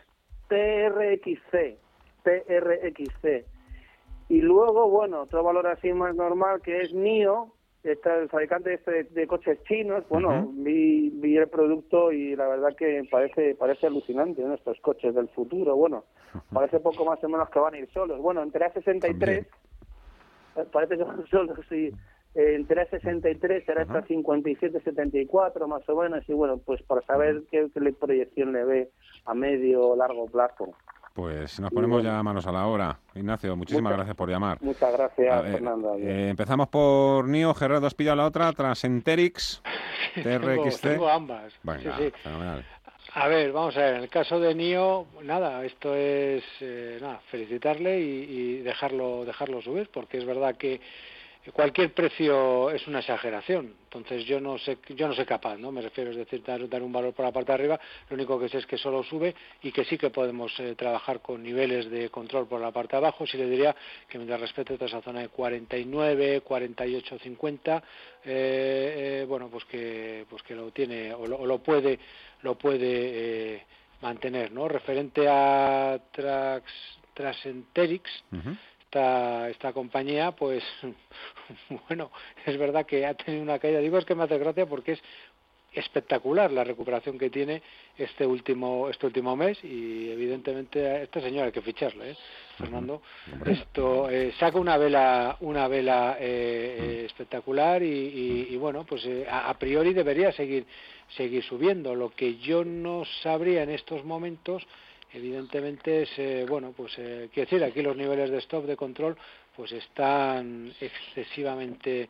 TRXC. 0.49 1.79
TRXC. 2.23 3.47
Y 4.29 4.41
luego, 4.41 4.91
bueno, 4.91 5.23
otro 5.23 5.45
valor 5.45 5.69
así 5.69 5.93
más 5.93 6.15
normal 6.17 6.61
que 6.61 6.81
es 6.81 6.93
NIO, 6.93 7.53
está 7.93 8.17
el 8.17 8.29
fabricante 8.29 8.75
este 8.75 9.05
de, 9.05 9.27
coches 9.27 9.63
chinos, 9.65 10.05
bueno, 10.09 10.51
vi, 10.53 11.11
vi 11.11 11.37
el 11.37 11.49
producto 11.49 12.13
y 12.13 12.35
la 12.35 12.49
verdad 12.49 12.75
que 12.77 13.07
parece 13.11 13.55
parece 13.55 13.87
alucinante, 13.87 14.43
¿no? 14.43 14.55
Estos 14.55 14.81
coches 14.81 15.15
del 15.15 15.29
futuro, 15.29 15.77
bueno, 15.77 16.05
parece 16.53 16.81
poco 16.81 17.05
más 17.05 17.23
o 17.23 17.29
menos 17.29 17.49
que 17.51 17.59
van 17.59 17.75
a 17.75 17.79
ir 17.79 17.89
solos. 17.93 18.21
Bueno, 18.21 18.43
entre 18.43 18.65
a 18.65 18.73
63, 18.73 19.47
eh, 20.57 20.65
parece 20.73 20.97
que 20.97 21.05
van 21.05 21.27
solos, 21.31 21.59
sí. 21.69 21.93
Eh, 22.35 22.55
entre 22.55 22.83
a 22.83 22.87
63 22.91 23.65
será 23.65 23.83
hasta 23.83 24.03
57, 24.03 24.81
74 24.81 25.69
más 25.69 25.89
o 25.89 26.03
menos, 26.03 26.29
y 26.29 26.33
bueno, 26.33 26.59
pues 26.59 26.83
para 26.83 27.01
saber 27.03 27.45
qué, 27.51 27.69
qué 27.73 27.93
proyección 27.93 28.53
le 28.53 28.65
ve 28.65 28.91
a 29.25 29.35
medio 29.35 29.89
o 29.89 29.97
largo 29.97 30.27
plazo. 30.27 30.75
Pues 31.17 31.59
nos 31.61 31.73
ponemos 31.73 32.05
ya 32.05 32.23
manos 32.23 32.47
a 32.47 32.53
la 32.53 32.67
obra. 32.67 32.99
Ignacio, 33.15 33.57
muchísimas 33.57 33.95
gracias 33.95 34.15
por 34.15 34.29
llamar. 34.29 34.59
Muchas 34.61 34.93
gracias, 34.93 35.45
Fernando. 35.45 35.97
Eh, 35.97 36.29
empezamos 36.29 36.69
por 36.69 37.27
Nio, 37.27 37.55
Gerardo, 37.55 37.87
¿has 37.87 37.95
pillado 37.95 38.17
la 38.17 38.27
otra? 38.27 38.53
Transenterix, 38.53 39.63
TRXC. 40.23 40.83
Tengo, 40.83 41.09
ambas. 41.09 41.55
fenomenal. 42.23 42.67
A 43.15 43.29
ver, 43.29 43.51
vamos 43.51 43.75
a 43.79 43.81
ver, 43.81 43.95
en 43.95 44.03
el 44.03 44.09
caso 44.11 44.39
de 44.39 44.55
NIO, 44.55 45.07
nada, 45.23 45.65
esto 45.65 45.95
es, 45.95 46.45
eh, 46.61 46.99
nada, 47.01 47.19
felicitarle 47.31 47.99
y, 47.99 48.05
y, 48.05 48.59
dejarlo, 48.59 49.25
dejarlo 49.25 49.63
subir, 49.63 49.89
porque 49.91 50.19
es 50.19 50.27
verdad 50.27 50.57
que 50.57 50.83
cualquier 51.53 51.93
precio 51.93 52.71
es 52.71 52.87
una 52.87 53.01
exageración. 53.01 53.75
Entonces 53.85 54.25
yo 54.25 54.41
no 54.41 54.59
sé, 54.59 54.79
yo 54.95 55.07
no 55.07 55.15
sé 55.15 55.25
capaz, 55.25 55.57
¿no? 55.57 55.71
Me 55.73 55.81
refiero, 55.81 56.11
es 56.11 56.17
decir, 56.17 56.43
dar, 56.43 56.83
un 56.83 56.93
valor 56.93 57.15
por 57.15 57.25
la 57.25 57.33
parte 57.33 57.53
de 57.53 57.55
arriba. 57.55 57.81
Lo 58.11 58.15
único 58.15 58.39
que 58.39 58.49
sé 58.49 58.59
es 58.59 58.67
que 58.67 58.77
solo 58.77 59.03
sube 59.03 59.35
y 59.63 59.73
que 59.73 59.85
sí 59.85 59.97
que 59.97 60.11
podemos 60.11 60.53
eh, 60.59 60.75
trabajar 60.75 61.21
con 61.21 61.43
niveles 61.43 61.91
de 61.91 62.11
control 62.11 62.47
por 62.47 62.61
la 62.61 62.73
parte 62.73 62.97
de 62.97 62.99
abajo. 62.99 63.27
Sí 63.27 63.39
le 63.39 63.49
diría 63.49 63.75
que 64.09 64.19
mientras 64.19 64.41
respete 64.41 64.75
toda 64.75 64.87
esa 64.87 65.03
zona 65.03 65.21
de 65.21 65.29
49, 65.29 66.41
48, 66.43 67.19
50, 67.19 67.77
eh, 67.77 67.83
eh, 68.25 69.27
bueno, 69.27 69.49
pues 69.49 69.65
que, 69.67 70.27
pues 70.29 70.43
que 70.43 70.55
lo 70.55 70.71
tiene 70.73 71.15
o 71.15 71.27
lo, 71.27 71.59
puede, 71.59 71.99
lo 72.43 72.57
puede 72.57 73.55
eh, 73.55 73.63
mantener, 74.03 74.53
¿no? 74.53 74.69
Referente 74.69 75.27
a 75.29 75.99
Trax, 76.13 76.65
Trasenterix, 77.15 78.11
esta, 78.87 79.51
esta 79.51 79.73
compañía, 79.73 80.33
pues 80.33 80.63
bueno, 81.89 82.11
es 82.45 82.57
verdad 82.57 82.87
que 82.87 83.05
ha 83.05 83.15
tenido 83.15 83.43
una 83.43 83.59
caída. 83.59 83.81
Digo 83.81 83.99
es 83.99 84.05
que 84.05 84.15
me 84.15 84.25
hace 84.25 84.39
gracia 84.39 84.67
porque 84.67 84.93
es 84.93 85.03
espectacular 85.73 86.51
la 86.53 86.65
recuperación 86.65 87.19
que 87.19 87.29
tiene 87.29 87.61
este 87.99 88.27
último 88.27 88.89
este 88.89 89.05
último 89.05 89.37
mes 89.37 89.63
y 89.63 90.09
evidentemente 90.09 90.87
a 90.87 91.03
este 91.03 91.21
señor 91.21 91.45
hay 91.45 91.53
que 91.53 91.61
ficharle 91.61 92.13
¿eh? 92.13 92.17
Fernando 92.57 93.03
esto 93.45 94.09
eh, 94.09 94.33
saca 94.39 94.59
una 94.59 94.79
vela 94.79 95.37
una 95.41 95.69
vela 95.69 96.17
eh, 96.19 96.77
eh 96.79 97.05
espectacular 97.05 97.83
y, 97.83 98.47
y, 98.49 98.57
bueno 98.57 98.87
pues 98.87 99.05
eh, 99.05 99.27
a, 99.29 99.51
a, 99.51 99.59
priori 99.59 99.93
debería 99.93 100.33
seguir 100.33 100.65
seguir 101.15 101.43
subiendo. 101.45 101.95
Lo 101.95 102.11
que 102.11 102.37
yo 102.37 102.65
no 102.65 103.05
sabría 103.23 103.63
en 103.63 103.71
estos 103.71 104.05
momentos 104.05 104.67
evidentemente 105.13 106.03
es, 106.03 106.11
eh, 106.19 106.47
bueno, 106.49 106.73
pues 106.77 106.95
eh, 106.99 107.29
quiero 107.33 107.51
decir, 107.51 107.65
aquí 107.65 107.83
los 107.83 107.97
niveles 107.97 108.31
de 108.31 108.39
stop 108.39 108.67
de 108.67 108.77
control 108.77 109.17
pues 109.55 109.73
están 109.73 110.73
excesivamente 110.81 112.09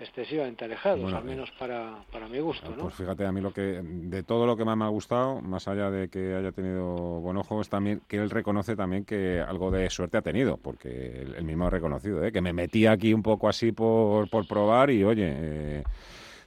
excesivamente 0.00 0.64
alejados, 0.64 1.12
al 1.12 1.24
menos 1.24 1.50
para, 1.58 2.02
para 2.10 2.26
mi 2.26 2.38
gusto. 2.38 2.70
¿no? 2.70 2.84
Pues 2.84 2.94
fíjate, 2.94 3.26
a 3.26 3.32
mí 3.32 3.40
lo 3.40 3.52
que 3.52 3.82
de 3.82 4.22
todo 4.22 4.46
lo 4.46 4.56
que 4.56 4.64
más 4.64 4.76
me 4.76 4.84
ha 4.84 4.88
gustado, 4.88 5.42
más 5.42 5.68
allá 5.68 5.90
de 5.90 6.08
que 6.08 6.34
haya 6.34 6.52
tenido 6.52 7.20
buen 7.20 7.36
ojo, 7.36 7.60
es 7.60 7.68
también 7.68 8.00
que 8.08 8.16
él 8.16 8.30
reconoce 8.30 8.76
también 8.76 9.04
que 9.04 9.40
algo 9.40 9.70
de 9.70 9.90
suerte 9.90 10.16
ha 10.16 10.22
tenido, 10.22 10.56
porque 10.56 11.26
él, 11.36 11.44
mismo 11.44 11.66
ha 11.66 11.70
reconocido, 11.70 12.24
¿eh? 12.24 12.32
que 12.32 12.40
me 12.40 12.52
metí 12.52 12.86
aquí 12.86 13.12
un 13.12 13.22
poco 13.22 13.48
así 13.48 13.72
por, 13.72 14.28
por 14.30 14.46
probar 14.46 14.90
y 14.90 15.04
oye, 15.04 15.28
eh, 15.28 15.84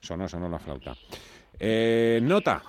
sonó, 0.02 0.28
sonó 0.28 0.50
la 0.50 0.58
flauta. 0.58 0.96
Eh, 1.60 2.20
nota. 2.24 2.64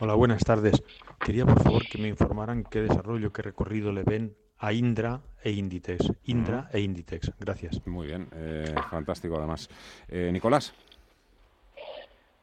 Hola, 0.00 0.14
buenas 0.14 0.44
tardes. 0.44 0.80
Quería 1.18 1.44
por 1.44 1.60
favor 1.60 1.82
que 1.84 1.98
me 1.98 2.06
informaran 2.06 2.62
qué 2.62 2.82
desarrollo, 2.82 3.32
qué 3.32 3.42
recorrido 3.42 3.90
le 3.90 4.04
ven 4.04 4.36
a 4.58 4.72
Indra 4.72 5.20
e 5.42 5.50
Inditex. 5.50 6.12
Indra 6.26 6.68
e 6.72 6.78
Inditex. 6.78 7.32
Gracias. 7.40 7.84
Muy 7.84 8.06
bien, 8.06 8.28
eh, 8.32 8.76
fantástico 8.90 9.36
además. 9.36 9.68
Eh, 10.06 10.30
Nicolás. 10.32 10.72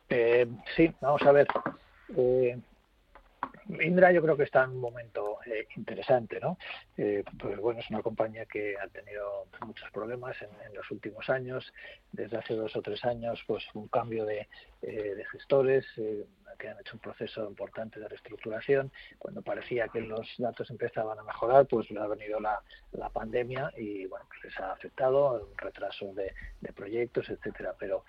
Eh, 0.10 0.46
sí, 0.76 0.94
vamos 1.00 1.22
a 1.22 1.32
ver. 1.32 1.48
Indra 3.70 4.12
yo 4.12 4.22
creo 4.22 4.38
que 4.38 4.44
está 4.44 4.64
en 4.64 4.72
un 4.72 4.80
momento 4.80 5.40
eh, 5.46 5.68
interesante, 5.76 6.40
¿no? 6.40 6.58
Eh, 6.98 7.24
pues 7.40 7.58
bueno, 7.58 7.80
es 7.80 7.90
una 7.90 8.02
compañía 8.02 8.46
que 8.46 8.76
ha 8.78 8.88
tenido 8.88 9.48
muchos 9.66 9.90
problemas 9.92 10.36
en, 10.42 10.76
los 10.76 10.90
últimos 10.92 11.30
años. 11.30 11.74
Desde 12.12 12.38
hace 12.38 12.54
dos 12.54 12.76
o 12.76 12.82
tres 12.82 13.04
años, 13.06 13.44
pues 13.48 13.64
un 13.74 13.88
cambio 13.88 14.26
de, 14.26 14.48
eh, 14.82 15.16
de 15.16 15.26
gestores 15.26 15.86
que 16.56 16.70
han 16.70 16.80
hecho 16.80 16.94
un 16.94 17.00
proceso 17.00 17.48
importante 17.48 18.00
de 18.00 18.08
reestructuración. 18.08 18.92
Cuando 19.18 19.42
parecía 19.42 19.88
que 19.88 20.02
los 20.02 20.28
datos 20.38 20.70
empezaban 20.70 21.20
a 21.20 21.24
mejorar, 21.24 21.66
pues 21.68 21.88
ha 21.92 22.08
venido 22.08 22.40
la, 22.40 22.62
la 22.92 23.10
pandemia 23.10 23.72
y 23.78 24.06
bueno, 24.08 24.26
pues 24.28 24.44
les 24.46 24.60
ha 24.60 24.72
afectado 24.72 25.48
un 25.52 25.58
retraso 25.58 26.14
de, 26.14 26.34
de 26.62 26.74
proyectos, 26.74 27.30
etcétera. 27.30 27.76
Pero 27.78 28.06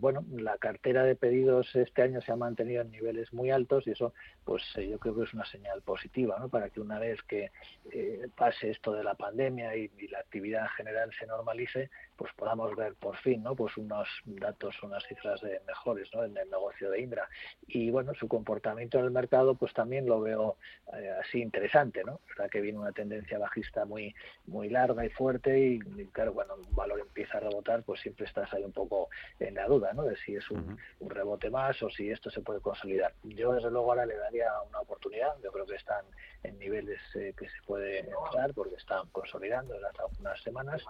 bueno, 0.00 0.24
la 0.32 0.58
cartera 0.58 1.02
de 1.04 1.16
pedidos 1.16 1.74
este 1.74 2.02
año 2.02 2.20
se 2.20 2.32
ha 2.32 2.36
mantenido 2.36 2.82
en 2.82 2.90
niveles 2.90 3.32
muy 3.32 3.50
altos 3.50 3.86
y 3.86 3.92
eso, 3.92 4.12
pues 4.44 4.62
yo 4.74 4.98
creo 4.98 5.16
que 5.16 5.24
es 5.24 5.34
una 5.34 5.46
señal 5.46 5.82
positiva, 5.82 6.36
¿no? 6.38 6.48
Para 6.48 6.70
que 6.70 6.80
una 6.80 6.98
vez 6.98 7.22
que 7.22 7.50
eh, 7.92 8.28
pase 8.36 8.70
esto 8.70 8.92
de 8.92 9.04
la 9.04 9.14
pandemia 9.14 9.76
y, 9.76 9.90
la 10.08 10.20
actividad 10.20 10.62
en 10.62 10.68
general 10.70 11.10
se 11.18 11.26
normalice, 11.26 11.90
pues 12.16 12.32
podamos 12.34 12.74
ver 12.76 12.94
por 12.94 13.16
fin, 13.16 13.42
¿no? 13.42 13.54
Pues 13.54 13.76
unos 13.76 14.08
datos, 14.24 14.74
unas 14.82 15.04
cifras 15.06 15.40
de 15.40 15.60
mejores, 15.66 16.08
¿no? 16.14 16.24
En 16.24 16.36
el 16.36 16.50
negocio 16.50 16.90
de 16.90 17.00
Indra 17.00 17.28
y 17.66 17.90
bueno, 17.90 18.12
su 18.14 18.28
comportamiento 18.28 18.98
en 18.98 19.04
el 19.04 19.10
mercado, 19.10 19.54
pues 19.54 19.72
también 19.72 20.06
lo 20.06 20.20
veo 20.20 20.56
eh, 20.94 21.10
así 21.20 21.40
interesante, 21.40 22.02
¿no? 22.04 22.20
Verdad 22.28 22.50
que 22.50 22.60
viene 22.60 22.78
una 22.78 22.92
tendencia 22.92 23.38
bajista 23.38 23.84
muy 23.84 24.14
muy 24.46 24.68
larga 24.68 25.04
y 25.04 25.10
fuerte 25.10 25.58
y, 25.58 25.78
claro, 26.12 26.34
cuando 26.34 26.56
un 26.56 26.74
valor 26.74 27.00
empieza 27.00 27.38
a 27.38 27.40
rebotar, 27.40 27.82
pues 27.82 28.00
siempre 28.00 28.26
estás 28.26 28.52
ahí 28.54 28.64
un 28.64 28.72
poco 28.72 29.08
en 29.38 29.54
la 29.54 29.66
duda, 29.66 29.92
¿no? 29.92 30.02
De 30.02 30.16
si 30.16 30.36
es 30.36 30.50
un, 30.50 30.78
un 31.00 31.10
rebote 31.10 31.50
más 31.50 31.82
o 31.82 31.90
si 31.90 32.10
esto 32.10 32.30
se 32.30 32.40
puede 32.40 32.60
consolidar. 32.60 33.12
Yo 33.24 33.52
desde 33.52 33.70
luego 33.70 33.90
ahora 33.90 34.06
le 34.06 34.16
daría 34.16 34.50
una 34.68 34.80
oportunidad. 34.80 35.34
Yo 35.42 35.52
creo 35.52 35.66
que 35.66 35.76
están 35.76 36.04
en 36.42 36.58
niveles 36.58 37.00
eh, 37.14 37.34
que 37.36 37.46
se 37.48 37.62
puede 37.66 38.00
entrar 38.00 38.52
porque 38.54 38.76
están 38.76 39.08
consolidando 39.10 39.74
desde 39.74 39.88
hace 39.88 40.20
unas 40.20 40.40
semanas 40.42 40.82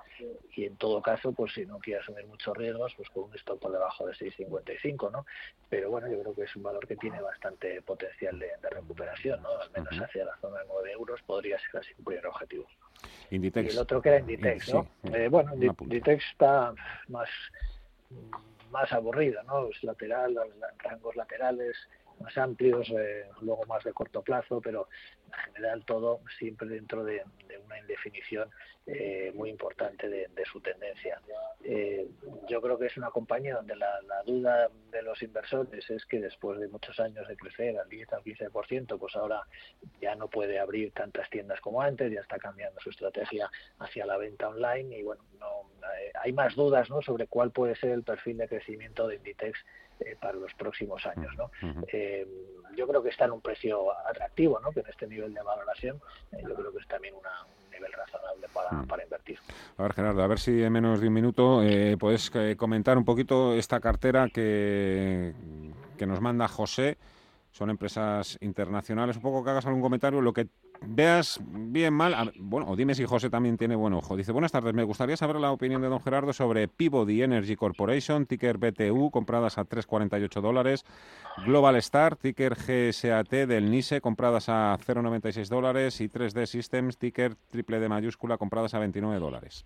y 0.54 0.64
en 0.64 0.76
todo 0.76 1.00
caso 1.02 1.15
plazo, 1.16 1.32
pues 1.32 1.52
si 1.54 1.64
no 1.66 1.78
quiere 1.78 2.00
asumir 2.00 2.26
muchos 2.26 2.56
riesgos, 2.56 2.92
pues 2.96 3.08
con 3.10 3.24
un 3.24 3.34
stop 3.34 3.60
por 3.60 3.72
debajo 3.72 4.06
de 4.06 4.12
6,55, 4.14 5.10
¿no? 5.10 5.26
Pero 5.68 5.90
bueno, 5.90 6.08
yo 6.08 6.20
creo 6.20 6.34
que 6.34 6.42
es 6.42 6.56
un 6.56 6.62
valor 6.62 6.86
que 6.86 6.96
tiene 6.96 7.20
bastante 7.20 7.80
potencial 7.82 8.38
de, 8.38 8.50
recuperación, 8.70 9.42
¿no? 9.42 9.48
Al 9.58 9.70
menos 9.70 9.94
hacia 9.98 10.24
la 10.24 10.36
zona 10.38 10.60
de 10.60 10.66
9 10.68 10.92
euros 10.92 11.20
podría 11.22 11.58
ser 11.58 11.80
así 11.80 11.90
un 11.98 12.04
primer 12.04 12.26
objetivo. 12.26 12.66
Inditex. 13.30 13.72
Y 13.72 13.76
el 13.76 13.82
otro 13.82 14.02
que 14.02 14.08
era 14.10 14.20
Inditex, 14.20 14.74
¿no? 14.74 14.88
Eh, 15.04 15.28
bueno, 15.28 15.54
Inditex 15.54 16.24
está 16.32 16.74
más 17.08 17.28
más 18.70 18.92
aburrido, 18.92 19.42
¿no? 19.44 19.68
Es 19.68 19.82
lateral, 19.84 20.34
los 20.34 20.48
rangos 20.78 21.16
laterales 21.16 21.76
más 22.20 22.36
amplios, 22.38 22.88
eh, 22.90 23.28
luego 23.40 23.64
más 23.66 23.84
de 23.84 23.92
corto 23.92 24.22
plazo, 24.22 24.60
pero 24.60 24.88
en 25.26 25.54
general 25.54 25.84
todo 25.84 26.20
siempre 26.38 26.68
dentro 26.68 27.04
de, 27.04 27.22
una 27.64 27.78
indefinición 27.78 28.48
eh, 28.86 29.32
muy 29.34 29.50
importante 29.50 30.08
de, 30.08 30.28
su 30.50 30.60
tendencia. 30.60 31.20
Eh, 31.64 32.08
yo 32.48 32.62
creo 32.62 32.78
que 32.78 32.86
es 32.86 32.96
una 32.96 33.10
compañía 33.10 33.56
donde 33.56 33.74
la, 33.74 33.98
duda 34.24 34.68
de 34.90 35.02
los 35.02 35.20
inversores 35.22 35.88
es 35.90 36.04
que 36.06 36.20
después 36.20 36.58
de 36.58 36.68
muchos 36.68 36.98
años 37.00 37.26
de 37.28 37.36
crecer 37.36 37.78
al 37.78 37.88
10 37.88 38.12
al 38.12 38.22
15%, 38.22 38.98
pues 38.98 39.16
ahora 39.16 39.42
ya 40.00 40.14
no 40.14 40.28
puede 40.28 40.58
abrir 40.58 40.92
tantas 40.92 41.28
tiendas 41.30 41.60
como 41.60 41.82
antes, 41.82 42.12
ya 42.12 42.20
está 42.20 42.38
cambiando 42.38 42.80
su 42.80 42.90
estrategia 42.90 43.50
hacia 43.78 44.06
la 44.06 44.16
venta 44.16 44.48
online 44.48 44.98
y 44.98 45.02
bueno, 45.02 45.24
no, 45.38 45.70
hay 46.22 46.32
más 46.32 46.54
dudas 46.54 46.88
¿no? 46.90 47.02
sobre 47.02 47.26
cuál 47.26 47.50
puede 47.50 47.76
ser 47.76 47.90
el 47.90 48.02
perfil 48.02 48.38
de 48.38 48.48
crecimiento 48.48 49.06
de 49.06 49.16
Inditex 49.16 49.58
eh, 50.00 50.16
para 50.20 50.34
los 50.34 50.52
próximos 50.54 51.04
años. 51.06 51.32
¿no? 51.36 51.50
Eh, 51.92 52.26
yo 52.76 52.86
creo 52.86 53.02
que 53.02 53.08
está 53.08 53.24
en 53.24 53.32
un 53.32 53.40
precio 53.40 53.90
atractivo, 54.06 54.60
¿no? 54.60 54.70
que 54.70 54.80
en 54.80 54.86
este 54.88 55.06
nivel 55.06 55.32
de 55.32 55.42
valoración 55.42 56.00
eh, 56.32 56.42
yo 56.42 56.54
creo 56.54 56.72
que 56.72 56.78
es 56.78 56.86
también 56.86 57.14
un 57.14 57.22
nivel 57.70 57.92
razonable 57.92 58.46
para, 58.52 58.82
para, 58.84 59.04
invertir. 59.04 59.38
A 59.78 59.82
ver, 59.82 59.92
Gerardo, 59.94 60.22
a 60.22 60.26
ver 60.26 60.38
si 60.38 60.62
en 60.62 60.72
menos 60.72 61.00
de 61.00 61.08
un 61.08 61.14
minuto 61.14 61.62
puedes 61.98 62.30
comentar 62.56 62.98
un 62.98 63.04
poquito 63.04 63.54
esta 63.54 63.80
cartera 63.80 64.28
que, 64.32 65.32
que 65.96 66.06
nos 66.06 66.20
manda 66.20 66.48
José. 66.48 66.98
Son 67.52 67.70
empresas 67.70 68.36
internacionales. 68.42 69.16
Un 69.16 69.22
poco 69.22 69.42
que 69.42 69.48
hagas 69.48 69.64
algún 69.64 69.80
comentario. 69.80 70.20
Lo 70.20 70.34
que 70.34 70.46
veas 70.82 71.40
bien 71.44 71.94
mal, 71.94 72.32
bueno, 72.36 72.70
o 72.70 72.76
dime 72.76 72.94
si 72.94 73.04
José 73.04 73.30
también 73.30 73.56
tiene 73.56 73.76
buen 73.76 73.94
ojo. 73.94 74.16
Dice, 74.16 74.32
buenas 74.32 74.52
tardes, 74.52 74.74
me 74.74 74.84
gustaría 74.84 75.16
saber 75.16 75.36
la 75.36 75.52
opinión 75.52 75.82
de 75.82 75.88
don 75.88 76.00
Gerardo 76.00 76.32
sobre 76.32 76.68
Peabody 76.68 77.22
Energy 77.22 77.56
Corporation, 77.56 78.26
ticker 78.26 78.58
BTU, 78.58 79.10
compradas 79.10 79.58
a 79.58 79.64
3,48 79.64 80.40
dólares, 80.40 80.84
Global 81.44 81.76
Star, 81.76 82.16
ticker 82.16 82.54
GSAT 82.54 83.30
del 83.30 83.70
NISE, 83.70 84.00
compradas 84.00 84.48
a 84.48 84.78
0,96 84.78 85.48
dólares, 85.48 86.00
y 86.00 86.08
3D 86.08 86.46
Systems, 86.46 86.98
ticker 86.98 87.34
triple 87.50 87.80
D 87.80 87.88
mayúscula, 87.88 88.38
compradas 88.38 88.74
a 88.74 88.78
29 88.78 89.18
dólares. 89.18 89.64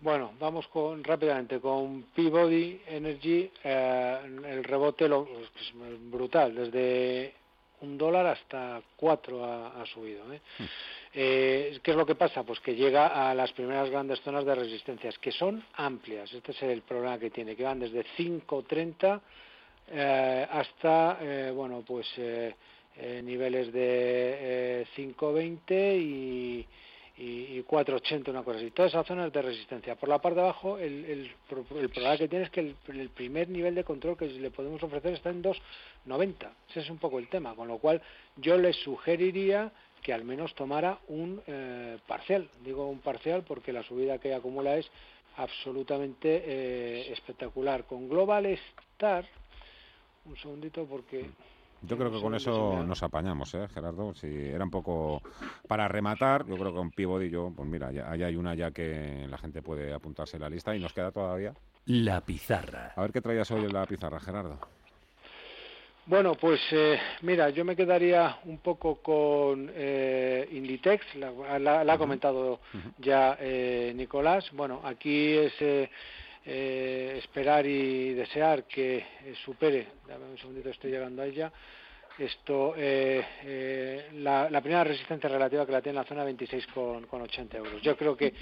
Bueno, 0.00 0.32
vamos 0.38 0.68
con 0.68 1.02
rápidamente 1.02 1.58
con 1.58 2.02
Peabody 2.14 2.80
Energy, 2.86 3.50
eh, 3.64 4.18
el 4.46 4.62
rebote 4.62 5.08
lo, 5.08 5.26
es 5.58 5.72
brutal, 6.10 6.54
desde 6.54 7.34
un 7.80 7.98
dólar 7.98 8.26
hasta 8.26 8.80
cuatro 8.96 9.44
ha, 9.44 9.84
subido. 9.86 10.32
¿eh? 10.32 10.40
Hmm. 10.58 10.64
¿eh? 11.14 11.78
¿Qué 11.82 11.90
es 11.90 11.96
lo 11.96 12.06
que 12.06 12.14
pasa? 12.14 12.42
Pues 12.42 12.60
que 12.60 12.74
llega 12.74 13.28
a 13.30 13.34
las 13.34 13.52
primeras 13.52 13.90
grandes 13.90 14.20
zonas 14.20 14.44
de 14.44 14.54
resistencias, 14.54 15.18
que 15.18 15.32
son 15.32 15.62
amplias. 15.74 16.32
Este 16.32 16.52
es 16.52 16.62
el 16.62 16.82
problema 16.82 17.18
que 17.18 17.30
tiene, 17.30 17.56
que 17.56 17.64
van 17.64 17.80
desde 17.80 18.04
5.30 18.16 19.20
eh, 19.88 20.46
hasta, 20.50 21.18
eh, 21.20 21.52
bueno, 21.54 21.84
pues 21.86 22.06
eh, 22.16 22.54
niveles 23.22 23.72
de 23.72 24.86
5.20 24.96 26.00
y 26.00 26.66
y, 27.18 27.62
480, 27.62 28.30
una 28.30 28.42
cosa 28.42 28.58
así. 28.58 28.70
Todas 28.70 28.92
esas 28.92 29.06
zonas 29.06 29.32
de 29.32 29.40
resistencia. 29.40 29.96
Por 29.96 30.08
la 30.08 30.18
parte 30.18 30.36
de 30.36 30.42
abajo, 30.42 30.78
el, 30.78 31.04
el, 31.06 31.30
problema 31.48 32.16
que 32.16 32.28
tiene 32.28 32.44
es 32.44 32.50
que 32.50 32.60
el, 32.60 33.08
primer 33.08 33.48
nivel 33.48 33.74
de 33.74 33.84
control 33.84 34.18
que 34.18 34.26
le 34.26 34.50
podemos 34.50 34.82
ofrecer 34.82 35.14
está 35.14 35.30
en 35.30 35.42
2,90. 35.42 36.50
Ese 36.68 36.80
es 36.80 36.90
un 36.90 36.98
poco 36.98 37.18
el 37.18 37.28
tema. 37.28 37.54
Con 37.54 37.68
lo 37.68 37.78
cual, 37.78 38.02
yo 38.36 38.58
le 38.58 38.72
sugeriría 38.74 39.72
que 40.02 40.12
al 40.12 40.24
menos 40.24 40.54
tomara 40.54 40.98
un 41.08 41.40
eh, 41.46 41.98
parcial. 42.06 42.48
Digo 42.62 42.86
un 42.86 43.00
parcial 43.00 43.44
porque 43.44 43.72
la 43.72 43.82
subida 43.82 44.18
que 44.18 44.34
acumula 44.34 44.76
es 44.76 44.90
absolutamente 45.36 46.42
eh, 46.44 47.12
espectacular. 47.12 47.84
Con 47.84 48.10
Global 48.10 48.46
Star, 48.46 49.24
un 50.26 50.36
segundito 50.36 50.84
porque 50.84 51.30
yo 51.82 51.96
creo 51.96 52.10
que 52.10 52.20
con 52.20 52.34
eso 52.34 52.82
nos 52.84 53.02
apañamos, 53.02 53.54
¿eh, 53.54 53.68
Gerardo? 53.72 54.14
Si 54.14 54.26
era 54.26 54.64
un 54.64 54.70
poco 54.70 55.22
para 55.68 55.88
rematar, 55.88 56.46
yo 56.46 56.56
creo 56.56 56.70
que 56.72 56.76
con 56.76 56.90
Peabody 56.90 57.30
yo, 57.30 57.52
pues 57.54 57.68
mira, 57.68 57.92
ya, 57.92 58.10
hay 58.10 58.36
una 58.36 58.54
ya 58.54 58.70
que 58.70 59.26
la 59.28 59.38
gente 59.38 59.62
puede 59.62 59.92
apuntarse 59.92 60.36
en 60.36 60.42
la 60.42 60.50
lista 60.50 60.74
y 60.74 60.80
nos 60.80 60.92
queda 60.92 61.10
todavía. 61.12 61.54
La 61.86 62.20
pizarra. 62.20 62.92
A 62.96 63.00
ver 63.02 63.12
qué 63.12 63.20
traías 63.20 63.50
hoy 63.50 63.64
en 63.64 63.72
la 63.72 63.86
pizarra, 63.86 64.18
Gerardo. 64.18 64.58
Bueno, 66.06 66.36
pues 66.36 66.60
eh, 66.70 67.00
mira, 67.22 67.50
yo 67.50 67.64
me 67.64 67.74
quedaría 67.74 68.38
un 68.44 68.58
poco 68.58 69.02
con 69.02 69.68
eh, 69.74 70.48
Inditex, 70.52 71.04
la, 71.16 71.80
ha 71.80 71.98
comentado 71.98 72.60
ya 72.98 73.36
eh, 73.40 73.92
Nicolás. 73.94 74.48
Bueno, 74.52 74.80
aquí 74.84 75.32
es 75.32 75.52
eh, 76.46 77.16
esperar 77.18 77.66
y 77.66 78.14
desear 78.14 78.64
que 78.64 78.98
eh, 78.98 79.34
supere, 79.44 79.88
dame 80.06 80.26
un 80.26 80.38
segundito, 80.38 80.70
estoy 80.70 80.92
llegando 80.92 81.22
a 81.22 81.26
ella, 81.26 81.52
esto, 82.18 82.72
eh, 82.76 83.22
eh, 83.44 84.08
la, 84.14 84.48
primera 84.62 84.84
resistencia 84.84 85.28
relativa 85.28 85.66
que 85.66 85.72
la 85.72 85.82
tiene 85.82 85.98
en 85.98 86.02
la 86.02 86.08
zona 86.08 86.24
26,80 86.24 87.06
con, 87.06 87.26
euros. 87.52 87.82
Yo 87.82 87.96
creo 87.96 88.16
que 88.16 88.32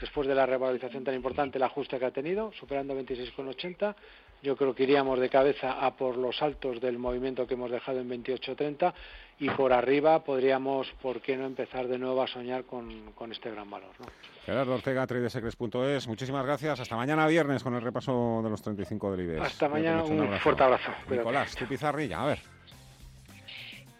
después 0.00 0.28
de 0.28 0.34
la 0.34 0.46
revalorización 0.46 1.02
tan 1.02 1.14
importante, 1.14 1.58
el 1.58 1.64
ajuste 1.64 1.98
que 1.98 2.04
ha 2.04 2.10
tenido, 2.12 2.52
superando 2.52 2.94
26,80, 2.94 3.94
yo 4.42 4.56
creo 4.56 4.74
que 4.74 4.84
iríamos 4.84 5.18
de 5.18 5.28
cabeza 5.28 5.84
a 5.84 5.96
por 5.96 6.16
los 6.16 6.40
altos 6.42 6.80
del 6.80 6.98
movimiento 6.98 7.46
que 7.46 7.54
hemos 7.54 7.70
dejado 7.70 7.98
en 8.00 8.10
28,30 8.10 8.92
y 9.40 9.50
por 9.50 9.72
arriba 9.72 10.22
podríamos, 10.22 10.92
¿por 11.02 11.20
qué 11.20 11.36
no 11.36 11.46
empezar 11.46 11.88
de 11.88 11.98
nuevo 11.98 12.22
a 12.22 12.28
soñar 12.28 12.64
con, 12.64 13.12
con 13.12 13.32
este 13.32 13.50
gran 13.50 13.68
valor? 13.68 13.90
¿no? 13.98 14.33
Gerardo 14.44 14.74
Ortega, 14.74 15.06
tradesecrets.es. 15.06 16.06
Muchísimas 16.06 16.44
gracias. 16.44 16.78
Hasta 16.78 16.96
mañana 16.96 17.26
viernes 17.26 17.62
con 17.62 17.74
el 17.74 17.80
repaso 17.80 18.42
de 18.44 18.50
los 18.50 18.60
35 18.60 19.12
del 19.12 19.20
IBEX. 19.22 19.42
Hasta 19.42 19.68
mañana, 19.68 20.04
un, 20.04 20.38
fuerte 20.38 20.62
abrazo. 20.62 20.92
Nicolás, 21.08 21.54
tu 21.54 21.66
pizarrilla, 21.66 22.22
a 22.22 22.26
ver. 22.26 22.38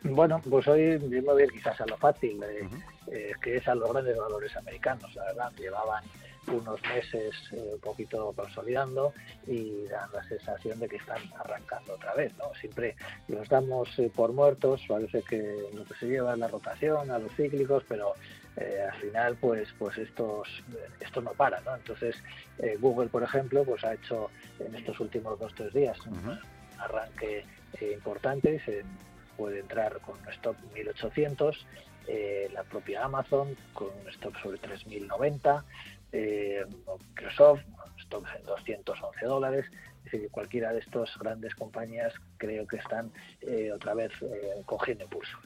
Bueno, 0.03 0.43
pues 0.51 0.69
hoy 0.69 0.99
me 0.99 1.21
voy 1.21 1.49
quizás 1.49 1.81
a 1.81 1.87
lo 1.87 1.97
fácil, 1.97 2.43
eh, 2.43 2.69
eh, 3.11 3.33
que 3.41 3.57
es 3.57 3.67
a 3.67 3.75
los 3.75 3.91
grandes 3.91 4.19
valores 4.19 4.55
americanos, 4.55 5.15
la 5.15 5.25
verdad. 5.25 5.53
Llevaban 5.59 6.05
unos 6.49 6.79
meses 6.83 7.35
eh, 7.53 7.71
un 7.73 7.81
poquito 7.81 8.31
consolidando 8.37 9.15
y 9.47 9.87
dan 9.87 10.11
la 10.13 10.23
sensación 10.25 10.79
de 10.79 10.89
que 10.89 10.97
están 10.97 11.23
arrancando 11.39 11.95
otra 11.95 12.13
vez, 12.13 12.37
¿no? 12.37 12.53
Siempre 12.61 12.97
los 13.29 13.49
damos 13.49 13.89
por 14.15 14.35
muertos, 14.35 14.83
parece 14.87 15.23
que 15.23 15.71
lo 15.73 15.87
que 15.87 15.95
se 15.95 16.07
lleva 16.07 16.35
es 16.35 16.39
la 16.39 16.49
rotación, 16.49 17.11
a 17.11 17.19
los 17.19 17.33
cíclicos, 17.33 17.83
pero 17.89 18.13
al 18.57 19.01
final 19.01 19.37
pues 19.41 19.69
pues 19.79 19.99
estos 19.99 20.49
esto 21.01 21.21
no 21.21 21.33
para 21.33 21.61
no 21.63 21.75
entonces 21.75 22.17
Google 22.79 23.09
por 23.09 23.25
ejemplo 23.25 23.65
pues 23.65 23.83
ha 23.83 23.95
hecho 23.95 24.31
en 24.61 24.75
estos 24.77 25.01
últimos 25.01 25.39
dos 25.41 25.53
tres 25.57 25.73
días 25.73 25.99
un 26.07 26.39
arranque 26.79 27.45
importante 27.81 28.61
se 28.65 28.85
puede 29.37 29.61
entrar 29.61 30.01
con 30.01 30.19
un 30.19 30.29
stop 30.29 30.57
1800, 30.75 31.67
eh, 32.07 32.51
la 32.53 32.63
propia 32.65 33.05
Amazon 33.05 33.57
con 33.73 33.89
un 33.89 34.09
stop 34.09 34.35
sobre 34.43 34.59
3090, 34.59 35.65
eh, 36.13 36.65
Microsoft, 37.09 37.61
stop 37.99 38.25
en 38.39 38.45
211 38.47 39.27
dólares. 39.27 39.67
Es 40.05 40.13
decir, 40.13 40.31
cualquiera 40.31 40.73
de 40.73 40.81
estas 40.81 41.17
grandes 41.19 41.55
compañías 41.55 42.13
creo 42.37 42.67
que 42.67 42.77
están 42.77 43.11
eh, 43.41 43.73
otra 43.73 43.95
vez 43.95 44.13
eh, 44.23 44.63
cogiendo 44.67 45.05
impulso. 45.05 45.39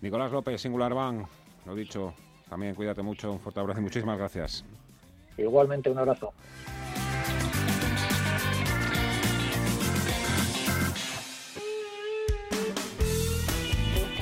Nicolás 0.00 0.32
López, 0.32 0.60
Singular 0.60 0.94
Bank, 0.94 1.28
lo 1.68 1.74
dicho, 1.74 2.14
también 2.48 2.74
cuídate 2.74 3.02
mucho, 3.02 3.30
un 3.30 3.40
fuerte 3.40 3.60
abrazo 3.60 3.80
y 3.80 3.82
muchísimas 3.82 4.16
gracias. 4.16 4.64
Igualmente, 5.36 5.90
un 5.90 5.98
abrazo. 5.98 6.32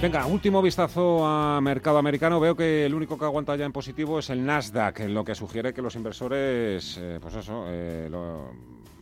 Venga, 0.02 0.26
último 0.26 0.60
vistazo 0.60 1.24
a 1.24 1.60
mercado 1.60 1.98
americano. 1.98 2.40
Veo 2.40 2.56
que 2.56 2.84
el 2.84 2.94
único 2.94 3.16
que 3.16 3.24
aguanta 3.24 3.54
ya 3.54 3.64
en 3.64 3.72
positivo 3.72 4.18
es 4.18 4.28
el 4.28 4.44
Nasdaq, 4.44 5.00
lo 5.08 5.24
que 5.24 5.34
sugiere 5.34 5.72
que 5.72 5.80
los 5.80 5.94
inversores, 5.94 6.98
eh, 7.00 7.18
pues 7.22 7.36
eso, 7.36 7.64
eh, 7.68 8.10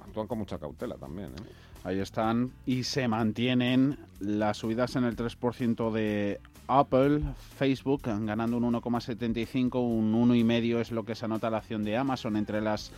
actúan 0.03 0.26
con 0.26 0.38
mucha 0.38 0.59
cautela 0.59 0.97
también. 0.97 1.30
¿eh? 1.30 1.53
Ahí 1.82 1.99
están 1.99 2.53
y 2.64 2.84
se 2.84 3.09
mantienen 3.09 3.99
las 4.20 4.59
subidas 4.59 4.97
en 4.97 5.05
el 5.05 5.16
3% 5.16 5.90
de 5.90 6.40
Apple, 6.67 7.21
Facebook, 7.57 8.03
ganando 8.05 8.57
un 8.57 8.73
1,75, 8.73 9.81
un 9.81 10.12
1,5 10.12 10.81
es 10.81 10.91
lo 10.91 11.05
que 11.05 11.15
se 11.15 11.25
anota 11.25 11.51
la 11.51 11.59
acción 11.59 11.85
de 11.85 11.97
Amazon 11.97 12.37
entre 12.37 12.61
las 12.61 12.91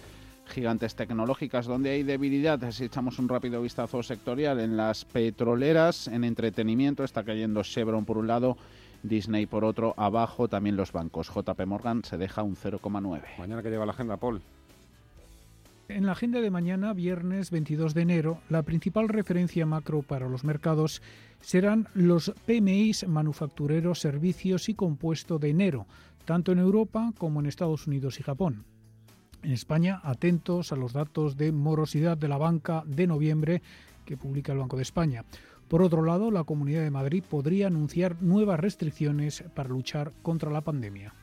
gigantes 0.46 0.94
tecnológicas. 0.94 1.66
donde 1.66 1.90
hay 1.90 2.02
debilidad? 2.02 2.70
Si 2.70 2.84
echamos 2.84 3.18
un 3.18 3.28
rápido 3.28 3.60
vistazo 3.60 4.02
sectorial, 4.02 4.60
en 4.60 4.76
las 4.76 5.04
petroleras, 5.04 6.08
en 6.08 6.24
entretenimiento, 6.24 7.04
está 7.04 7.24
cayendo 7.24 7.62
Chevron 7.62 8.04
por 8.04 8.18
un 8.18 8.28
lado, 8.28 8.56
Disney 9.02 9.46
por 9.46 9.64
otro, 9.64 9.94
abajo 9.96 10.48
también 10.48 10.76
los 10.76 10.92
bancos. 10.92 11.30
JP 11.34 11.66
Morgan 11.66 12.04
se 12.04 12.16
deja 12.16 12.42
un 12.42 12.56
0,9. 12.56 13.22
Mañana 13.38 13.62
que 13.62 13.70
lleva 13.70 13.86
la 13.86 13.92
agenda, 13.92 14.16
Paul. 14.16 14.40
En 15.88 16.04
la 16.04 16.12
agenda 16.12 16.40
de 16.40 16.50
mañana, 16.50 16.92
viernes 16.94 17.52
22 17.52 17.94
de 17.94 18.02
enero, 18.02 18.40
la 18.48 18.64
principal 18.64 19.08
referencia 19.08 19.66
macro 19.66 20.02
para 20.02 20.28
los 20.28 20.42
mercados 20.42 21.00
serán 21.40 21.86
los 21.94 22.34
PMIs 22.44 23.06
manufactureros, 23.06 24.00
servicios 24.00 24.68
y 24.68 24.74
compuesto 24.74 25.38
de 25.38 25.50
enero, 25.50 25.86
tanto 26.24 26.50
en 26.50 26.58
Europa 26.58 27.12
como 27.16 27.38
en 27.38 27.46
Estados 27.46 27.86
Unidos 27.86 28.18
y 28.18 28.24
Japón. 28.24 28.64
En 29.44 29.52
España, 29.52 30.00
atentos 30.02 30.72
a 30.72 30.76
los 30.76 30.92
datos 30.92 31.36
de 31.36 31.52
morosidad 31.52 32.18
de 32.18 32.28
la 32.28 32.36
banca 32.36 32.82
de 32.84 33.06
noviembre 33.06 33.62
que 34.04 34.16
publica 34.16 34.52
el 34.52 34.58
Banco 34.58 34.76
de 34.76 34.82
España. 34.82 35.24
Por 35.68 35.82
otro 35.82 36.02
lado, 36.02 36.32
la 36.32 36.42
Comunidad 36.42 36.82
de 36.82 36.90
Madrid 36.90 37.22
podría 37.28 37.68
anunciar 37.68 38.20
nuevas 38.20 38.58
restricciones 38.58 39.44
para 39.54 39.68
luchar 39.68 40.12
contra 40.22 40.50
la 40.50 40.62
pandemia. 40.62 41.14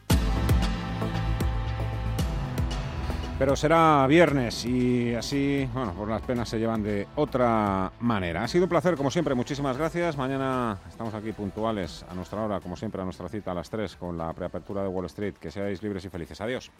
Pero 3.44 3.58
será 3.58 4.08
viernes 4.08 4.64
y 4.64 5.14
así, 5.16 5.68
bueno, 5.74 5.92
por 5.92 6.08
las 6.08 6.22
penas 6.22 6.48
se 6.48 6.58
llevan 6.58 6.82
de 6.82 7.10
otra 7.18 7.92
manera. 8.00 8.42
Ha 8.42 8.48
sido 8.48 8.64
un 8.64 8.70
placer, 8.70 8.96
como 8.96 9.12
siempre, 9.12 9.36
muchísimas 9.36 9.76
gracias. 9.76 10.16
Mañana 10.16 10.78
estamos 10.88 11.14
aquí 11.14 11.34
puntuales 11.34 12.06
a 12.10 12.14
nuestra 12.14 12.42
hora, 12.42 12.62
como 12.62 12.78
siempre, 12.78 13.02
a 13.02 13.04
nuestra 13.04 13.28
cita 13.28 13.52
a 13.52 13.54
las 13.54 13.70
3 13.70 13.98
con 13.98 14.18
la 14.18 14.32
preapertura 14.32 14.82
de 14.82 14.88
Wall 14.88 15.08
Street. 15.08 15.34
Que 15.34 15.52
seáis 15.52 15.84
libres 15.84 16.06
y 16.06 16.10
felices. 16.10 16.40
Adiós. 16.40 16.72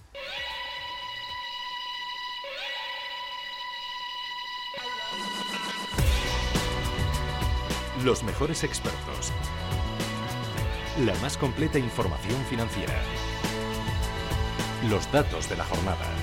Los 8.06 8.24
mejores 8.24 8.64
expertos. 8.64 9.34
La 11.06 11.14
más 11.16 11.36
completa 11.36 11.78
información 11.78 12.42
financiera. 12.46 12.94
Los 14.90 15.12
datos 15.12 15.50
de 15.50 15.58
la 15.58 15.66
jornada. 15.66 16.23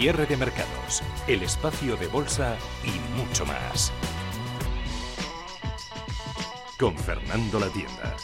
Cierre 0.00 0.26
de 0.26 0.36
mercados, 0.36 1.02
el 1.26 1.42
espacio 1.42 1.96
de 1.96 2.06
bolsa 2.06 2.56
y 2.84 3.18
mucho 3.18 3.44
más. 3.44 3.92
Con 6.78 6.96
Fernando 6.96 7.58
La 7.58 7.66
Tienda. 7.66 8.14